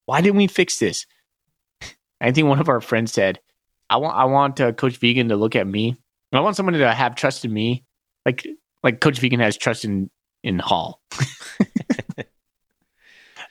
[0.06, 1.06] Why didn't we fix this?"
[2.20, 3.40] I think one of our friends said,
[3.90, 5.96] "I want I want uh, Coach Vigen to look at me.
[6.32, 7.84] I want someone to have trust in me,
[8.26, 8.46] like
[8.82, 10.10] like Coach Vigen has trust in
[10.42, 11.00] in Hall."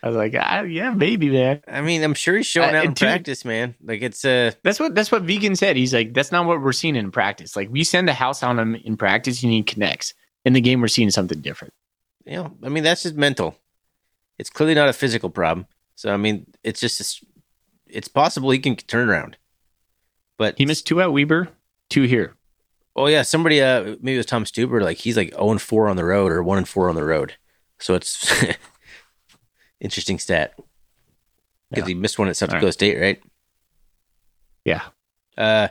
[0.04, 2.86] I was like, ah, "Yeah, maybe, man." I mean, I'm sure he's showing Uh, out
[2.86, 3.76] in dude- practice, man.
[3.84, 5.76] Like it's uh That's what that's what Vigen said.
[5.76, 7.56] He's like, that's not what we're seeing in practice.
[7.56, 10.14] Like we send the house on him in practice, you need connects.
[10.46, 11.74] In the game, we're seeing something different.
[12.26, 13.58] you know, I mean, that's just mental.
[14.38, 15.66] It's clearly not a physical problem.
[15.96, 17.24] So I mean, it's just
[17.88, 19.36] it's possible he can turn around.
[20.38, 21.50] But He missed two at Weber,
[21.90, 22.36] two here.
[23.00, 25.88] Oh yeah, somebody uh maybe it was Tom Stuber, like he's like 0 and 4
[25.88, 27.36] on the road or 1 and 4 on the road.
[27.80, 28.34] So it's
[29.80, 30.54] interesting stat.
[31.70, 31.88] Because Yeah.
[31.89, 32.60] he missed one at South All right.
[32.62, 33.22] Dakota State, right?
[34.66, 34.82] Yeah.
[35.38, 35.68] Uh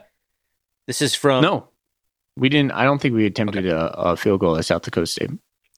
[0.86, 1.68] this is from no,
[2.36, 2.70] we didn't.
[2.72, 5.30] I don't think we attempted a, a field goal at South Dakota State.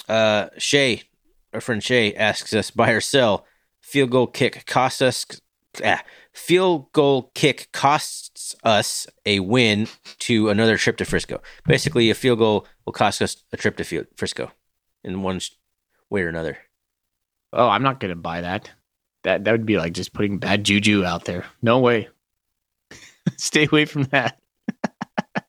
[0.09, 1.03] uh Shay,
[1.55, 3.47] our friend Shay asks us buy or sell.
[3.81, 5.25] Field goal kick costs us
[5.83, 6.03] ah,
[6.35, 8.29] field goal kick costs
[8.65, 9.89] us a win
[10.21, 11.41] to another trip to Frisco.
[11.67, 14.51] Basically, a field goal will cost us a trip to field, Frisco
[15.05, 15.41] in one
[16.11, 16.59] way or another.
[17.53, 18.71] Oh, I'm not going to buy that.
[19.25, 21.45] That that would be like just putting bad juju out there.
[21.63, 22.09] No way.
[23.37, 24.39] Stay away from that.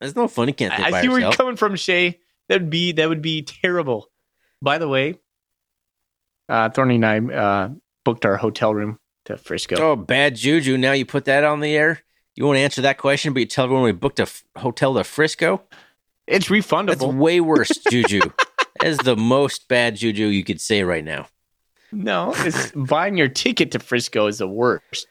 [0.00, 0.48] That's no fun.
[0.48, 2.20] You can't think I, I see where you're coming from, Shay.
[2.48, 4.10] That'd be that would be terrible.
[4.60, 5.18] By the way,
[6.48, 7.70] uh, Thorny and I uh,
[8.04, 9.76] booked our hotel room to Frisco.
[9.76, 10.76] Oh, bad juju.
[10.76, 12.00] Now you put that on the air.
[12.34, 14.94] You want to answer that question, but you tell everyone we booked a f- hotel
[14.94, 15.62] to Frisco.
[16.26, 16.86] It's refundable.
[16.86, 18.20] That's way worse juju.
[18.80, 21.28] that is the most bad juju you could say right now.
[21.92, 25.06] No, it's buying your ticket to Frisco is the worst.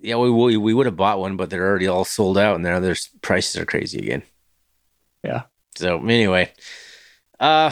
[0.00, 2.64] Yeah, we we, we would have bought one, but they're already all sold out, and
[2.64, 4.22] now their prices are crazy again.
[5.22, 5.42] Yeah.
[5.76, 6.52] So anyway,
[7.38, 7.70] uh,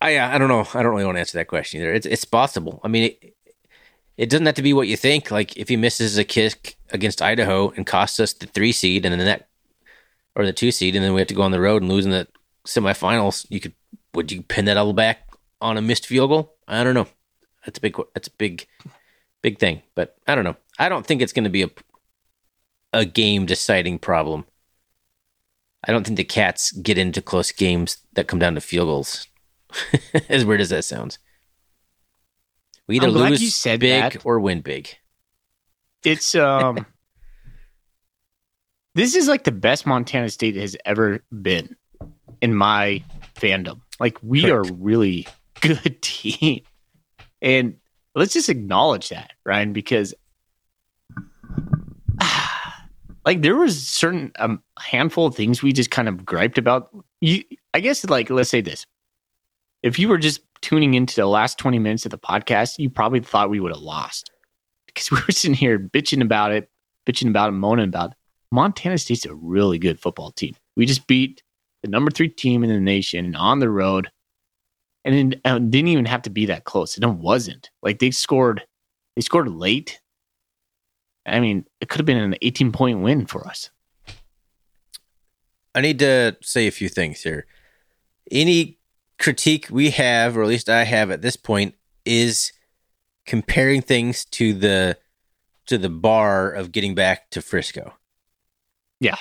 [0.00, 0.66] I I don't know.
[0.72, 1.92] I don't really want to answer that question either.
[1.92, 2.80] It's it's possible.
[2.82, 3.34] I mean, it,
[4.20, 5.30] it doesn't have to be what you think.
[5.30, 9.18] Like if he misses a kick against Idaho and costs us the three seed, and
[9.18, 9.48] then that
[10.36, 12.04] or the two seed, and then we have to go on the road and lose
[12.04, 12.28] in the
[12.66, 13.72] semifinals, you could
[14.12, 15.26] would you pin that all back
[15.62, 16.54] on a missed field goal?
[16.68, 17.08] I don't know.
[17.64, 17.96] That's a big.
[18.12, 18.66] That's a big,
[19.40, 19.80] big thing.
[19.94, 20.56] But I don't know.
[20.78, 21.70] I don't think it's going to be a
[22.92, 24.44] a game deciding problem.
[25.82, 29.28] I don't think the Cats get into close games that come down to field goals.
[30.28, 31.18] as weird as that sounds.
[32.90, 34.26] We either lose you said big that.
[34.26, 34.88] or win big.
[36.02, 36.84] It's um
[38.96, 41.76] This is like the best Montana State has ever been
[42.40, 43.04] in my
[43.36, 43.80] fandom.
[44.00, 44.70] Like we Correct.
[44.70, 45.28] are really
[45.60, 46.62] good team.
[47.40, 47.76] And
[48.16, 50.12] let's just acknowledge that, Ryan, because
[53.24, 56.90] like there was certain um, handful of things we just kind of griped about.
[57.20, 58.84] You I guess like let's say this.
[59.84, 63.20] If you were just tuning into the last 20 minutes of the podcast, you probably
[63.20, 64.30] thought we would have lost
[64.86, 66.70] because we were sitting here bitching about it,
[67.06, 68.16] bitching about it, moaning about it.
[68.52, 70.54] Montana State's a really good football team.
[70.76, 71.42] We just beat
[71.82, 74.10] the number three team in the nation on the road,
[75.04, 76.98] and it uh, didn't even have to be that close.
[76.98, 78.64] It wasn't like they scored.
[79.14, 80.00] They scored late.
[81.26, 83.70] I mean, it could have been an 18 point win for us.
[85.74, 87.46] I need to say a few things here.
[88.30, 88.79] Any
[89.20, 92.52] critique we have, or at least I have at this point, is
[93.26, 94.96] comparing things to the
[95.66, 97.94] to the bar of getting back to Frisco.
[98.98, 99.18] Yeah.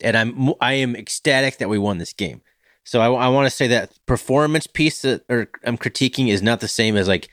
[0.00, 2.42] and I'm I am ecstatic that we won this game.
[2.84, 6.60] So I, I want to say that performance piece that or I'm critiquing is not
[6.60, 7.28] the same as like,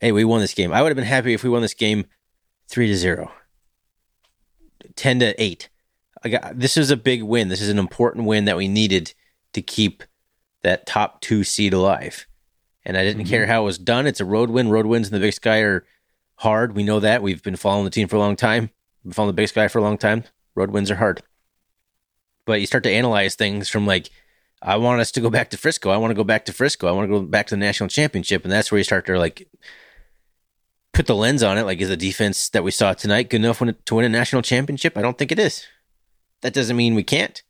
[0.00, 0.72] hey, we won this game.
[0.72, 2.06] I would have been happy if we won this game
[2.68, 3.32] three to zero,
[4.96, 5.68] 10 to eight.
[6.22, 7.48] I got this is a big win.
[7.48, 9.14] This is an important win that we needed
[9.52, 10.04] to keep
[10.64, 12.26] that top two seed alive.
[12.84, 13.28] And I didn't Mhm.
[13.28, 14.06] care how it was done.
[14.06, 14.68] It's a road win.
[14.68, 15.86] Road wins in the Big Sky are
[16.36, 16.74] hard.
[16.74, 17.22] We know that.
[17.22, 18.70] We've been following the team for a long time.
[19.02, 20.24] We've been following the Big Sky for a long time.
[20.54, 21.22] Road wins are hard.
[22.44, 24.10] But you start to analyze things from like,
[24.60, 25.90] I want us to go back to Frisco.
[25.90, 26.88] I want to go back to Frisco.
[26.88, 28.44] I want to go back to the national championship.
[28.44, 29.48] And that's where you start to like
[30.92, 31.64] put the lens on it.
[31.64, 34.96] Like, is the defense that we saw tonight good enough to win a national championship?
[34.96, 35.66] I don't think it is.
[36.42, 37.42] That doesn't mean we can't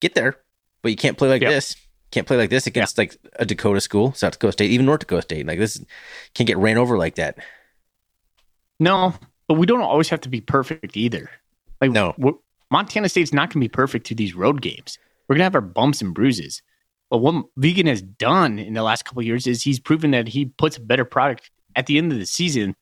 [0.00, 0.36] get there,
[0.82, 1.50] but you can't play like yep.
[1.50, 1.76] this.
[2.10, 3.02] Can't play like this against yeah.
[3.02, 5.46] like a Dakota school, South Dakota State, even North Dakota State.
[5.46, 5.82] Like this
[6.34, 7.38] can't get ran over like that.
[8.80, 9.14] No,
[9.46, 11.30] but we don't always have to be perfect either.
[11.80, 12.14] Like no,
[12.70, 14.98] Montana State's not going to be perfect to these road games.
[15.28, 16.62] We're going to have our bumps and bruises.
[17.10, 20.46] But what Vigen has done in the last couple years is he's proven that he
[20.46, 22.76] puts a better product at the end of the season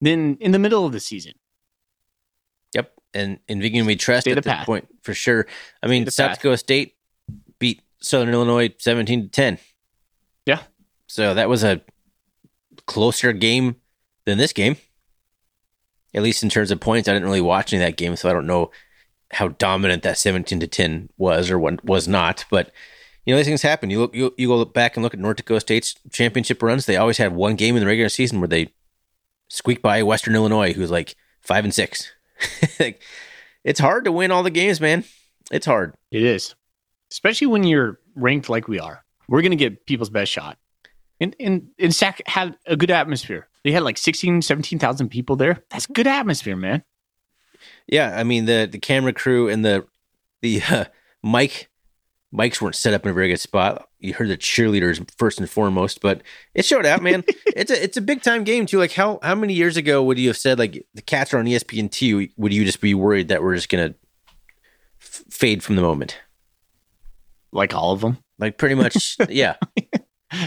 [0.00, 1.32] than in the middle of the season.
[2.74, 4.66] Yep, and in Vigen we trust Stay at this path.
[4.66, 5.46] point for sure.
[5.82, 6.38] I mean, South path.
[6.38, 6.95] Dakota State
[8.06, 9.58] Southern Illinois seventeen to ten.
[10.44, 10.62] Yeah,
[11.06, 11.82] so that was a
[12.86, 13.76] closer game
[14.24, 14.76] than this game
[16.16, 17.08] at least in terms of points.
[17.08, 18.70] I didn't really watch any of that game, so I don't know
[19.32, 22.46] how dominant that 17 to 10 was or what was not.
[22.50, 22.72] But
[23.24, 23.90] you know, these things happen.
[23.90, 26.86] You look, you, you go back and look at North Dakota State's championship runs.
[26.86, 28.72] They always had one game in the regular season where they
[29.48, 32.12] squeak by Western Illinois, who's like five and six.
[32.80, 33.02] like,
[33.62, 35.04] it's hard to win all the games, man.
[35.50, 35.94] It's hard.
[36.10, 36.54] It is,
[37.10, 39.04] especially when you're ranked like we are.
[39.28, 40.58] We're gonna get people's best shot.
[41.20, 43.48] And and and Sac had a good atmosphere.
[43.64, 45.64] They had like 16, 17,000 people there.
[45.70, 46.84] That's good atmosphere, man.
[47.88, 49.86] Yeah, I mean the the camera crew and the
[50.42, 50.84] the uh,
[51.22, 51.70] mic
[52.34, 53.88] mics weren't set up in a very good spot.
[53.98, 56.22] You heard the cheerleaders first and foremost, but
[56.54, 57.24] it showed out, man.
[57.46, 58.78] it's a it's a big time game too.
[58.78, 61.46] Like how how many years ago would you have said like the cats are on
[61.46, 62.28] ESPN two?
[62.36, 63.94] Would you just be worried that we're just gonna
[65.00, 66.18] f- fade from the moment?
[67.52, 68.18] Like all of them?
[68.38, 69.56] Like pretty much, yeah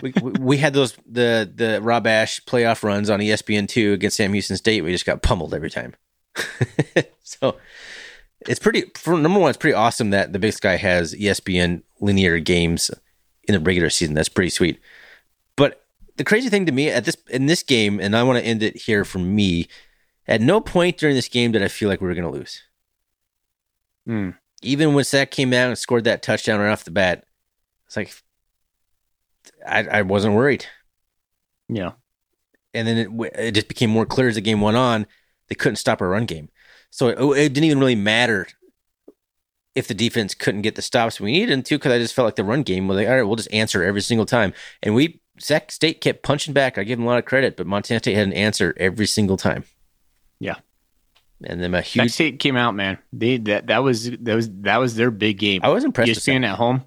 [0.01, 4.33] we, we had those the the Rob Ash playoff runs on ESPN two against Sam
[4.33, 4.81] Houston State.
[4.81, 5.95] We just got pummeled every time.
[7.23, 7.57] so
[8.41, 9.49] it's pretty for number one.
[9.49, 12.91] It's pretty awesome that the Big Sky has ESPN linear games
[13.47, 14.15] in the regular season.
[14.15, 14.79] That's pretty sweet.
[15.55, 15.83] But
[16.17, 18.63] the crazy thing to me at this in this game, and I want to end
[18.63, 19.67] it here for me.
[20.27, 22.61] At no point during this game did I feel like we were going to lose.
[24.07, 24.37] Mm.
[24.61, 27.25] Even when Sac came out and scored that touchdown right off the bat,
[27.87, 28.13] it's like
[29.65, 30.65] I, I wasn't worried.
[31.67, 31.93] Yeah.
[32.73, 35.07] And then it, it just became more clear as the game went on.
[35.47, 36.49] They couldn't stop our run game.
[36.91, 38.47] So it, it didn't even really matter
[39.75, 42.35] if the defense couldn't get the stops we needed to because I just felt like
[42.35, 44.53] the run game was like, all right, we'll just answer every single time.
[44.83, 46.77] And we, Sac State kept punching back.
[46.77, 49.37] I give them a lot of credit, but Montana State had an answer every single
[49.37, 49.63] time.
[50.39, 50.55] Yeah.
[51.43, 52.97] And then a huge Sac State came out, man.
[53.13, 55.61] They that that was that was that was their big game.
[55.63, 56.11] I was impressed.
[56.11, 56.83] ESPN at home.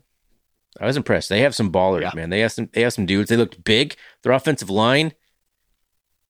[0.80, 1.28] I was impressed.
[1.28, 2.12] They have some ballers, yeah.
[2.14, 2.30] man.
[2.30, 2.68] They have some.
[2.72, 3.30] They have some dudes.
[3.30, 3.96] They looked big.
[4.22, 5.12] Their offensive line.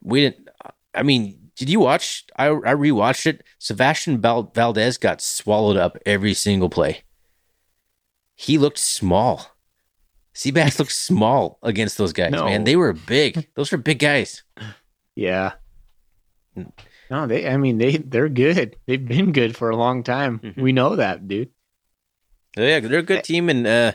[0.03, 0.49] We didn't.
[0.95, 2.25] I mean, did you watch?
[2.37, 3.45] I I rewatched it.
[3.59, 7.03] Sebastian Valdez got swallowed up every single play.
[8.35, 9.49] He looked small.
[10.35, 12.47] Seabass looked small against those guys, no.
[12.47, 12.65] man.
[12.65, 13.49] They were big.
[13.55, 14.43] Those are big guys.
[15.15, 15.53] Yeah.
[17.13, 17.47] No, they.
[17.47, 18.77] I mean, they they're good.
[18.87, 20.39] They've been good for a long time.
[20.39, 20.63] Mm-hmm.
[20.63, 21.51] We know that, dude.
[22.57, 23.93] Yeah, they're a good team, and uh,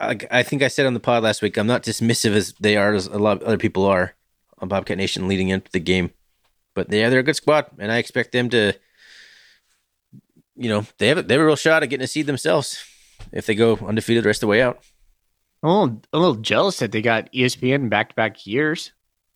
[0.00, 2.76] I, I think I said on the pod last week, I'm not dismissive as they
[2.76, 4.16] are, as a lot of other people are
[4.58, 6.10] on Bobcat Nation leading into the game.
[6.74, 8.72] But yeah, they're a good squad, and I expect them to,
[10.56, 12.84] you know, they have a, they have a real shot at getting a seed themselves
[13.30, 14.82] if they go undefeated the rest of the way out.
[15.62, 18.90] A little, a little jealous that they got ESPN back to back years.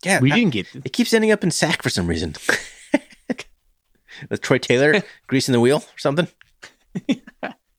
[0.05, 0.67] Yeah, we I, didn't get.
[0.75, 2.35] It keeps ending up in Sac for some reason.
[4.31, 6.29] With Troy Taylor greasing the wheel or something.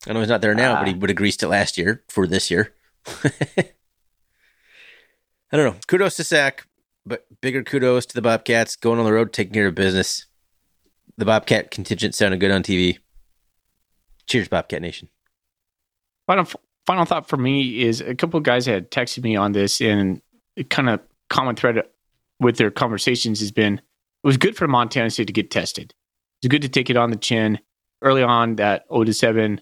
[0.06, 2.02] I know he's not there now, uh, but he would have greased it last year
[2.08, 2.72] for this year.
[3.06, 5.80] I don't know.
[5.86, 6.66] Kudos to Sac,
[7.04, 10.26] but bigger kudos to the Bobcats going on the road, taking care of business.
[11.18, 12.98] The Bobcat contingent sounded good on TV.
[14.26, 15.08] Cheers, Bobcat Nation.
[16.26, 16.46] Final
[16.86, 20.22] final thought for me is a couple of guys had texted me on this, and
[20.70, 21.82] kind of common thread
[22.40, 25.94] with their conversations has been it was good for Montana State to get tested.
[26.42, 27.58] It's good to take it on the chin
[28.02, 28.56] early on.
[28.56, 29.60] That 0 to 7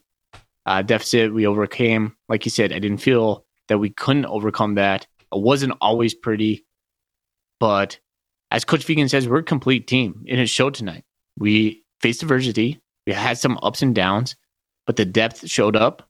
[0.66, 2.16] uh, deficit we overcame.
[2.28, 5.06] Like you said, I didn't feel that we couldn't overcome that.
[5.32, 6.64] It wasn't always pretty,
[7.60, 7.98] but
[8.50, 11.04] as Coach Vigen says, we're a complete team, and it showed tonight.
[11.38, 12.80] We faced adversity.
[13.06, 14.36] We had some ups and downs,
[14.86, 16.08] but the depth showed up,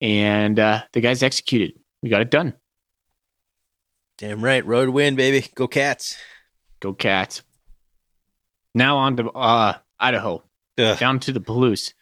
[0.00, 1.78] and uh, the guys executed.
[2.02, 2.54] We got it done.
[4.18, 5.46] Damn right, road win, baby.
[5.54, 6.18] Go Cats.
[6.80, 7.42] Go Cats.
[8.74, 10.42] Now on to uh, Idaho,
[10.78, 10.98] Ugh.
[10.98, 11.92] down to the Palouse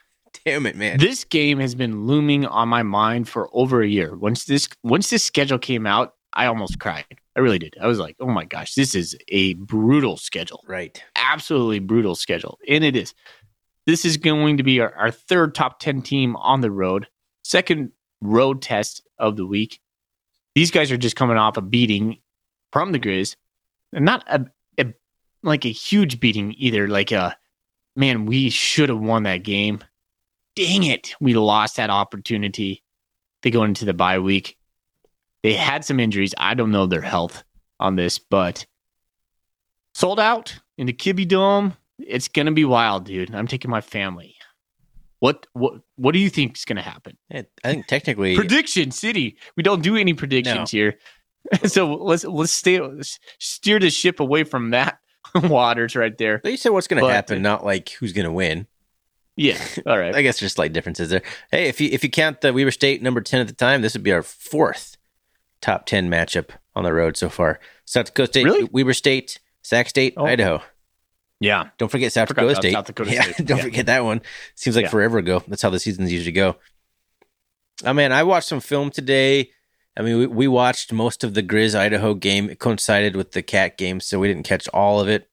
[0.44, 0.98] damn it, man.
[0.98, 4.16] This game has been looming on my mind for over a year.
[4.16, 7.04] Once this once this schedule came out, I almost cried.
[7.36, 7.76] I really did.
[7.80, 11.02] I was like, "Oh my gosh, this is a brutal schedule." Right.
[11.16, 12.58] Absolutely brutal schedule.
[12.68, 13.14] And it is.
[13.86, 17.06] This is going to be our, our third top 10 team on the road,
[17.44, 19.80] second road test of the week.
[20.56, 22.16] These guys are just coming off a beating
[22.72, 23.36] from the Grizz,
[23.92, 24.46] and not a,
[24.80, 24.94] a
[25.42, 26.88] like a huge beating either.
[26.88, 27.36] Like a
[27.94, 29.84] man, we should have won that game.
[30.54, 32.82] Dang it, we lost that opportunity.
[33.42, 34.56] They go into the bye week.
[35.42, 36.34] They had some injuries.
[36.38, 37.44] I don't know their health
[37.78, 38.64] on this, but
[39.92, 41.74] sold out in the Kibbie Dome.
[41.98, 43.34] It's gonna be wild, dude.
[43.34, 44.35] I'm taking my family.
[45.20, 47.16] What what what do you think is gonna happen?
[47.32, 49.38] I think technically, Prediction City.
[49.56, 50.98] We don't do any predictions here,
[51.64, 54.98] so let's let's stay let's steer the ship away from that
[55.34, 56.40] waters right there.
[56.44, 58.66] they said what's going to happen, not like who's going to win.
[59.36, 59.58] Yeah.
[59.86, 60.14] All right.
[60.16, 61.22] I guess there's slight differences there.
[61.50, 63.94] Hey, if you if you count the Weber State number ten at the time, this
[63.94, 64.96] would be our fourth
[65.60, 67.58] top ten matchup on the road so far.
[67.86, 68.64] South Dakota State, Really?
[68.64, 70.26] Weber State, Sac State, Oh.
[70.26, 70.62] Idaho.
[71.40, 71.70] Yeah.
[71.78, 72.72] Don't forget South Dakota State.
[72.72, 73.46] South Dakota yeah, State.
[73.46, 73.64] don't Yeah.
[73.64, 74.22] forget that one.
[74.54, 74.90] Seems like Yeah.
[74.90, 75.42] forever ago.
[75.48, 76.56] That's how the seasons usually go.
[77.84, 79.50] Oh man, I watched some film today.
[79.98, 82.50] I mean, we, we watched most of the Grizz Idaho game.
[82.50, 85.28] It coincided with the Cat game, so we didn't catch all of it.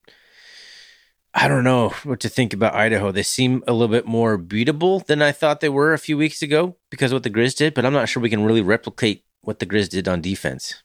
[1.34, 3.12] I don't know what to think about Idaho.
[3.12, 6.42] They seem a little bit more beatable than I thought they were a few weeks
[6.42, 9.24] ago because of what the Grizz did, but I'm not sure we can really replicate
[9.42, 10.84] what the Grizz did on defense.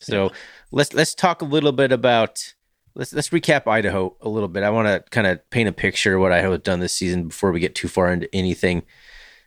[0.00, 0.32] So
[0.70, 2.54] let's let's talk a little bit about
[2.94, 4.62] let's let's recap Idaho a little bit.
[4.62, 7.28] I want to kind of paint a picture of what Idaho has done this season
[7.28, 8.82] before we get too far into anything.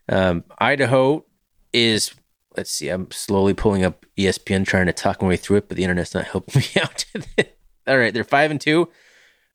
[0.10, 1.26] Um, Idaho
[1.74, 2.14] is
[2.58, 2.90] let's see.
[2.90, 6.14] I'm slowly pulling up ESPN, trying to talk my way through it, but the internet's
[6.14, 7.06] not helping me out.
[7.88, 8.90] All right, they're five and two.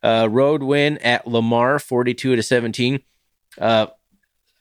[0.03, 3.01] Uh, road win at Lamar, 42 to 17.
[3.59, 3.87] Uh,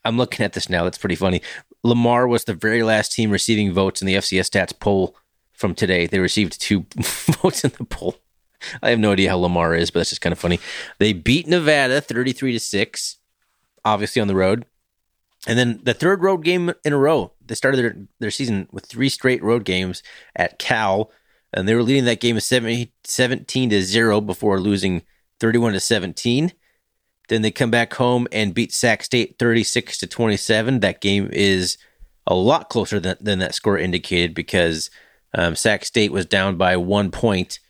[0.04, 0.84] I'm looking at this now.
[0.84, 1.42] That's pretty funny.
[1.82, 5.16] Lamar was the very last team receiving votes in the FCS stats poll
[5.52, 6.06] from today.
[6.06, 6.86] They received two
[7.42, 8.16] votes in the poll.
[8.82, 10.60] I have no idea how Lamar is, but that's just kind of funny.
[10.98, 13.16] They beat Nevada 33 to 6,
[13.84, 14.64] obviously on the road.
[15.46, 17.32] And then the third road game in a row.
[17.44, 20.02] They started their, their season with three straight road games
[20.34, 21.10] at Cal,
[21.52, 25.02] and they were leading that game 17, 17 to 0 before losing
[25.38, 26.52] 31 to 17.
[27.28, 30.80] Then they come back home and beat Sac State 36 to 27.
[30.80, 31.78] That game is
[32.26, 34.90] a lot closer than, than that score indicated because
[35.34, 37.60] um, Sac State was down by one point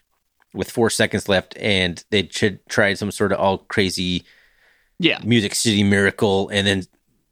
[0.57, 4.24] with four seconds left, and they ch- tried some sort of all crazy
[4.98, 5.18] Yeah.
[5.22, 6.84] Music City miracle and then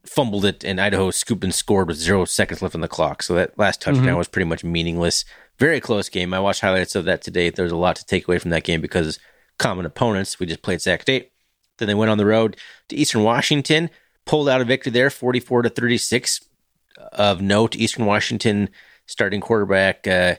[0.05, 3.23] fumbled it, and Idaho scooped and scored with zero seconds left on the clock.
[3.23, 4.19] So that last touchdown Mhm.
[4.19, 5.25] was pretty much meaningless.
[5.59, 6.35] Very close game.
[6.35, 7.49] I watched highlights of that today.
[7.49, 9.19] There's a lot to take away from that game because
[9.59, 10.39] common opponents.
[10.39, 11.31] We just played Sac State.
[11.79, 12.57] Then they went on the road
[12.91, 13.89] to Eastern Washington,
[14.27, 16.41] pulled out a victory there, 44 to 36.
[17.13, 18.69] Of note, Eastern Washington
[19.07, 20.37] starting quarterback uh,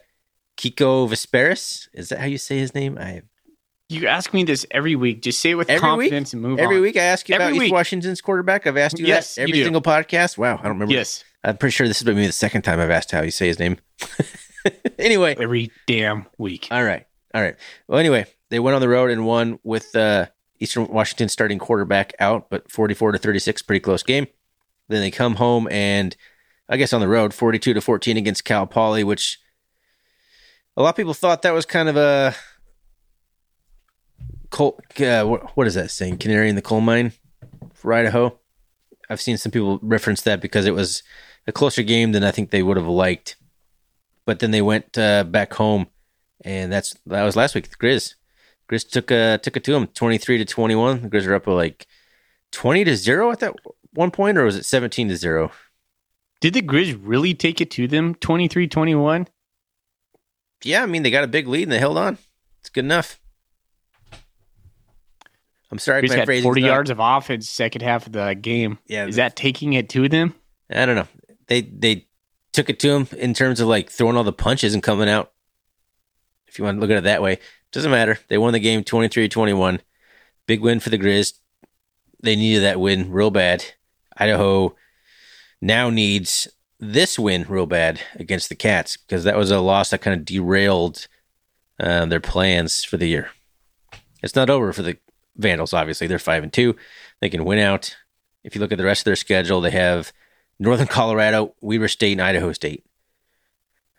[0.58, 1.88] Kiko Visperas.
[1.94, 2.98] Is that how you say his name?
[3.00, 3.22] I
[3.90, 5.22] You ask me this every week.
[5.22, 6.00] Just say it with Every week?
[6.12, 6.82] confidence and move Every on.
[6.82, 7.74] week I ask you Every about East week.
[7.74, 8.66] Washington's quarterback.
[8.68, 9.64] I've asked you Yes, that every do.
[9.64, 10.38] single podcast.
[10.38, 10.94] Wow, I don't remember.
[10.94, 11.24] Yes.
[11.44, 13.60] I'm pretty sure this is maybe the second time I've asked how you say his
[13.60, 13.78] name.
[15.00, 16.68] anyway, Every damn week.
[16.72, 17.56] all right, all right.
[17.88, 20.28] Well, anyway, they went on the road and won with uh,
[20.60, 24.26] Eastern Washington starting quarterback out, but 44 to 36, pretty close game.
[24.88, 26.16] Then they come home and
[26.68, 29.40] I guess on the road, 42 to 14 against Cal Poly, which
[30.78, 32.36] a lot of people thought that was kind of a
[34.50, 34.80] coal.
[35.00, 36.18] Uh, what, is that saying?
[36.18, 37.14] Canary in the coal mine
[37.74, 38.38] for Idaho.
[39.10, 41.04] I've seen some people reference that because it was
[41.48, 43.36] a closer game than I think they would have liked.
[44.26, 45.88] But then they went uh, back home,
[46.44, 47.70] and that's that was last week.
[47.70, 48.16] The Grizz,
[48.70, 51.04] Grizz took uh, took it to them, twenty three to twenty one.
[51.04, 51.86] The Grizz are up like
[52.52, 53.56] twenty to zero at that
[53.94, 55.52] one point, or was it seventeen to zero?
[56.42, 59.28] Did the Grizz really take it to them 23 21?
[60.66, 62.18] Yeah, I mean they got a big lead and they held on.
[62.60, 63.20] It's good enough.
[65.72, 68.78] I'm sorry, Grizz my 40 not- yards of offense second half of the game.
[68.88, 70.34] Yeah, Is that taking it to them?
[70.70, 71.08] I don't know.
[71.48, 72.08] They they
[72.52, 75.32] took it to him in terms of like throwing all the punches and coming out.
[76.48, 77.40] If you want to look at it that way,
[77.72, 78.18] doesn't matter.
[78.30, 79.82] They won the game 23-21.
[80.48, 81.34] Big win for the Grizz.
[82.24, 83.66] They needed that win real bad.
[84.16, 84.76] Idaho
[85.62, 86.48] now needs
[86.80, 90.26] this win real bad against the Cats because that was a loss that kind of
[90.26, 91.08] derailed
[91.80, 93.30] uh, their plans for the year.
[94.22, 94.98] It's not over for the
[95.38, 95.74] Vandals.
[95.74, 96.76] Obviously, they're five and two.
[97.22, 97.96] They can win out.
[98.44, 100.14] If you look at the rest of their schedule, they have
[100.60, 102.86] Northern Colorado, Weber State, and Idaho State.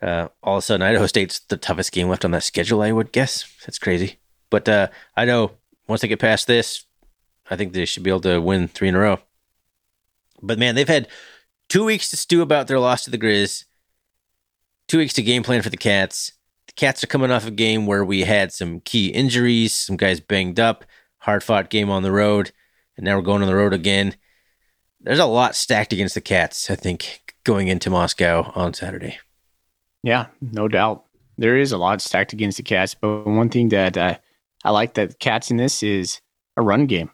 [0.01, 2.91] Uh, all of a sudden, Idaho State's the toughest game left on that schedule, I
[2.91, 3.51] would guess.
[3.65, 4.17] That's crazy.
[4.49, 5.51] But uh, I know
[5.87, 6.85] once they get past this,
[7.49, 9.19] I think they should be able to win three in a row.
[10.41, 11.07] But man, they've had
[11.69, 13.65] two weeks to stew about their loss to the Grizz,
[14.87, 16.33] two weeks to game plan for the Cats.
[16.67, 20.19] The Cats are coming off a game where we had some key injuries, some guys
[20.19, 20.85] banged up,
[21.19, 22.51] hard fought game on the road.
[22.95, 24.15] and now we're going on the road again.
[24.99, 29.19] There's a lot stacked against the Cats, I think, going into Moscow on Saturday.
[30.03, 31.05] Yeah, no doubt.
[31.37, 34.17] There is a lot stacked against the Cats, but one thing that uh,
[34.63, 36.19] I like that Cats in this is
[36.55, 37.11] a run game.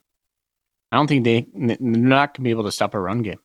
[0.91, 3.39] I don't think they they're not going to be able to stop a run game.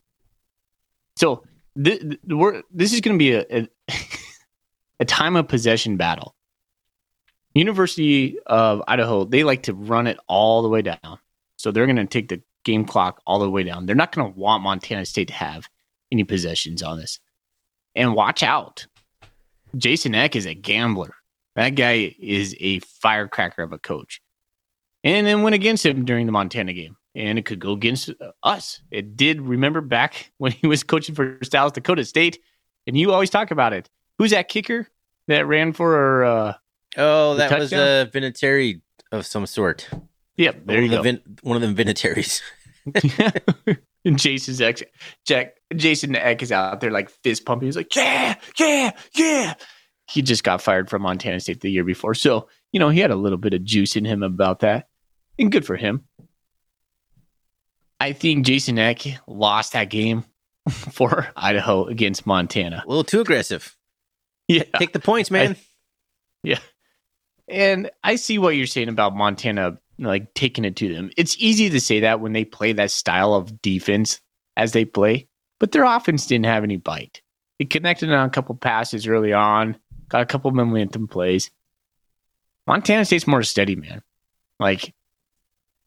[1.18, 1.42] So
[1.82, 3.68] th- th- we're, this is going to be a, a
[5.00, 6.34] a time of possession battle.
[7.54, 11.18] University of Idaho, they like to run it all the way down.
[11.56, 13.86] So they're going to take the game clock all the way down.
[13.86, 15.68] They're not going to want Montana State to have
[16.12, 17.18] any possessions on this.
[17.96, 18.86] And watch out.
[19.76, 21.14] Jason Eck is a gambler.
[21.56, 24.20] That guy is a firecracker of a coach.
[25.02, 26.96] And then went against him during the Montana game.
[27.18, 28.10] And it could go against
[28.44, 28.80] us.
[28.90, 32.38] It did, remember back when he was coaching for South Dakota State.
[32.86, 33.90] And you always talk about it.
[34.18, 34.88] Who's that kicker
[35.26, 36.54] that ran for uh,
[36.96, 38.80] Oh, that was a Vinatieri
[39.12, 39.88] of some sort.
[40.36, 41.02] Yep, there one you of go.
[41.02, 42.42] Vin- one of them Vinatieri's.
[44.04, 44.82] and Jason's ex,
[45.26, 47.66] Jack, Jason Eck is out there like fist pumping.
[47.66, 49.54] He's like, yeah, yeah, yeah.
[50.08, 52.14] He just got fired from Montana State the year before.
[52.14, 54.88] So, you know, he had a little bit of juice in him about that.
[55.38, 56.04] And good for him.
[58.01, 60.24] I think Jason Eck lost that game
[60.70, 62.82] for Idaho against Montana.
[62.84, 63.76] A little too aggressive.
[64.46, 64.64] Yeah.
[64.78, 65.57] Take the points, man.
[66.42, 66.61] Yeah.
[67.49, 71.11] And I see what you're saying about Montana like taking it to them.
[71.16, 74.20] It's easy to say that when they play that style of defense
[74.57, 75.28] as they play,
[75.59, 77.22] but their offense didn't have any bite.
[77.59, 79.76] It connected on a couple passes early on,
[80.09, 81.51] got a couple momentum plays.
[82.66, 84.03] Montana State's more steady, man.
[84.61, 84.94] Like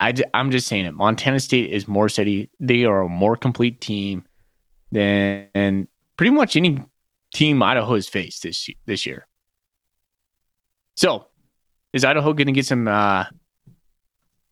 [0.02, 0.95] I am just saying it.
[0.95, 2.49] Montana State is more steady.
[2.60, 4.26] They are a more complete team
[4.91, 5.88] than
[6.18, 6.84] pretty much any
[7.36, 9.28] team Idaho has faced this this year.
[10.95, 11.28] So,
[11.93, 13.26] is Idaho going to get some uh,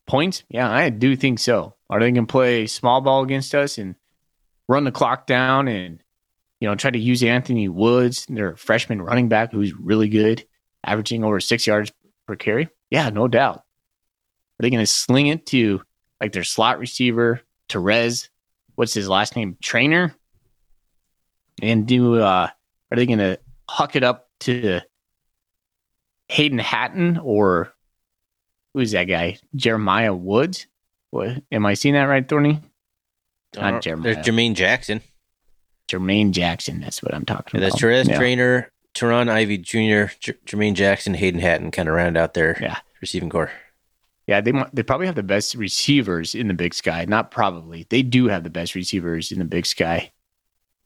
[0.05, 0.43] points?
[0.49, 1.75] Yeah, I do think so.
[1.89, 3.95] Are they going to play small ball against us and
[4.67, 5.99] run the clock down and
[6.59, 10.45] you know try to use Anthony Woods, their freshman running back, who's really good,
[10.83, 11.91] averaging over six yards
[12.27, 12.69] per carry?
[12.91, 13.63] Yeah, no doubt.
[14.59, 15.81] Are they going to sling it to
[16.19, 18.27] like their slot receiver, Terez?
[18.75, 19.57] What's his last name?
[19.61, 20.13] Traynor?
[21.61, 22.47] And do uh,
[22.91, 23.39] are they going to
[23.69, 24.81] huck it up to
[26.29, 27.73] Hayden Hatten or
[28.73, 29.37] who's that guy?
[29.55, 30.67] Jeremiah Woods?
[31.11, 32.61] What am I seeing that right, Thorny?
[33.55, 34.13] Not Uh, Jeremiah.
[34.13, 35.01] There's Jermaine Jackson.
[35.89, 36.79] Jermaine Jackson.
[36.81, 37.79] That's what I'm talking Yeah, about.
[37.79, 38.17] that's Terez Yeah.
[38.17, 42.77] Traynor, Teron Ivy Jr., J- Jermaine Jackson, Hayden Hatten kind of round out their Yeah.
[43.01, 43.51] receiving core.
[44.29, 47.03] Yeah, they they probably have the best receivers in the Big Sky.
[47.05, 47.87] Not probably.
[47.89, 50.11] They do have the best receivers in the Big Sky.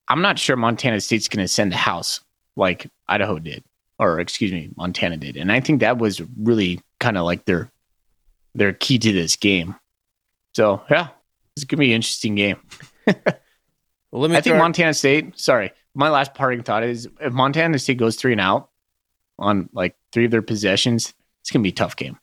[0.08, 2.22] I'm not sure Montana State's going to send a house
[2.56, 3.66] like Idaho did,
[4.00, 7.70] or excuse me, Montana did, and I think that was really kind of like their
[8.56, 9.76] their key to this game.
[10.56, 11.10] So yeah,
[11.58, 12.62] it's going to be an interesting game.
[13.06, 15.38] Well, let me I think Montana State.
[15.38, 18.70] Sorry, my last parting thought is if Montana State goes three and out
[19.38, 22.18] on like three of their possessions, it's going to be a tough game.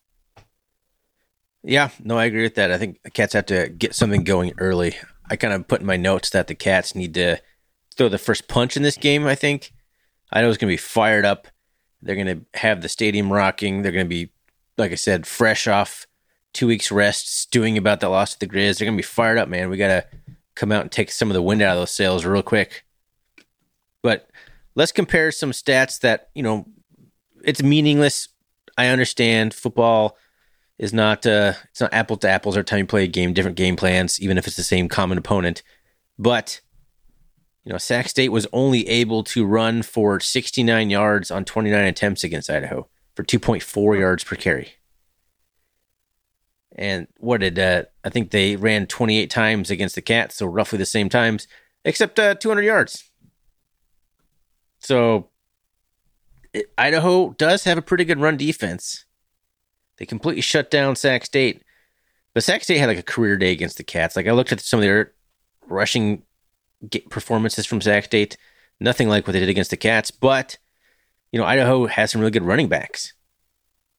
[1.63, 2.71] Yeah, no, I agree with that.
[2.71, 4.97] I think the Cats have to get something going early.
[5.29, 7.39] I kind of put in my notes that the Cats need to
[7.97, 9.27] throw the first punch in this game.
[9.27, 9.73] I think
[10.33, 11.49] I know it's going to be fired up.
[12.03, 13.83] They're going to have the stadium rocking.
[13.83, 14.31] They're going to be,
[14.79, 16.07] like I said, fresh off
[16.53, 18.79] two weeks rest, stewing about the loss to the Grizz.
[18.79, 19.69] They're going to be fired up, man.
[19.69, 20.07] We got to
[20.55, 22.85] come out and take some of the wind out of those sails real quick.
[24.03, 24.31] But
[24.75, 26.67] let's compare some stats that you know
[27.45, 28.29] it's meaningless.
[28.79, 30.17] I understand football
[30.81, 33.59] is not uh, it's not apple to apples every time you play a game, different
[33.59, 35.63] game plans, even if it's the same common opponent.
[36.19, 36.63] But
[37.65, 42.25] you know, Sac State was only able to run for 69 yards on 29 attempts
[42.25, 44.73] against Idaho for 2.4 yards per carry.
[46.77, 50.79] And what did uh, I think they ran 28 times against the Cats, so roughly
[50.79, 51.47] the same times,
[51.85, 53.11] except uh, 200 yards.
[54.79, 55.29] So
[56.55, 59.05] it- Idaho does have a pretty good run defense.
[60.01, 61.63] They completely shut down Sac State.
[62.33, 64.17] But Sac State had like a career day against the Cats.
[64.17, 65.13] Like I looked at some of their
[65.69, 66.23] rushing
[67.11, 68.39] performances from Sac State.
[68.81, 70.11] Nothing like what they did against the Cats.
[70.11, 70.57] But,
[71.31, 73.13] you know, Idaho has some really good running backs.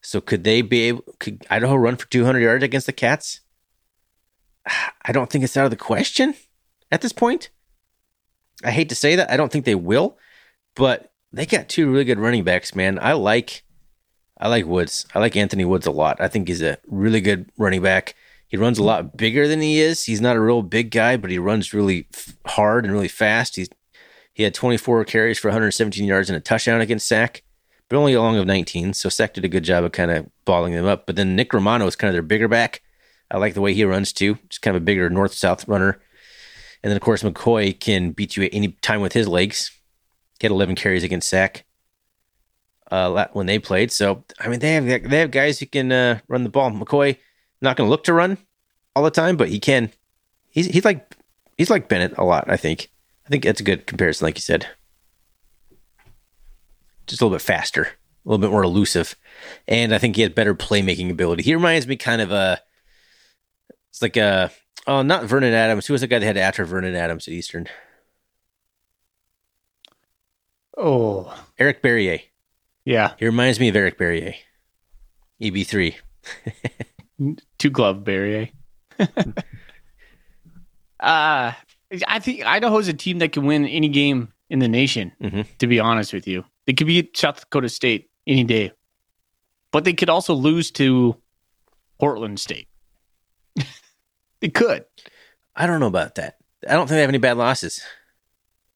[0.01, 3.41] So could they be able, could Idaho run for 200 yards against the Cats?
[5.03, 6.33] I don't think it's out of the question
[6.91, 7.51] at this point.
[8.63, 9.29] I hate to say that.
[9.29, 10.17] I don't think they will,
[10.75, 12.97] but they got two really good running backs, man.
[12.99, 13.63] I like
[14.41, 15.05] I like Woods.
[15.13, 16.19] I like Anthony Woods a lot.
[16.19, 18.15] I think he's a really good running back.
[18.47, 20.05] He runs a lot bigger than he is.
[20.05, 23.55] He's not a real big guy, but he runs really f- hard and really fast.
[23.55, 23.69] He's
[24.33, 27.43] he had 24 carries for 117 yards and a touchdown against Sac,
[27.89, 28.93] but only along of 19.
[28.93, 31.05] So Sac did a good job of kind of balling them up.
[31.05, 32.81] But then Nick Romano is kind of their bigger back.
[33.29, 34.39] I like the way he runs too.
[34.49, 36.01] Just kind of a bigger north south runner.
[36.81, 39.71] And then of course McCoy can beat you at any time with his legs.
[40.39, 41.65] He had 11 carries against Sac
[42.91, 43.91] uh, when they played.
[43.91, 46.69] So I mean they have they have guys who can uh, run the ball.
[46.69, 47.17] McCoy
[47.61, 48.37] not going to look to run
[48.95, 49.91] all the time, but he can.
[50.49, 51.15] He's he's like
[51.57, 52.45] he's like Bennett a lot.
[52.47, 52.89] I think.
[53.25, 54.67] I think that's a good comparison, like you said.
[57.07, 57.89] Just a little bit faster, a
[58.29, 59.15] little bit more elusive,
[59.67, 61.43] and I think he has better playmaking ability.
[61.43, 62.59] He reminds me kind of a.
[63.89, 64.51] It's like a
[64.87, 65.87] oh, not Vernon Adams.
[65.87, 67.67] Who was the guy that had after Vernon Adams at Eastern?
[70.77, 72.30] Oh, Eric Barriere.
[72.85, 74.35] Yeah, He reminds me of Eric Barriere.
[75.41, 75.97] EB three.
[77.57, 78.51] two glove Barriere.
[80.99, 81.51] uh
[82.07, 85.11] I think Idaho's a team that can win any game in the nation.
[85.21, 85.45] Mhm.
[85.59, 88.71] To be honest with you, they could beat South Dakota State any day,
[89.71, 91.15] but they could also lose to
[91.99, 92.67] Portland State.
[94.39, 94.85] they could.
[95.55, 96.37] I don't know about that.
[96.67, 97.81] I don't think they have any bad losses.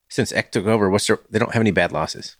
[0.09, 2.37] Since Eck took over, what's their, they don't have any bad losses.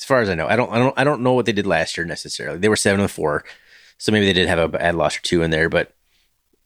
[0.00, 1.66] As far as I know, I don't, I don't, I don't know what they did
[1.66, 2.58] last year necessarily.
[2.58, 3.44] They were seven and four,
[3.98, 5.94] so maybe they did have a bad loss or two in there, but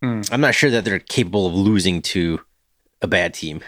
[0.02, 0.20] Hmm.
[0.30, 2.40] I'm not sure that they're capable of losing to
[3.00, 3.62] a bad team.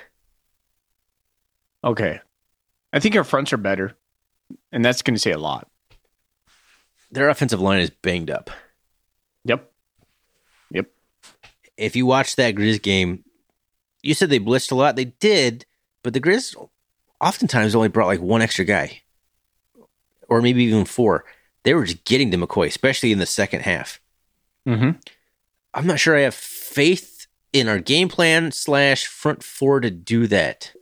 [1.82, 2.20] Okay,
[2.92, 3.96] I think our fronts are better,
[4.72, 5.68] and that's going to say a lot.
[7.10, 8.50] Their offensive line is banged up.
[9.44, 9.70] Yep.
[10.72, 10.86] Yep.
[11.76, 13.24] If you watch that Grizz game,
[14.02, 14.96] you said they blitzed a lot.
[14.96, 15.64] They did,
[16.02, 16.54] but the Grizz
[17.20, 19.02] oftentimes only brought like one extra guy,
[20.28, 21.24] or maybe even four.
[21.64, 24.00] They were just getting to McCoy, especially in the second half.
[24.66, 24.98] Mm-hmm.
[25.74, 30.26] I'm not sure I have faith in our game plan slash front four to do
[30.26, 30.72] that.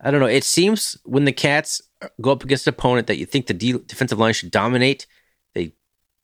[0.00, 0.26] I don't know.
[0.26, 1.82] It seems when the Cats
[2.20, 5.06] go up against an opponent that you think the de- defensive line should dominate,
[5.54, 5.74] they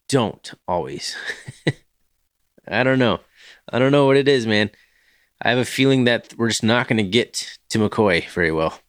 [0.09, 1.15] don't always.
[2.67, 3.19] I don't know.
[3.69, 4.71] I don't know what it is, man.
[5.41, 8.79] I have a feeling that we're just not going to get to McCoy very well.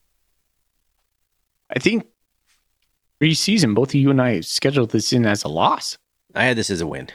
[1.69, 2.07] I think
[3.21, 5.97] preseason, both of you and I scheduled this in as a loss.
[6.35, 7.09] I had this as a win.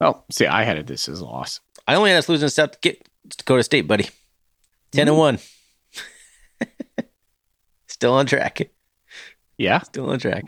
[0.00, 1.60] Oh, see, I had it this as a loss.
[1.86, 4.08] I only had us losing to South Dakota State, buddy.
[4.92, 5.38] 10 and mm-hmm.
[6.60, 7.06] 1.
[7.86, 8.60] Still on track.
[9.56, 9.80] Yeah.
[9.80, 10.44] Still on track.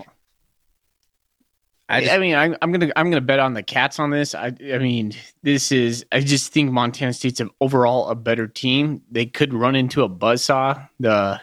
[1.89, 4.35] I I, mean, I'm, I'm gonna I'm gonna bet on the Cats on this.
[4.35, 5.13] I I mean,
[5.43, 9.03] this is I just think Montana State's an overall a better team.
[9.11, 10.89] They could run into a buzzsaw.
[10.99, 11.41] The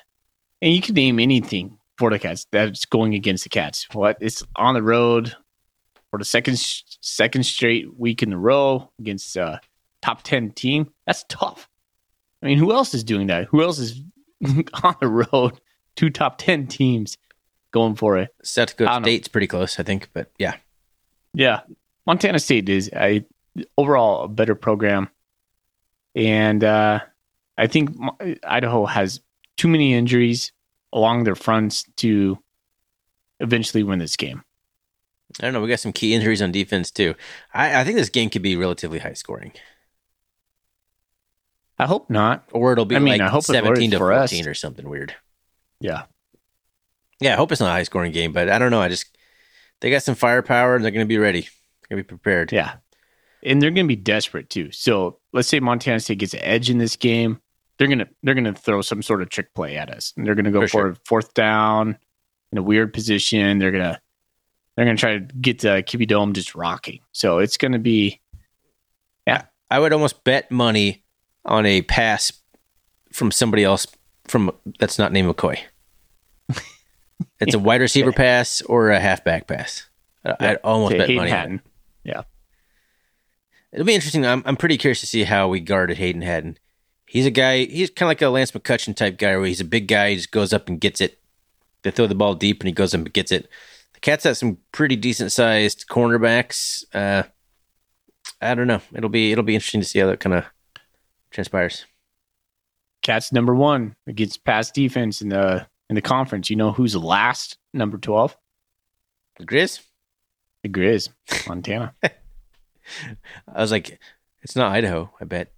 [0.61, 3.87] and you could name anything for the Cats that's going against the Cats.
[3.93, 5.35] What it's on the road
[6.09, 6.57] for the second
[6.99, 9.61] second straight week in a row against a
[10.01, 10.91] top ten team.
[11.05, 11.69] That's tough.
[12.41, 13.45] I mean, who else is doing that?
[13.45, 14.01] Who else is
[14.83, 15.61] on the road?
[15.95, 17.17] Two top ten teams
[17.71, 18.33] going for it.
[18.41, 19.03] South I Dakota know.
[19.03, 20.09] State's pretty close, I think.
[20.11, 20.55] But yeah,
[21.35, 21.61] Yeah,
[22.07, 23.23] Montana State is a
[23.77, 25.07] overall a better program,
[26.15, 27.01] and uh,
[27.59, 27.95] I think
[28.43, 29.21] Idaho has
[29.55, 30.51] too many injuries
[30.93, 32.37] along their fronts to
[33.39, 34.43] eventually win this game.
[35.39, 35.61] I don't know.
[35.61, 37.15] We got some key injuries on defense too.
[37.53, 39.53] I, I think this game could be relatively high scoring,
[41.79, 42.47] I hope not.
[42.51, 44.29] or it'll be I mean, like I hope seventeen to for us.
[44.31, 45.15] fourteen or something weird.
[45.79, 46.03] Yeah,
[47.19, 48.81] Yeah, I hope it's not a high scoring game, but I don't know.
[48.81, 49.17] I just
[49.79, 51.41] they got some firepower and they're going to be ready.
[51.41, 52.51] They're going to be prepared.
[52.51, 52.75] yeah,
[53.41, 54.71] and they're going to be desperate too.
[54.71, 57.40] So let's say Montana State gets an edge in this game,
[57.81, 60.51] they're gonna they're gonna throw some sort of trick play at us, and they're gonna
[60.51, 60.97] go For for, sure.
[61.03, 61.97] fourth down
[62.51, 63.57] in a weird position.
[63.57, 63.99] They're gonna
[64.75, 66.99] they're gonna try to get the Kibbie Dome just rocking.
[67.11, 68.21] So it's gonna be
[69.25, 69.45] yeah.
[69.71, 71.03] I would almost bet money
[71.43, 72.31] on a pass
[73.11, 73.87] from somebody else
[74.27, 75.57] from that's not named McCoy.
[77.39, 79.89] it's a wide receiver pass or a halfback pass.
[80.23, 81.31] I- I'd almost bet Hayden money.
[81.31, 81.39] On it.
[81.39, 81.61] Hatten.
[83.73, 84.23] It'll be interesting.
[84.23, 86.59] I'm I'm pretty curious to see how we guarded Hayden Hatten.
[87.11, 87.65] He's a guy.
[87.65, 90.11] He's kind of like a Lance McCutcheon type guy, where he's a big guy.
[90.11, 91.19] He just goes up and gets it.
[91.81, 93.49] They throw the ball deep, and he goes up and gets it.
[93.95, 96.85] The Cats have some pretty decent sized cornerbacks.
[96.93, 97.23] Uh,
[98.41, 98.79] I don't know.
[98.93, 100.45] It'll be it'll be interesting to see how that kind of
[101.31, 101.85] transpires.
[103.01, 106.49] Cats number one against pass defense in the in the conference.
[106.49, 107.57] You know who's last?
[107.73, 108.37] Number twelve.
[109.37, 109.81] The Grizz.
[110.63, 111.09] The Grizz,
[111.45, 111.93] Montana.
[112.03, 112.11] I
[113.61, 113.99] was like,
[114.43, 115.11] it's not Idaho.
[115.19, 115.51] I bet.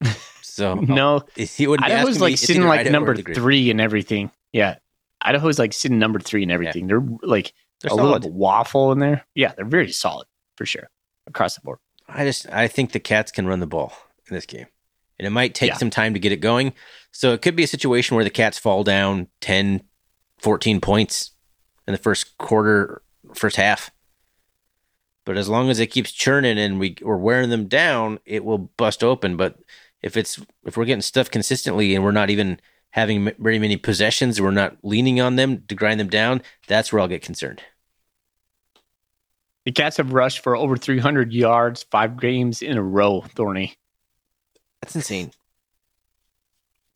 [0.52, 4.30] So no, he would Idaho's asking me, like sitting like Idaho number three and everything.
[4.52, 4.76] Yeah,
[5.20, 6.86] Idaho's like sitting number three and everything.
[6.86, 8.24] They're like They're a solid.
[8.24, 9.24] little waffle in there.
[9.34, 10.88] Yeah, they're very solid for sure
[11.26, 11.78] across the board.
[12.08, 13.92] I just I think the Cats can run the ball
[14.28, 14.66] in this game.
[15.18, 15.76] And it might take Yeah.
[15.76, 16.72] some time to get it going.
[17.12, 19.82] So it could be a situation where the Cats fall down 10,
[20.38, 21.32] 14 points
[21.86, 23.02] in the first quarter,
[23.34, 23.90] first half.
[25.26, 28.58] But as long as it keeps churning and we we're wearing them down, it will
[28.58, 29.36] bust open.
[29.36, 29.58] But
[30.02, 32.60] if it's if we're getting stuff consistently and we're not even
[32.90, 36.42] having very many possessions, we're not leaning on them to grind them down.
[36.66, 37.62] That's where I'll get concerned.
[39.64, 43.76] The Cats have rushed for over 300 yards five games in a row, Thorny.
[44.80, 45.32] That's insane.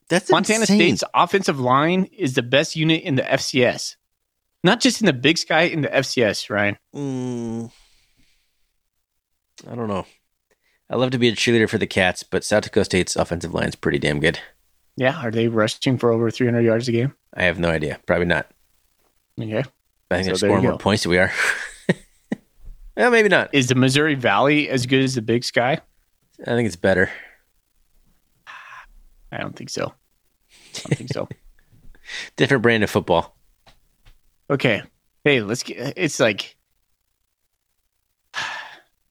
[0.09, 0.97] That's Montana insane.
[0.97, 3.97] State's offensive line is the best unit in the FCS.
[4.62, 6.78] Not just in the Big Sky, in the FCS, Ryan.
[6.94, 7.70] Mm,
[9.70, 10.06] I don't know.
[10.95, 13.66] I love to be a cheerleader for the Cats, but South Dakota State's offensive line
[13.66, 14.39] is pretty damn good.
[14.97, 17.12] Yeah, are they rushing for over 300 yards a game?
[17.35, 17.99] I have no idea.
[18.07, 18.49] Probably not.
[19.37, 19.65] Okay.
[20.12, 21.33] I think So they're scoring more points than we are.
[22.97, 23.53] well, maybe not.
[23.53, 25.81] Is the Missouri Valley as good as the Big Sky?
[26.43, 27.11] I think it's better.
[29.33, 29.87] I don't think so.
[29.87, 31.29] I don't think so.
[32.37, 33.37] Different brand of football.
[34.49, 34.85] Okay.
[35.25, 36.55] Hey, let's get it's like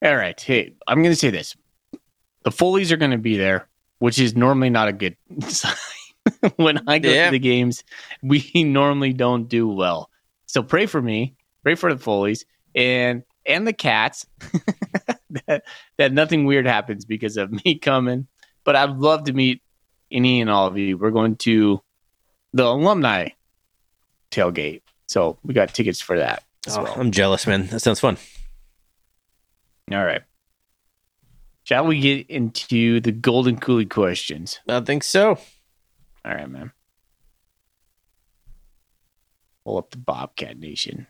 [0.02, 0.40] all right.
[0.40, 1.58] Hey, I'm gonna say this.
[2.44, 3.68] The Foleys are gonna be there,
[3.99, 5.15] which is normally not a good
[5.48, 5.74] sign.
[6.57, 7.26] when I go Yeah.
[7.26, 7.84] to the games,
[8.22, 10.10] we normally don't do well.
[10.45, 12.45] So pray for me, pray for the Foleys
[12.76, 14.26] and and the cats
[15.48, 15.64] that,
[15.98, 18.28] that nothing weird happens because of me coming.
[18.64, 19.61] But I'd love to meet
[20.11, 20.98] any and all of you.
[20.98, 21.82] We're going to
[22.53, 23.30] the alumni
[24.32, 24.82] tailgate.
[25.07, 26.94] So we got tickets for that as Oh, well.
[26.98, 27.68] I'm jealous, man.
[27.68, 28.18] That sounds fun.
[29.91, 30.22] All right.
[31.74, 34.60] Shall we get into the golden coolie questions?
[34.70, 35.40] I think so.
[36.24, 36.72] All right, man.
[39.66, 41.08] Pull up the Bobcat Nation.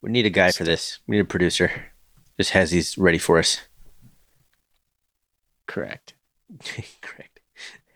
[0.00, 1.00] We need a guy for this.
[1.06, 1.70] We need a producer.
[2.38, 3.60] Just has these ready for us.
[5.66, 6.14] Correct.
[7.02, 7.40] Correct.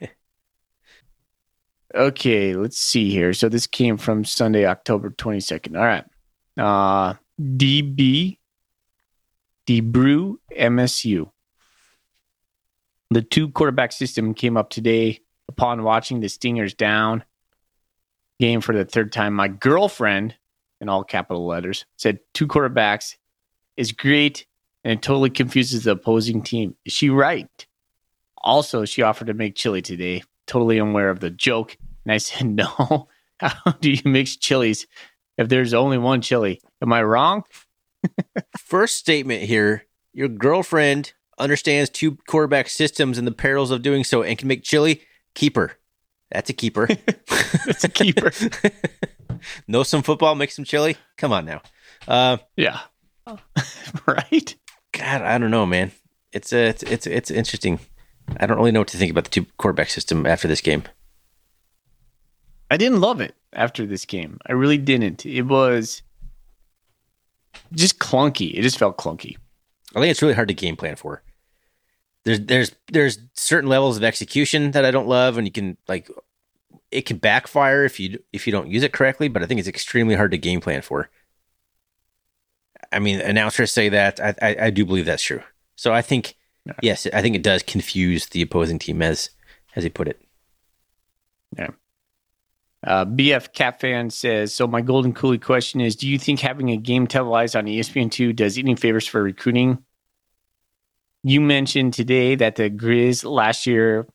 [1.95, 3.33] Okay, let's see here.
[3.33, 5.79] So this came from Sunday, October 22nd.
[5.79, 6.05] All right.
[6.59, 8.37] Uh DB
[9.69, 11.31] Debrew MSU.
[13.11, 17.23] The two quarterback system came up today upon watching the Stingers down
[18.41, 19.35] game for the third time.
[19.35, 20.35] My girlfriend,
[20.81, 23.17] in all capital letters, said two quarterbacks
[23.77, 24.47] is great
[24.85, 26.75] and it totally confuses the opposing team.
[26.87, 27.67] Is she right?
[28.39, 31.77] Also, she offered to make chili today, totally unaware of the joke.
[32.07, 33.09] And I said, No.
[33.39, 34.87] How do you mix chilies
[35.37, 36.63] if there's only one chili?
[36.81, 37.45] Am I wrong?
[38.59, 44.23] First statement here your girlfriend understands two quarterback systems and the perils of doing so
[44.23, 45.03] and can make chili.
[45.35, 45.79] Keeper.
[46.31, 46.87] That's a keeper.
[47.67, 48.33] That's a keeper.
[49.69, 50.97] know some football, make some chili.
[51.17, 51.63] Come on now.
[52.07, 52.81] Uh, Yeah.
[54.07, 54.55] right?
[54.93, 55.93] God, I don't know, man.
[56.33, 57.79] It's uh, it's it's it's interesting.
[58.39, 60.85] I don't really know what to think about the two quarterback system after this game.
[62.71, 64.39] I didn't love it after this game.
[64.47, 65.25] I really didn't.
[65.25, 66.03] It was
[67.73, 68.53] just clunky.
[68.55, 69.37] It just felt clunky.
[69.95, 71.23] I think it's really hard to game plan for.
[72.25, 76.11] There's there's there's certain levels of execution that I don't love, and you can like
[76.91, 79.29] it can backfire if you if you don't use it correctly.
[79.29, 81.09] But I think it's extremely hard to game plan for.
[82.93, 84.21] I mean, announcers say that.
[84.21, 85.43] I I, I do believe that's true.
[85.77, 86.35] So I think
[86.67, 86.73] Yeah.
[86.83, 89.31] yes, I think it does confuse the opposing team as
[89.77, 90.21] as he put it.
[92.87, 96.71] Uh, BF Cat fan says, so my golden coolie question is, do you think having
[96.71, 99.83] a game televised on E ESPN2 does any favors for recruiting?
[101.25, 104.07] You mentioned today that the Grizz last year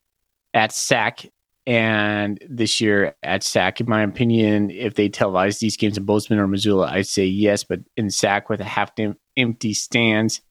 [0.54, 1.26] at SAC
[1.66, 6.40] and this year at SAC, in my opinion, if they televised these games in Bozeman
[6.40, 8.92] or Missoula, I'd say yes, but in SAC with a half
[9.38, 10.42] empty stands,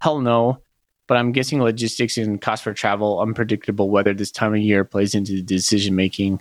[0.00, 0.62] hell no.
[1.08, 5.14] But I'm guessing logistics and cost for travel, unpredictable weather this time of year plays
[5.14, 6.40] into the decision making.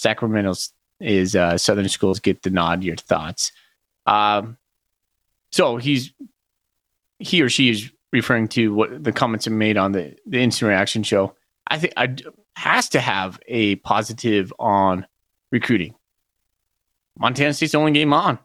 [0.00, 0.54] Sacramento
[1.00, 2.82] is uh, Southern schools get the nod.
[2.82, 3.52] Your thoughts?
[4.06, 4.56] Um,
[5.52, 6.12] so he's
[7.18, 10.68] he or she is referring to what the comments are made on the the instant
[10.70, 11.34] reaction show.
[11.66, 12.16] I think I
[12.56, 15.06] has to have a positive on
[15.50, 15.94] recruiting.
[17.18, 18.38] Montana State's only game on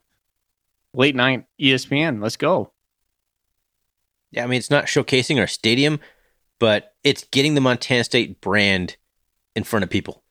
[0.94, 2.22] late night ESPN.
[2.22, 2.72] Let's go.
[4.32, 6.00] Yeah, I mean, it's not showcasing our stadium,
[6.60, 8.98] but it's getting the Montana State brand
[9.56, 10.25] in front of people.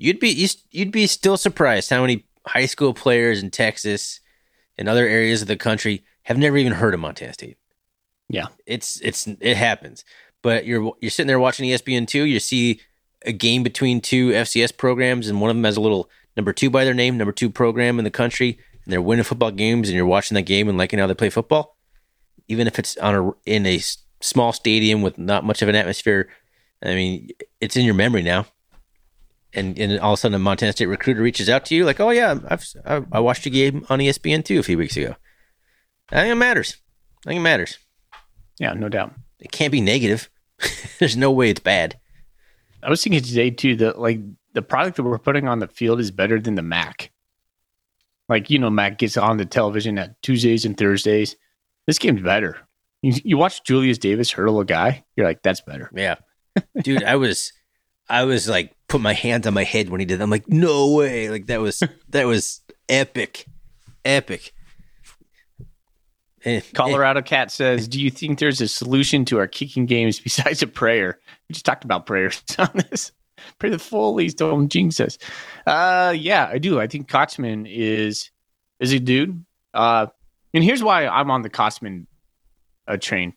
[0.00, 4.20] You'd be you'd be still surprised how many high school players in Texas
[4.78, 7.58] and other areas of the country have never even heard of Montana State.
[8.28, 8.46] Yeah.
[8.66, 10.04] It's it's it happens.
[10.42, 12.24] But you're you're sitting there watching ESPN two.
[12.24, 12.80] You see
[13.26, 16.70] a game between two FCS programs, and one of them has a little number two
[16.70, 19.96] by their name, number two program in the country, and they're winning football games, and
[19.96, 21.76] you're watching that game and liking how they play football
[22.50, 23.80] even if it's on a in a
[24.20, 26.28] small stadium with not much of an atmosphere.
[26.82, 27.28] I mean,
[27.60, 28.46] it's in your memory now.
[29.52, 31.98] And and all of a sudden, a Montana State recruiter reaches out to you, like,
[31.98, 35.16] "Oh yeah, I've I, I watched a game on ESPN two a few weeks ago."
[36.12, 36.76] I think it matters.
[37.24, 37.78] I think it matters.
[38.58, 39.14] Yeah, no doubt.
[39.40, 40.30] It can't be negative.
[40.98, 41.98] There's no way it's bad.
[42.82, 44.20] I was thinking today too that like
[44.54, 47.10] the product that we're putting on the field is better than the Mac.
[48.28, 51.36] Like you know, Mac gets on the television at Tuesdays and Thursdays.
[51.86, 52.56] This game's better.
[53.02, 55.90] You, you watch Julius Davis hurdle a guy, you're like, that's better.
[55.94, 56.16] Yeah.
[56.82, 57.52] Dude, I was
[58.08, 60.24] I was like put my hands on my head when he did that.
[60.24, 61.30] I'm like, no way.
[61.30, 63.46] Like that was that was epic.
[64.04, 64.52] Epic.
[66.44, 70.62] Eh, Colorado Cat says, "Do you think there's a solution to our kicking games besides
[70.62, 71.18] a prayer?"
[71.48, 73.12] We just talked about prayers on this.
[73.58, 75.16] Pray the Foley's don't jinx us.
[75.66, 76.80] Uh, yeah, I do.
[76.80, 78.30] I think Kotzman is
[78.80, 79.44] is a dude.
[79.72, 80.06] Uh,
[80.52, 82.06] and here's why I'm on the Kotzman
[82.88, 83.34] uh, train.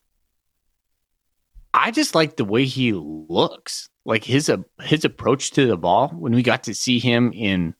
[1.73, 6.09] I just like the way he looks, like his uh, his approach to the ball.
[6.09, 7.75] When we got to see him in,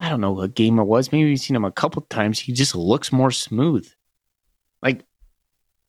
[0.00, 1.12] I don't know what game it was.
[1.12, 2.38] Maybe we've seen him a couple times.
[2.38, 3.88] He just looks more smooth.
[4.82, 5.04] Like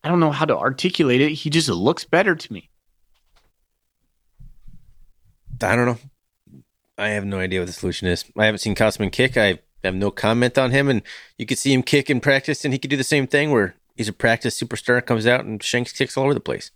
[0.02, 1.32] I don't know how to articulate it.
[1.32, 2.70] He just looks better to me.
[5.62, 5.98] I don't know.
[6.98, 8.24] I have no idea what the solution is.
[8.36, 9.36] I haven't seen Kotzman kick.
[9.36, 11.02] I have no comment on him, and
[11.38, 13.74] you could see him kick in practice, and he could do the same thing where
[13.96, 16.70] he's a practice superstar, comes out and shanks kicks all over the place.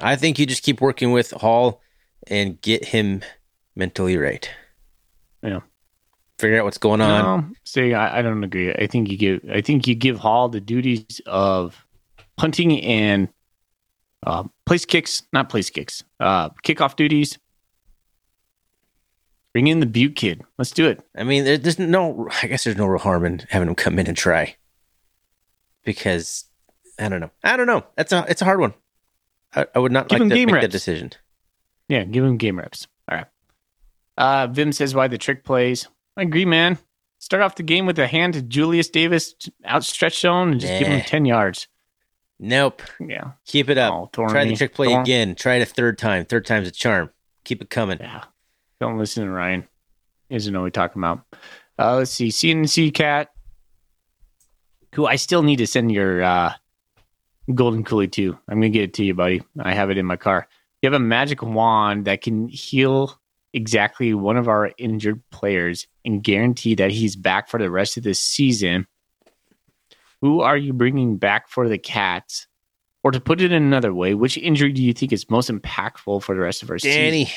[0.00, 1.80] I think you just keep working with Hall
[2.26, 3.22] and get him
[3.76, 4.48] mentally right.
[5.42, 5.60] Yeah.
[6.38, 7.40] Figure out what's going on.
[7.40, 8.72] No, see, I, I don't agree.
[8.72, 11.84] I think you give I think you give Hall the duties of
[12.38, 13.28] punting and
[14.26, 17.38] uh, place kicks, not place kicks, uh, kickoff duties.
[19.52, 20.42] Bring in the Butte kid.
[20.58, 21.02] Let's do it.
[21.16, 22.28] I mean, there, there's no.
[22.42, 24.56] I guess there's no real harm in having him come in and try,
[25.84, 26.44] because
[26.98, 27.30] I don't know.
[27.42, 27.84] I don't know.
[27.96, 28.74] That's a it's a hard one.
[29.54, 30.64] I, I would not Give like him to game make reps.
[30.64, 31.12] that decision.
[31.88, 32.86] Yeah, give him game reps.
[33.10, 33.26] All right.
[34.16, 35.88] Uh, Vim says why the trick plays.
[36.16, 36.78] I agree, man.
[37.18, 39.34] Start off the game with a hand to Julius Davis
[39.66, 41.68] outstretched zone and just give him 10 yards.
[42.38, 42.80] Nope.
[42.98, 43.32] Yeah.
[43.44, 43.92] Keep it up.
[43.92, 45.34] Oh, Try the trick play Thorn- again.
[45.34, 46.24] Try it a third time.
[46.24, 47.10] Third time's a charm.
[47.44, 47.98] Keep it coming.
[48.00, 48.24] Yeah.
[48.80, 49.66] Don't listen to Ryan.
[50.30, 51.20] He doesn't know what we're talking about.
[51.78, 52.28] Uh, let's see.
[52.28, 53.30] CNC Cat,
[54.94, 56.52] who I still need to send your uh,
[57.54, 58.38] Golden Coolie too.
[58.48, 59.42] I'm going to get it to you, buddy.
[59.58, 60.48] I have it in my car.
[60.82, 63.18] You have a magic wand that can heal
[63.52, 68.04] exactly one of our injured players and guarantee that he's back for the rest of
[68.04, 68.86] the season.
[70.20, 72.46] Who are you bringing back for the Cats?
[73.02, 76.22] Or to put it in another way, which injury do you think is most impactful
[76.22, 77.00] for the rest of our season?
[77.00, 77.32] Danny.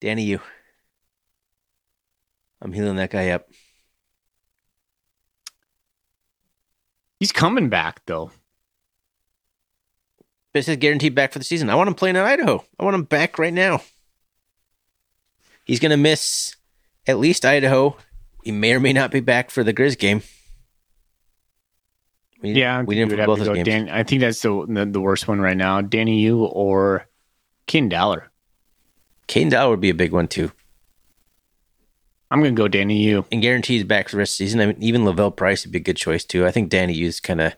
[0.00, 0.40] Danny, you.
[2.60, 3.48] I'm healing that guy up.
[7.20, 8.32] He's coming back though.
[10.54, 11.70] This is guaranteed back for the season.
[11.70, 12.64] I want him playing in Idaho.
[12.78, 13.82] I want him back right now.
[15.64, 16.56] He's going to miss
[17.06, 17.96] at least Idaho.
[18.42, 20.22] He may or may not be back for the Grizz game.
[22.40, 23.66] We, Yeah, we didn't have both to those go games.
[23.66, 25.80] Dan, I think that's the, the the worst one right now.
[25.80, 27.06] Danny Yu or
[27.66, 28.30] Ken Dollar.
[29.26, 30.52] Caden Dow would be a big one too.
[32.30, 33.24] I'm gonna go Danny Yu.
[33.32, 34.60] And guaranteed back for the rest of the season.
[34.60, 36.46] I mean, even Lavelle Price would be a good choice too.
[36.46, 37.54] I think Danny Hughes kind of.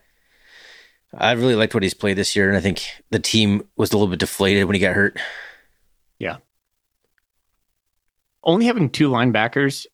[1.17, 3.97] I really liked what he's played this year, and I think the team was a
[3.97, 5.19] little bit deflated when he got hurt.
[6.19, 6.37] Yeah.
[8.43, 9.87] Only having two linebackers,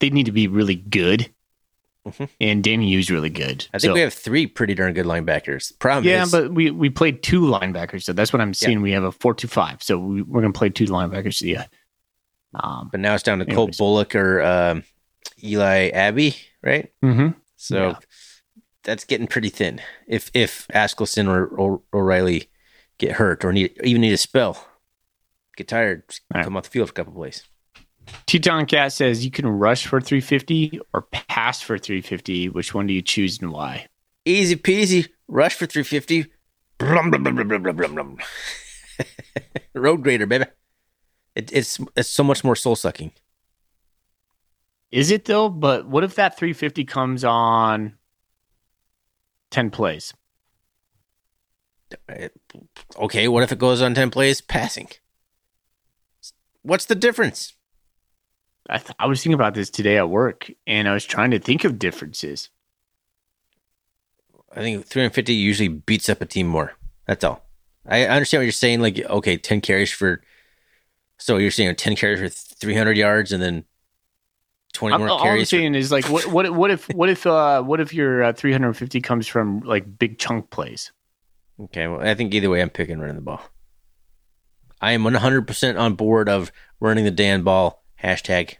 [0.00, 1.32] they need to be really good.
[2.06, 2.28] Mhm.
[2.40, 3.66] And Danny Yu's really good.
[3.74, 5.78] I think So- we have three pretty darn good linebackers.
[5.78, 8.80] Problem yeah, is, but we, we played two linebackers, so that's what I'm seeing.
[8.80, 11.40] We have a four two five, so we, we're gonna play two linebackers.
[11.42, 11.66] Yeah.
[12.54, 12.88] Um.
[12.90, 13.76] but now it's down to Cole Anyways.
[13.76, 14.82] Bullock or um,
[15.44, 16.90] Eli Abbey, right?
[17.02, 17.94] hmm So Yeah.
[18.84, 19.80] That's getting pretty thin.
[20.06, 22.50] If if Askelson or, or O'Reilly
[22.98, 24.66] get hurt or need even need a spell,
[25.56, 26.02] get tired,
[26.32, 26.44] right.
[26.44, 27.44] come off the field for a couple plays.
[28.26, 32.48] Teton Cat says you can rush for 350 or pass for 350.
[32.48, 33.86] Which one do you choose and why?
[34.24, 36.26] Easy peasy, rush for three fifty.
[36.78, 38.18] Brum, brum, brum, brum, brum, brum, brum, brum.
[39.74, 40.44] Road grader, baby.
[41.34, 43.12] It, it's it's so much more soul sucking.
[44.90, 45.48] Is it though?
[45.48, 47.94] But what if that 350 comes on
[49.50, 50.14] 10 plays?
[52.08, 52.28] Uh,
[52.96, 54.88] okay, what if it goes on ten plays passing?
[56.62, 57.54] What's the difference?
[58.68, 61.38] I, th- I was thinking about this today at work and I was trying to
[61.38, 62.50] think of differences.
[64.52, 66.74] I think 350 usually beats up a team more.
[67.06, 67.44] That's all.
[67.86, 68.80] I understand what you're saying.
[68.80, 70.22] Like, okay, 10 carries for.
[71.18, 73.64] So you're saying 10 carries for 300 yards and then
[74.80, 75.50] 20 I'm, more all I'm carries.
[75.50, 78.32] for- saying is like, what, what, what if, what if, uh, what if your uh,
[78.32, 80.90] 350 comes from like big chunk plays?
[81.64, 83.42] okay, well, I think either way, I'm picking running the ball.
[84.80, 86.50] I am 100% on board of
[86.80, 87.84] running the Dan ball.
[88.02, 88.54] Hashtag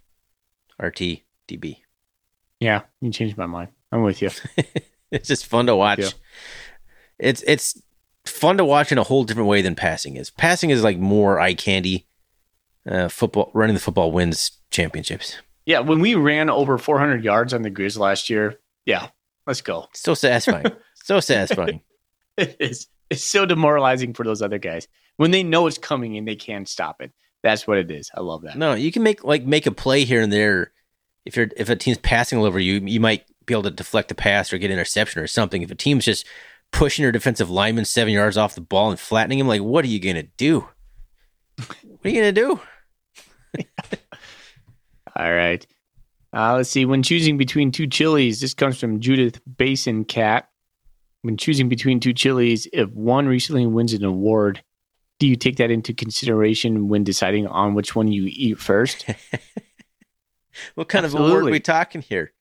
[0.78, 1.78] RTDB.
[2.58, 3.68] Yeah, you changed my mind.
[3.90, 4.30] I'm with you.
[5.10, 5.98] It's just fun to watch.
[5.98, 6.08] Yeah.
[7.18, 7.82] It's it's
[8.24, 10.30] fun to watch in a whole different way than passing is.
[10.30, 12.06] Passing is like more eye candy.
[12.88, 15.38] Uh, football running the football wins championships.
[15.70, 19.10] Yeah, when we ran over 400 yards on the Grizz last year, yeah,
[19.46, 19.86] let's go.
[19.94, 20.66] So satisfying.
[20.94, 21.82] so satisfying.
[22.36, 22.88] It is.
[23.08, 26.68] It's so demoralizing for those other guys when they know it's coming and they can't
[26.68, 27.12] stop it.
[27.44, 28.10] That's what it is.
[28.16, 28.58] I love that.
[28.58, 30.72] No, you can make like make a play here and there.
[31.24, 34.08] If you're if a team's passing all over you, you might be able to deflect
[34.08, 35.62] the pass or get interception or something.
[35.62, 36.26] If a team's just
[36.72, 39.88] pushing your defensive lineman seven yards off the ball and flattening him, like what are
[39.88, 40.68] you gonna do?
[41.58, 42.60] What are you gonna do?
[45.20, 45.66] All right.
[46.32, 46.84] Uh, let's see.
[46.84, 50.48] When choosing between two chilies, this comes from Judith Basin Cat.
[51.22, 54.62] When choosing between two chilies, if one recently wins an award,
[55.18, 59.06] do you take that into consideration when deciding on which one you eat first?
[60.74, 62.32] What kind of award are we talking here?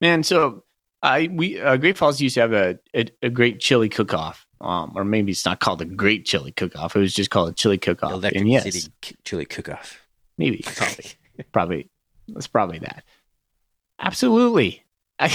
[0.00, 0.64] Man, so
[1.02, 4.46] I we uh, Great Falls used to have a, a, a great chili cook off.
[4.60, 6.94] Um, or maybe it's not called a great chili cook off.
[6.94, 8.12] It was just called a chili cook off.
[8.12, 8.92] Electric And yes, City
[9.24, 10.00] Chili Cook-Off.
[10.36, 11.06] maybe probably
[11.52, 11.90] probably
[12.36, 13.04] it's probably that
[13.98, 14.84] absolutely
[15.18, 15.32] I,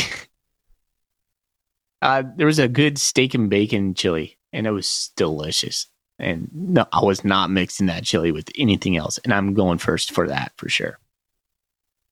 [2.02, 5.88] uh, there was a good steak and bacon chili and it was delicious
[6.20, 10.12] and no i was not mixing that chili with anything else and i'm going first
[10.12, 10.98] for that for sure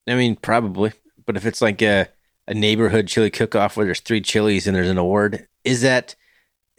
[0.08, 0.94] I mean, probably.
[1.26, 2.08] But if it's like a,
[2.48, 6.16] a neighborhood chili cook-off where there's three chilies and there's an award, is that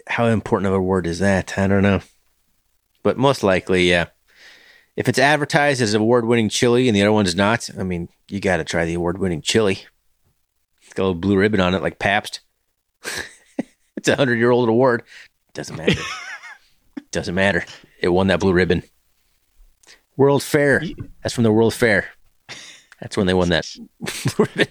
[0.06, 1.59] how important of a award is that?
[1.59, 2.02] I don't know.
[3.02, 4.06] But most likely, yeah.
[4.97, 8.59] If it's advertised as award-winning chili and the other one's not, I mean, you got
[8.59, 9.85] to try the award-winning chili.
[10.83, 12.41] It's got a little blue ribbon on it, like Pabst.
[13.97, 15.03] it's a hundred-year-old award.
[15.53, 16.01] Doesn't matter.
[17.11, 17.65] Doesn't matter.
[18.01, 18.83] It won that blue ribbon.
[20.16, 20.83] World Fair.
[21.23, 22.09] That's from the World Fair.
[23.01, 23.69] That's when they won that
[24.01, 24.69] blue ribbon.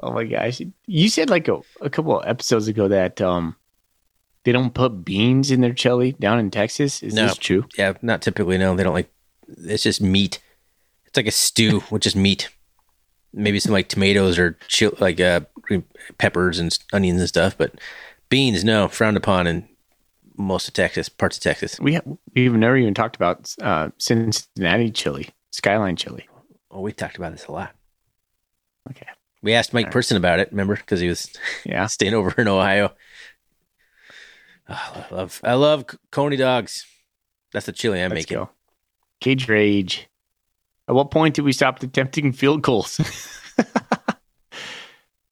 [0.00, 3.54] oh my gosh you said like a, a couple of episodes ago that um
[4.44, 7.26] they don't put beans in their chili down in texas is No.
[7.26, 8.58] this true Yeah, not typically.
[8.58, 9.10] No, they don't like.
[9.48, 10.40] It's just meat.
[11.06, 12.48] It's like a stew with just meat.
[13.32, 15.84] Maybe some like tomatoes or chill, like uh, green
[16.18, 17.56] peppers and onions and stuff.
[17.58, 17.72] But
[18.28, 19.68] beans, no, frowned upon in
[20.36, 21.78] most of Texas, parts of Texas.
[21.80, 22.04] we have,
[22.34, 26.26] we've never even talked about uh cincinnati chili skyline chili
[26.72, 27.72] Oh, we talked about this a lot.
[28.90, 29.06] okay
[29.42, 29.92] We asked Mike All right.
[29.92, 30.50] Person about it.
[30.50, 31.32] Remember, because he was
[31.64, 32.92] yeah staying over in Ohio.
[34.68, 36.84] Oh, I love, I love coney dogs.
[37.52, 38.50] That's the chili I'm go.
[39.24, 40.06] Cage rage.
[40.86, 43.00] At what point did we stop attempting field goals?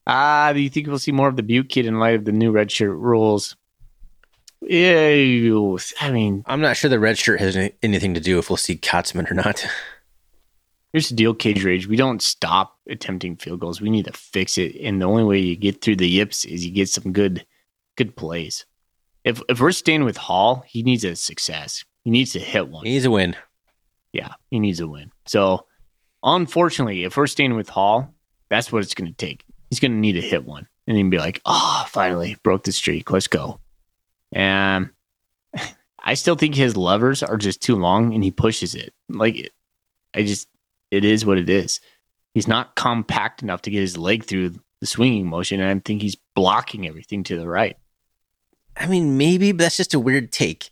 [0.06, 2.32] ah, do you think we'll see more of the Butte kid in light of the
[2.32, 3.55] new red shirt rules?
[4.62, 5.78] Ew.
[6.01, 8.56] I mean, I'm not sure the red shirt has any, anything to do if we'll
[8.56, 9.66] see Kotzman or not.
[10.94, 11.86] here's the deal, Cage Rage.
[11.86, 13.82] We don't stop attempting field goals.
[13.82, 14.74] We need to fix it.
[14.77, 17.44] And the only way you get through the yips is you get some good
[17.97, 18.64] good plays.
[19.23, 21.85] If if we're staying with Hall, he needs a success.
[22.05, 22.86] He needs to hit one.
[22.86, 23.36] He needs a win.
[24.12, 25.10] Yeah, he needs a win.
[25.26, 25.66] So,
[26.22, 28.14] unfortunately, if we're staying with Hall,
[28.51, 29.44] that's what it's going to take.
[29.70, 32.72] He's going to need to hit one and then be like, oh, finally broke the
[32.72, 33.10] streak.
[33.10, 33.60] Let's go.
[34.32, 34.90] And
[36.05, 38.93] I still think his levers are just too long and he pushes it.
[39.09, 39.52] Like,
[40.14, 40.48] I just,
[40.90, 41.80] it is what it is.
[42.34, 45.60] He's not compact enough to get his leg through the swinging motion.
[45.60, 47.76] And I think he's blocking everything to the right.
[48.76, 50.70] I mean, maybe, but that's just a weird take.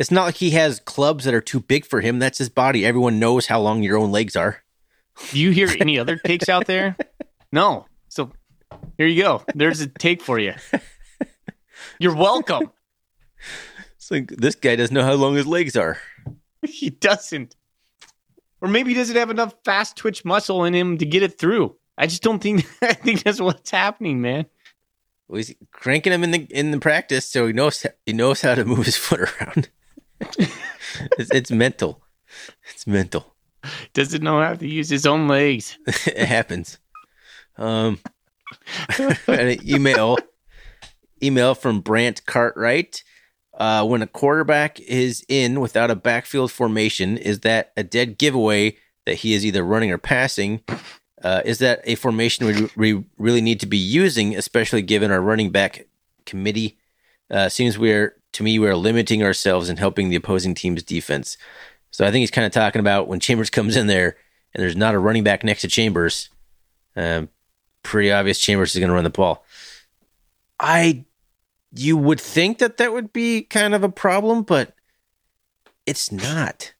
[0.00, 2.18] It's not like he has clubs that are too big for him.
[2.18, 2.86] That's his body.
[2.86, 4.62] Everyone knows how long your own legs are.
[5.30, 6.96] Do you hear any other takes out there?
[7.52, 7.86] No.
[8.08, 8.30] So
[8.96, 9.42] here you go.
[9.56, 10.54] There's a take for you.
[11.98, 12.70] You're welcome.
[13.96, 15.98] It's like this guy doesn't know how long his legs are.
[16.64, 17.56] He doesn't.
[18.60, 21.74] Or maybe he doesn't have enough fast twitch muscle in him to get it through.
[21.98, 24.46] I just don't think I think that's what's happening, man.
[25.26, 28.54] Well, he's cranking him in the in the practice, so he knows he knows how
[28.54, 29.70] to move his foot around.
[30.20, 32.02] It's, it's mental.
[32.72, 33.34] It's mental.
[33.92, 35.78] Doesn't know how to use his own legs.
[35.86, 36.78] it happens.
[37.56, 37.98] Um,
[39.26, 40.18] an email,
[41.22, 43.02] email from Brant Cartwright.
[43.54, 48.76] Uh, when a quarterback is in without a backfield formation, is that a dead giveaway
[49.04, 50.62] that he is either running or passing?
[51.22, 55.20] Uh, is that a formation we, we really need to be using, especially given our
[55.20, 55.86] running back
[56.24, 56.78] committee?
[57.30, 61.36] Uh, seems we're to me we're limiting ourselves and helping the opposing team's defense.
[61.90, 64.16] So I think he's kind of talking about when Chambers comes in there
[64.54, 66.28] and there's not a running back next to Chambers.
[66.96, 67.28] Um,
[67.82, 69.44] pretty obvious Chambers is going to run the ball.
[70.58, 71.04] I,
[71.72, 74.74] you would think that that would be kind of a problem, but
[75.86, 76.72] it's not.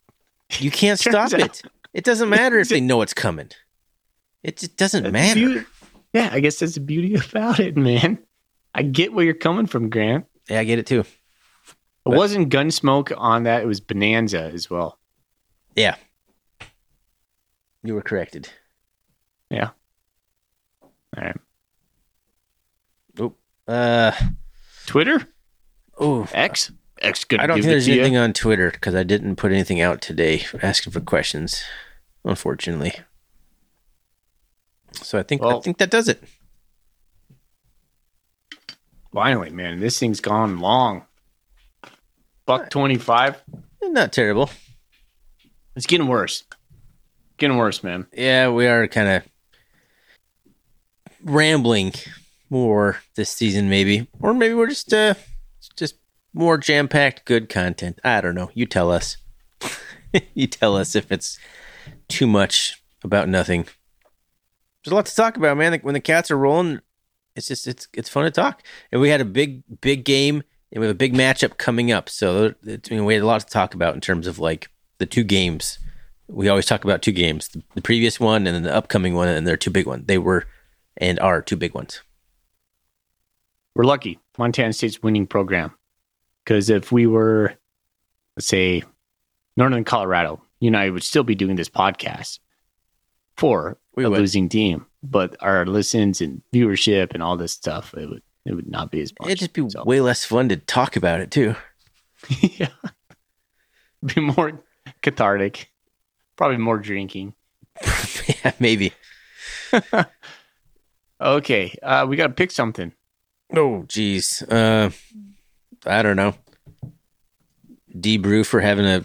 [0.59, 1.63] You can't stop it.
[1.95, 3.51] It doesn't matter if they know it's coming.
[4.43, 5.39] It just doesn't If matter.
[5.41, 5.67] you,
[6.13, 8.19] Yeah, I guess that's the beauty about it, man.
[8.75, 10.27] I get where you're coming from, Grant.
[10.49, 11.05] Yeah, I get it too.
[12.07, 13.63] It wasn't Gunsmoke on that.
[13.63, 14.99] It was Bonanza as well.
[15.77, 15.97] Yeah.
[17.83, 18.51] You were corrected.
[19.51, 19.71] Yeah.
[20.83, 20.91] All
[21.23, 21.37] right.
[23.69, 24.13] Uh
[24.87, 25.29] Twitter?
[25.99, 26.73] oh, X?
[27.01, 28.01] X I don't think there's to you.
[28.01, 31.63] anything on Twitter because I didn't put anything out today asking for questions,
[32.25, 32.95] unfortunately.
[34.95, 36.23] So I think I think that does it.
[39.13, 41.05] Finally, man, this thing's gone long.
[42.51, 43.45] Buck 25.
[43.81, 44.51] Not terrible.
[45.77, 46.43] It's getting worse.
[47.37, 48.09] Getting worse, man.
[48.13, 49.23] Yeah, we are kind of
[51.23, 51.93] rambling
[52.49, 55.15] more this season, maybe, or maybe we're just uh
[55.77, 55.95] just
[56.35, 58.01] more jam packed good content.
[58.03, 58.51] I don't know.
[58.53, 59.17] You tell us.
[60.35, 61.39] you tell us if it's
[62.09, 63.63] too much about nothing.
[64.83, 65.71] There's a lot to talk about, man.
[65.71, 66.81] Like, when the cats are rolling,
[67.37, 68.65] it's just it's it's fun to talk.
[68.91, 72.09] And we had a big big game, and we have a big matchup coming up.
[72.09, 74.71] So it's- I mean, we had a lot to talk about in terms of like
[74.99, 75.79] the two games
[76.29, 79.27] we always talk about two games the, the previous one and then the upcoming one
[79.27, 80.47] and they're two big ones they were
[80.97, 82.03] and are two big ones
[83.75, 84.19] We're lucky.
[84.39, 85.73] Montana State's winning program.
[86.45, 87.55] Because if we were,
[88.37, 88.83] let's say,
[89.57, 92.39] Northern Colorado, you and I would still be doing this podcast
[93.37, 94.19] for We a would.
[94.19, 94.87] losing team.
[95.03, 99.01] But our listens and viewership and all this stuff, it would it would not be
[99.01, 99.29] as much.
[99.29, 101.55] it'd just be So- way less fun to talk about it too
[102.41, 102.69] yeah.
[104.05, 104.63] Be more
[105.03, 105.71] cathartic.
[106.37, 107.35] Probably more drinking.
[108.27, 108.93] yeah maybe
[111.21, 111.77] Okay.
[111.83, 112.93] Uh, we got to pick something.
[113.57, 114.91] oh geez uh
[115.87, 116.35] i don't know
[117.99, 119.05] d brew for having a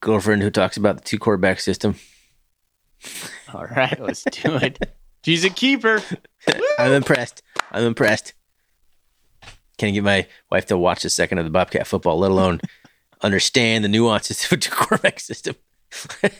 [0.00, 1.94] girlfriend who talks about the two quarterback system
[3.54, 3.98] All right.
[3.98, 4.78] Let's do it.
[5.24, 6.00] She's a keeper.
[6.78, 7.42] i'm impressed
[7.72, 8.32] i'm impressed
[9.80, 12.60] can't get my wife to watch a second of the bobcat football let alone
[13.22, 15.54] understand the nuances of a two quarterback system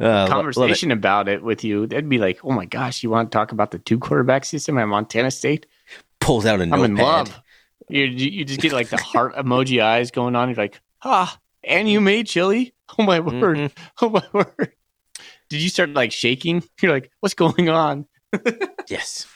[0.00, 0.30] Uh, love it.
[0.30, 1.86] Conversation about it with you.
[1.86, 4.76] That'd be like, oh my gosh, you want to talk about the two quarterback system
[4.78, 5.66] at Montana State?
[6.18, 7.40] pulls out a I'm in love.
[7.88, 10.48] You, you just get like the heart emoji eyes going on.
[10.48, 12.74] You're like, ah, and you made chili?
[12.98, 13.58] Oh my word.
[13.58, 13.72] Mhm.
[14.00, 14.72] Oh my word.
[15.48, 16.64] Did you start like shaking?
[16.80, 18.06] You're like, what's going on?
[18.88, 19.26] Yes.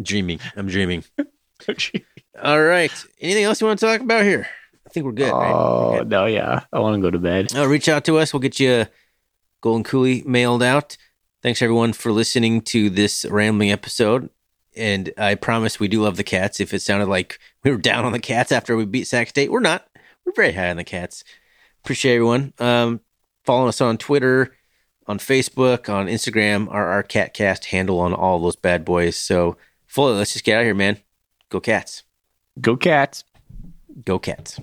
[0.00, 0.40] Dreaming.
[0.56, 1.04] I'm dreaming.
[2.42, 2.92] All right.
[3.20, 4.48] Anything else you want to talk about here?
[4.86, 5.30] I think we're good.
[5.30, 5.52] right?
[5.52, 6.64] oh, no, yeah.
[6.72, 7.54] I want to go to bed.
[7.54, 8.32] Uh, reach out to us.
[8.32, 8.88] We'll get you a
[9.60, 10.96] Golden Coolie mailed out.
[11.42, 14.30] Thanks everyone for listening to this rambling episode.
[14.76, 16.60] And I promise we do love the cats.
[16.60, 19.50] If it sounded like we were down on the cats after we beat Sac State,
[19.50, 19.86] we're not.
[20.24, 21.24] We're very high on the cats.
[21.82, 22.52] Appreciate everyone.
[22.58, 23.00] Um,
[23.44, 24.54] following us on Twitter,
[25.06, 29.16] on Facebook, on Instagram, our, our CatCast handle on all those bad boys.
[29.16, 29.56] So,
[29.90, 30.98] Foley, let's just get out of here, man.
[31.48, 32.04] Go cats.
[32.60, 33.24] Go cats.
[34.04, 34.60] Go cats.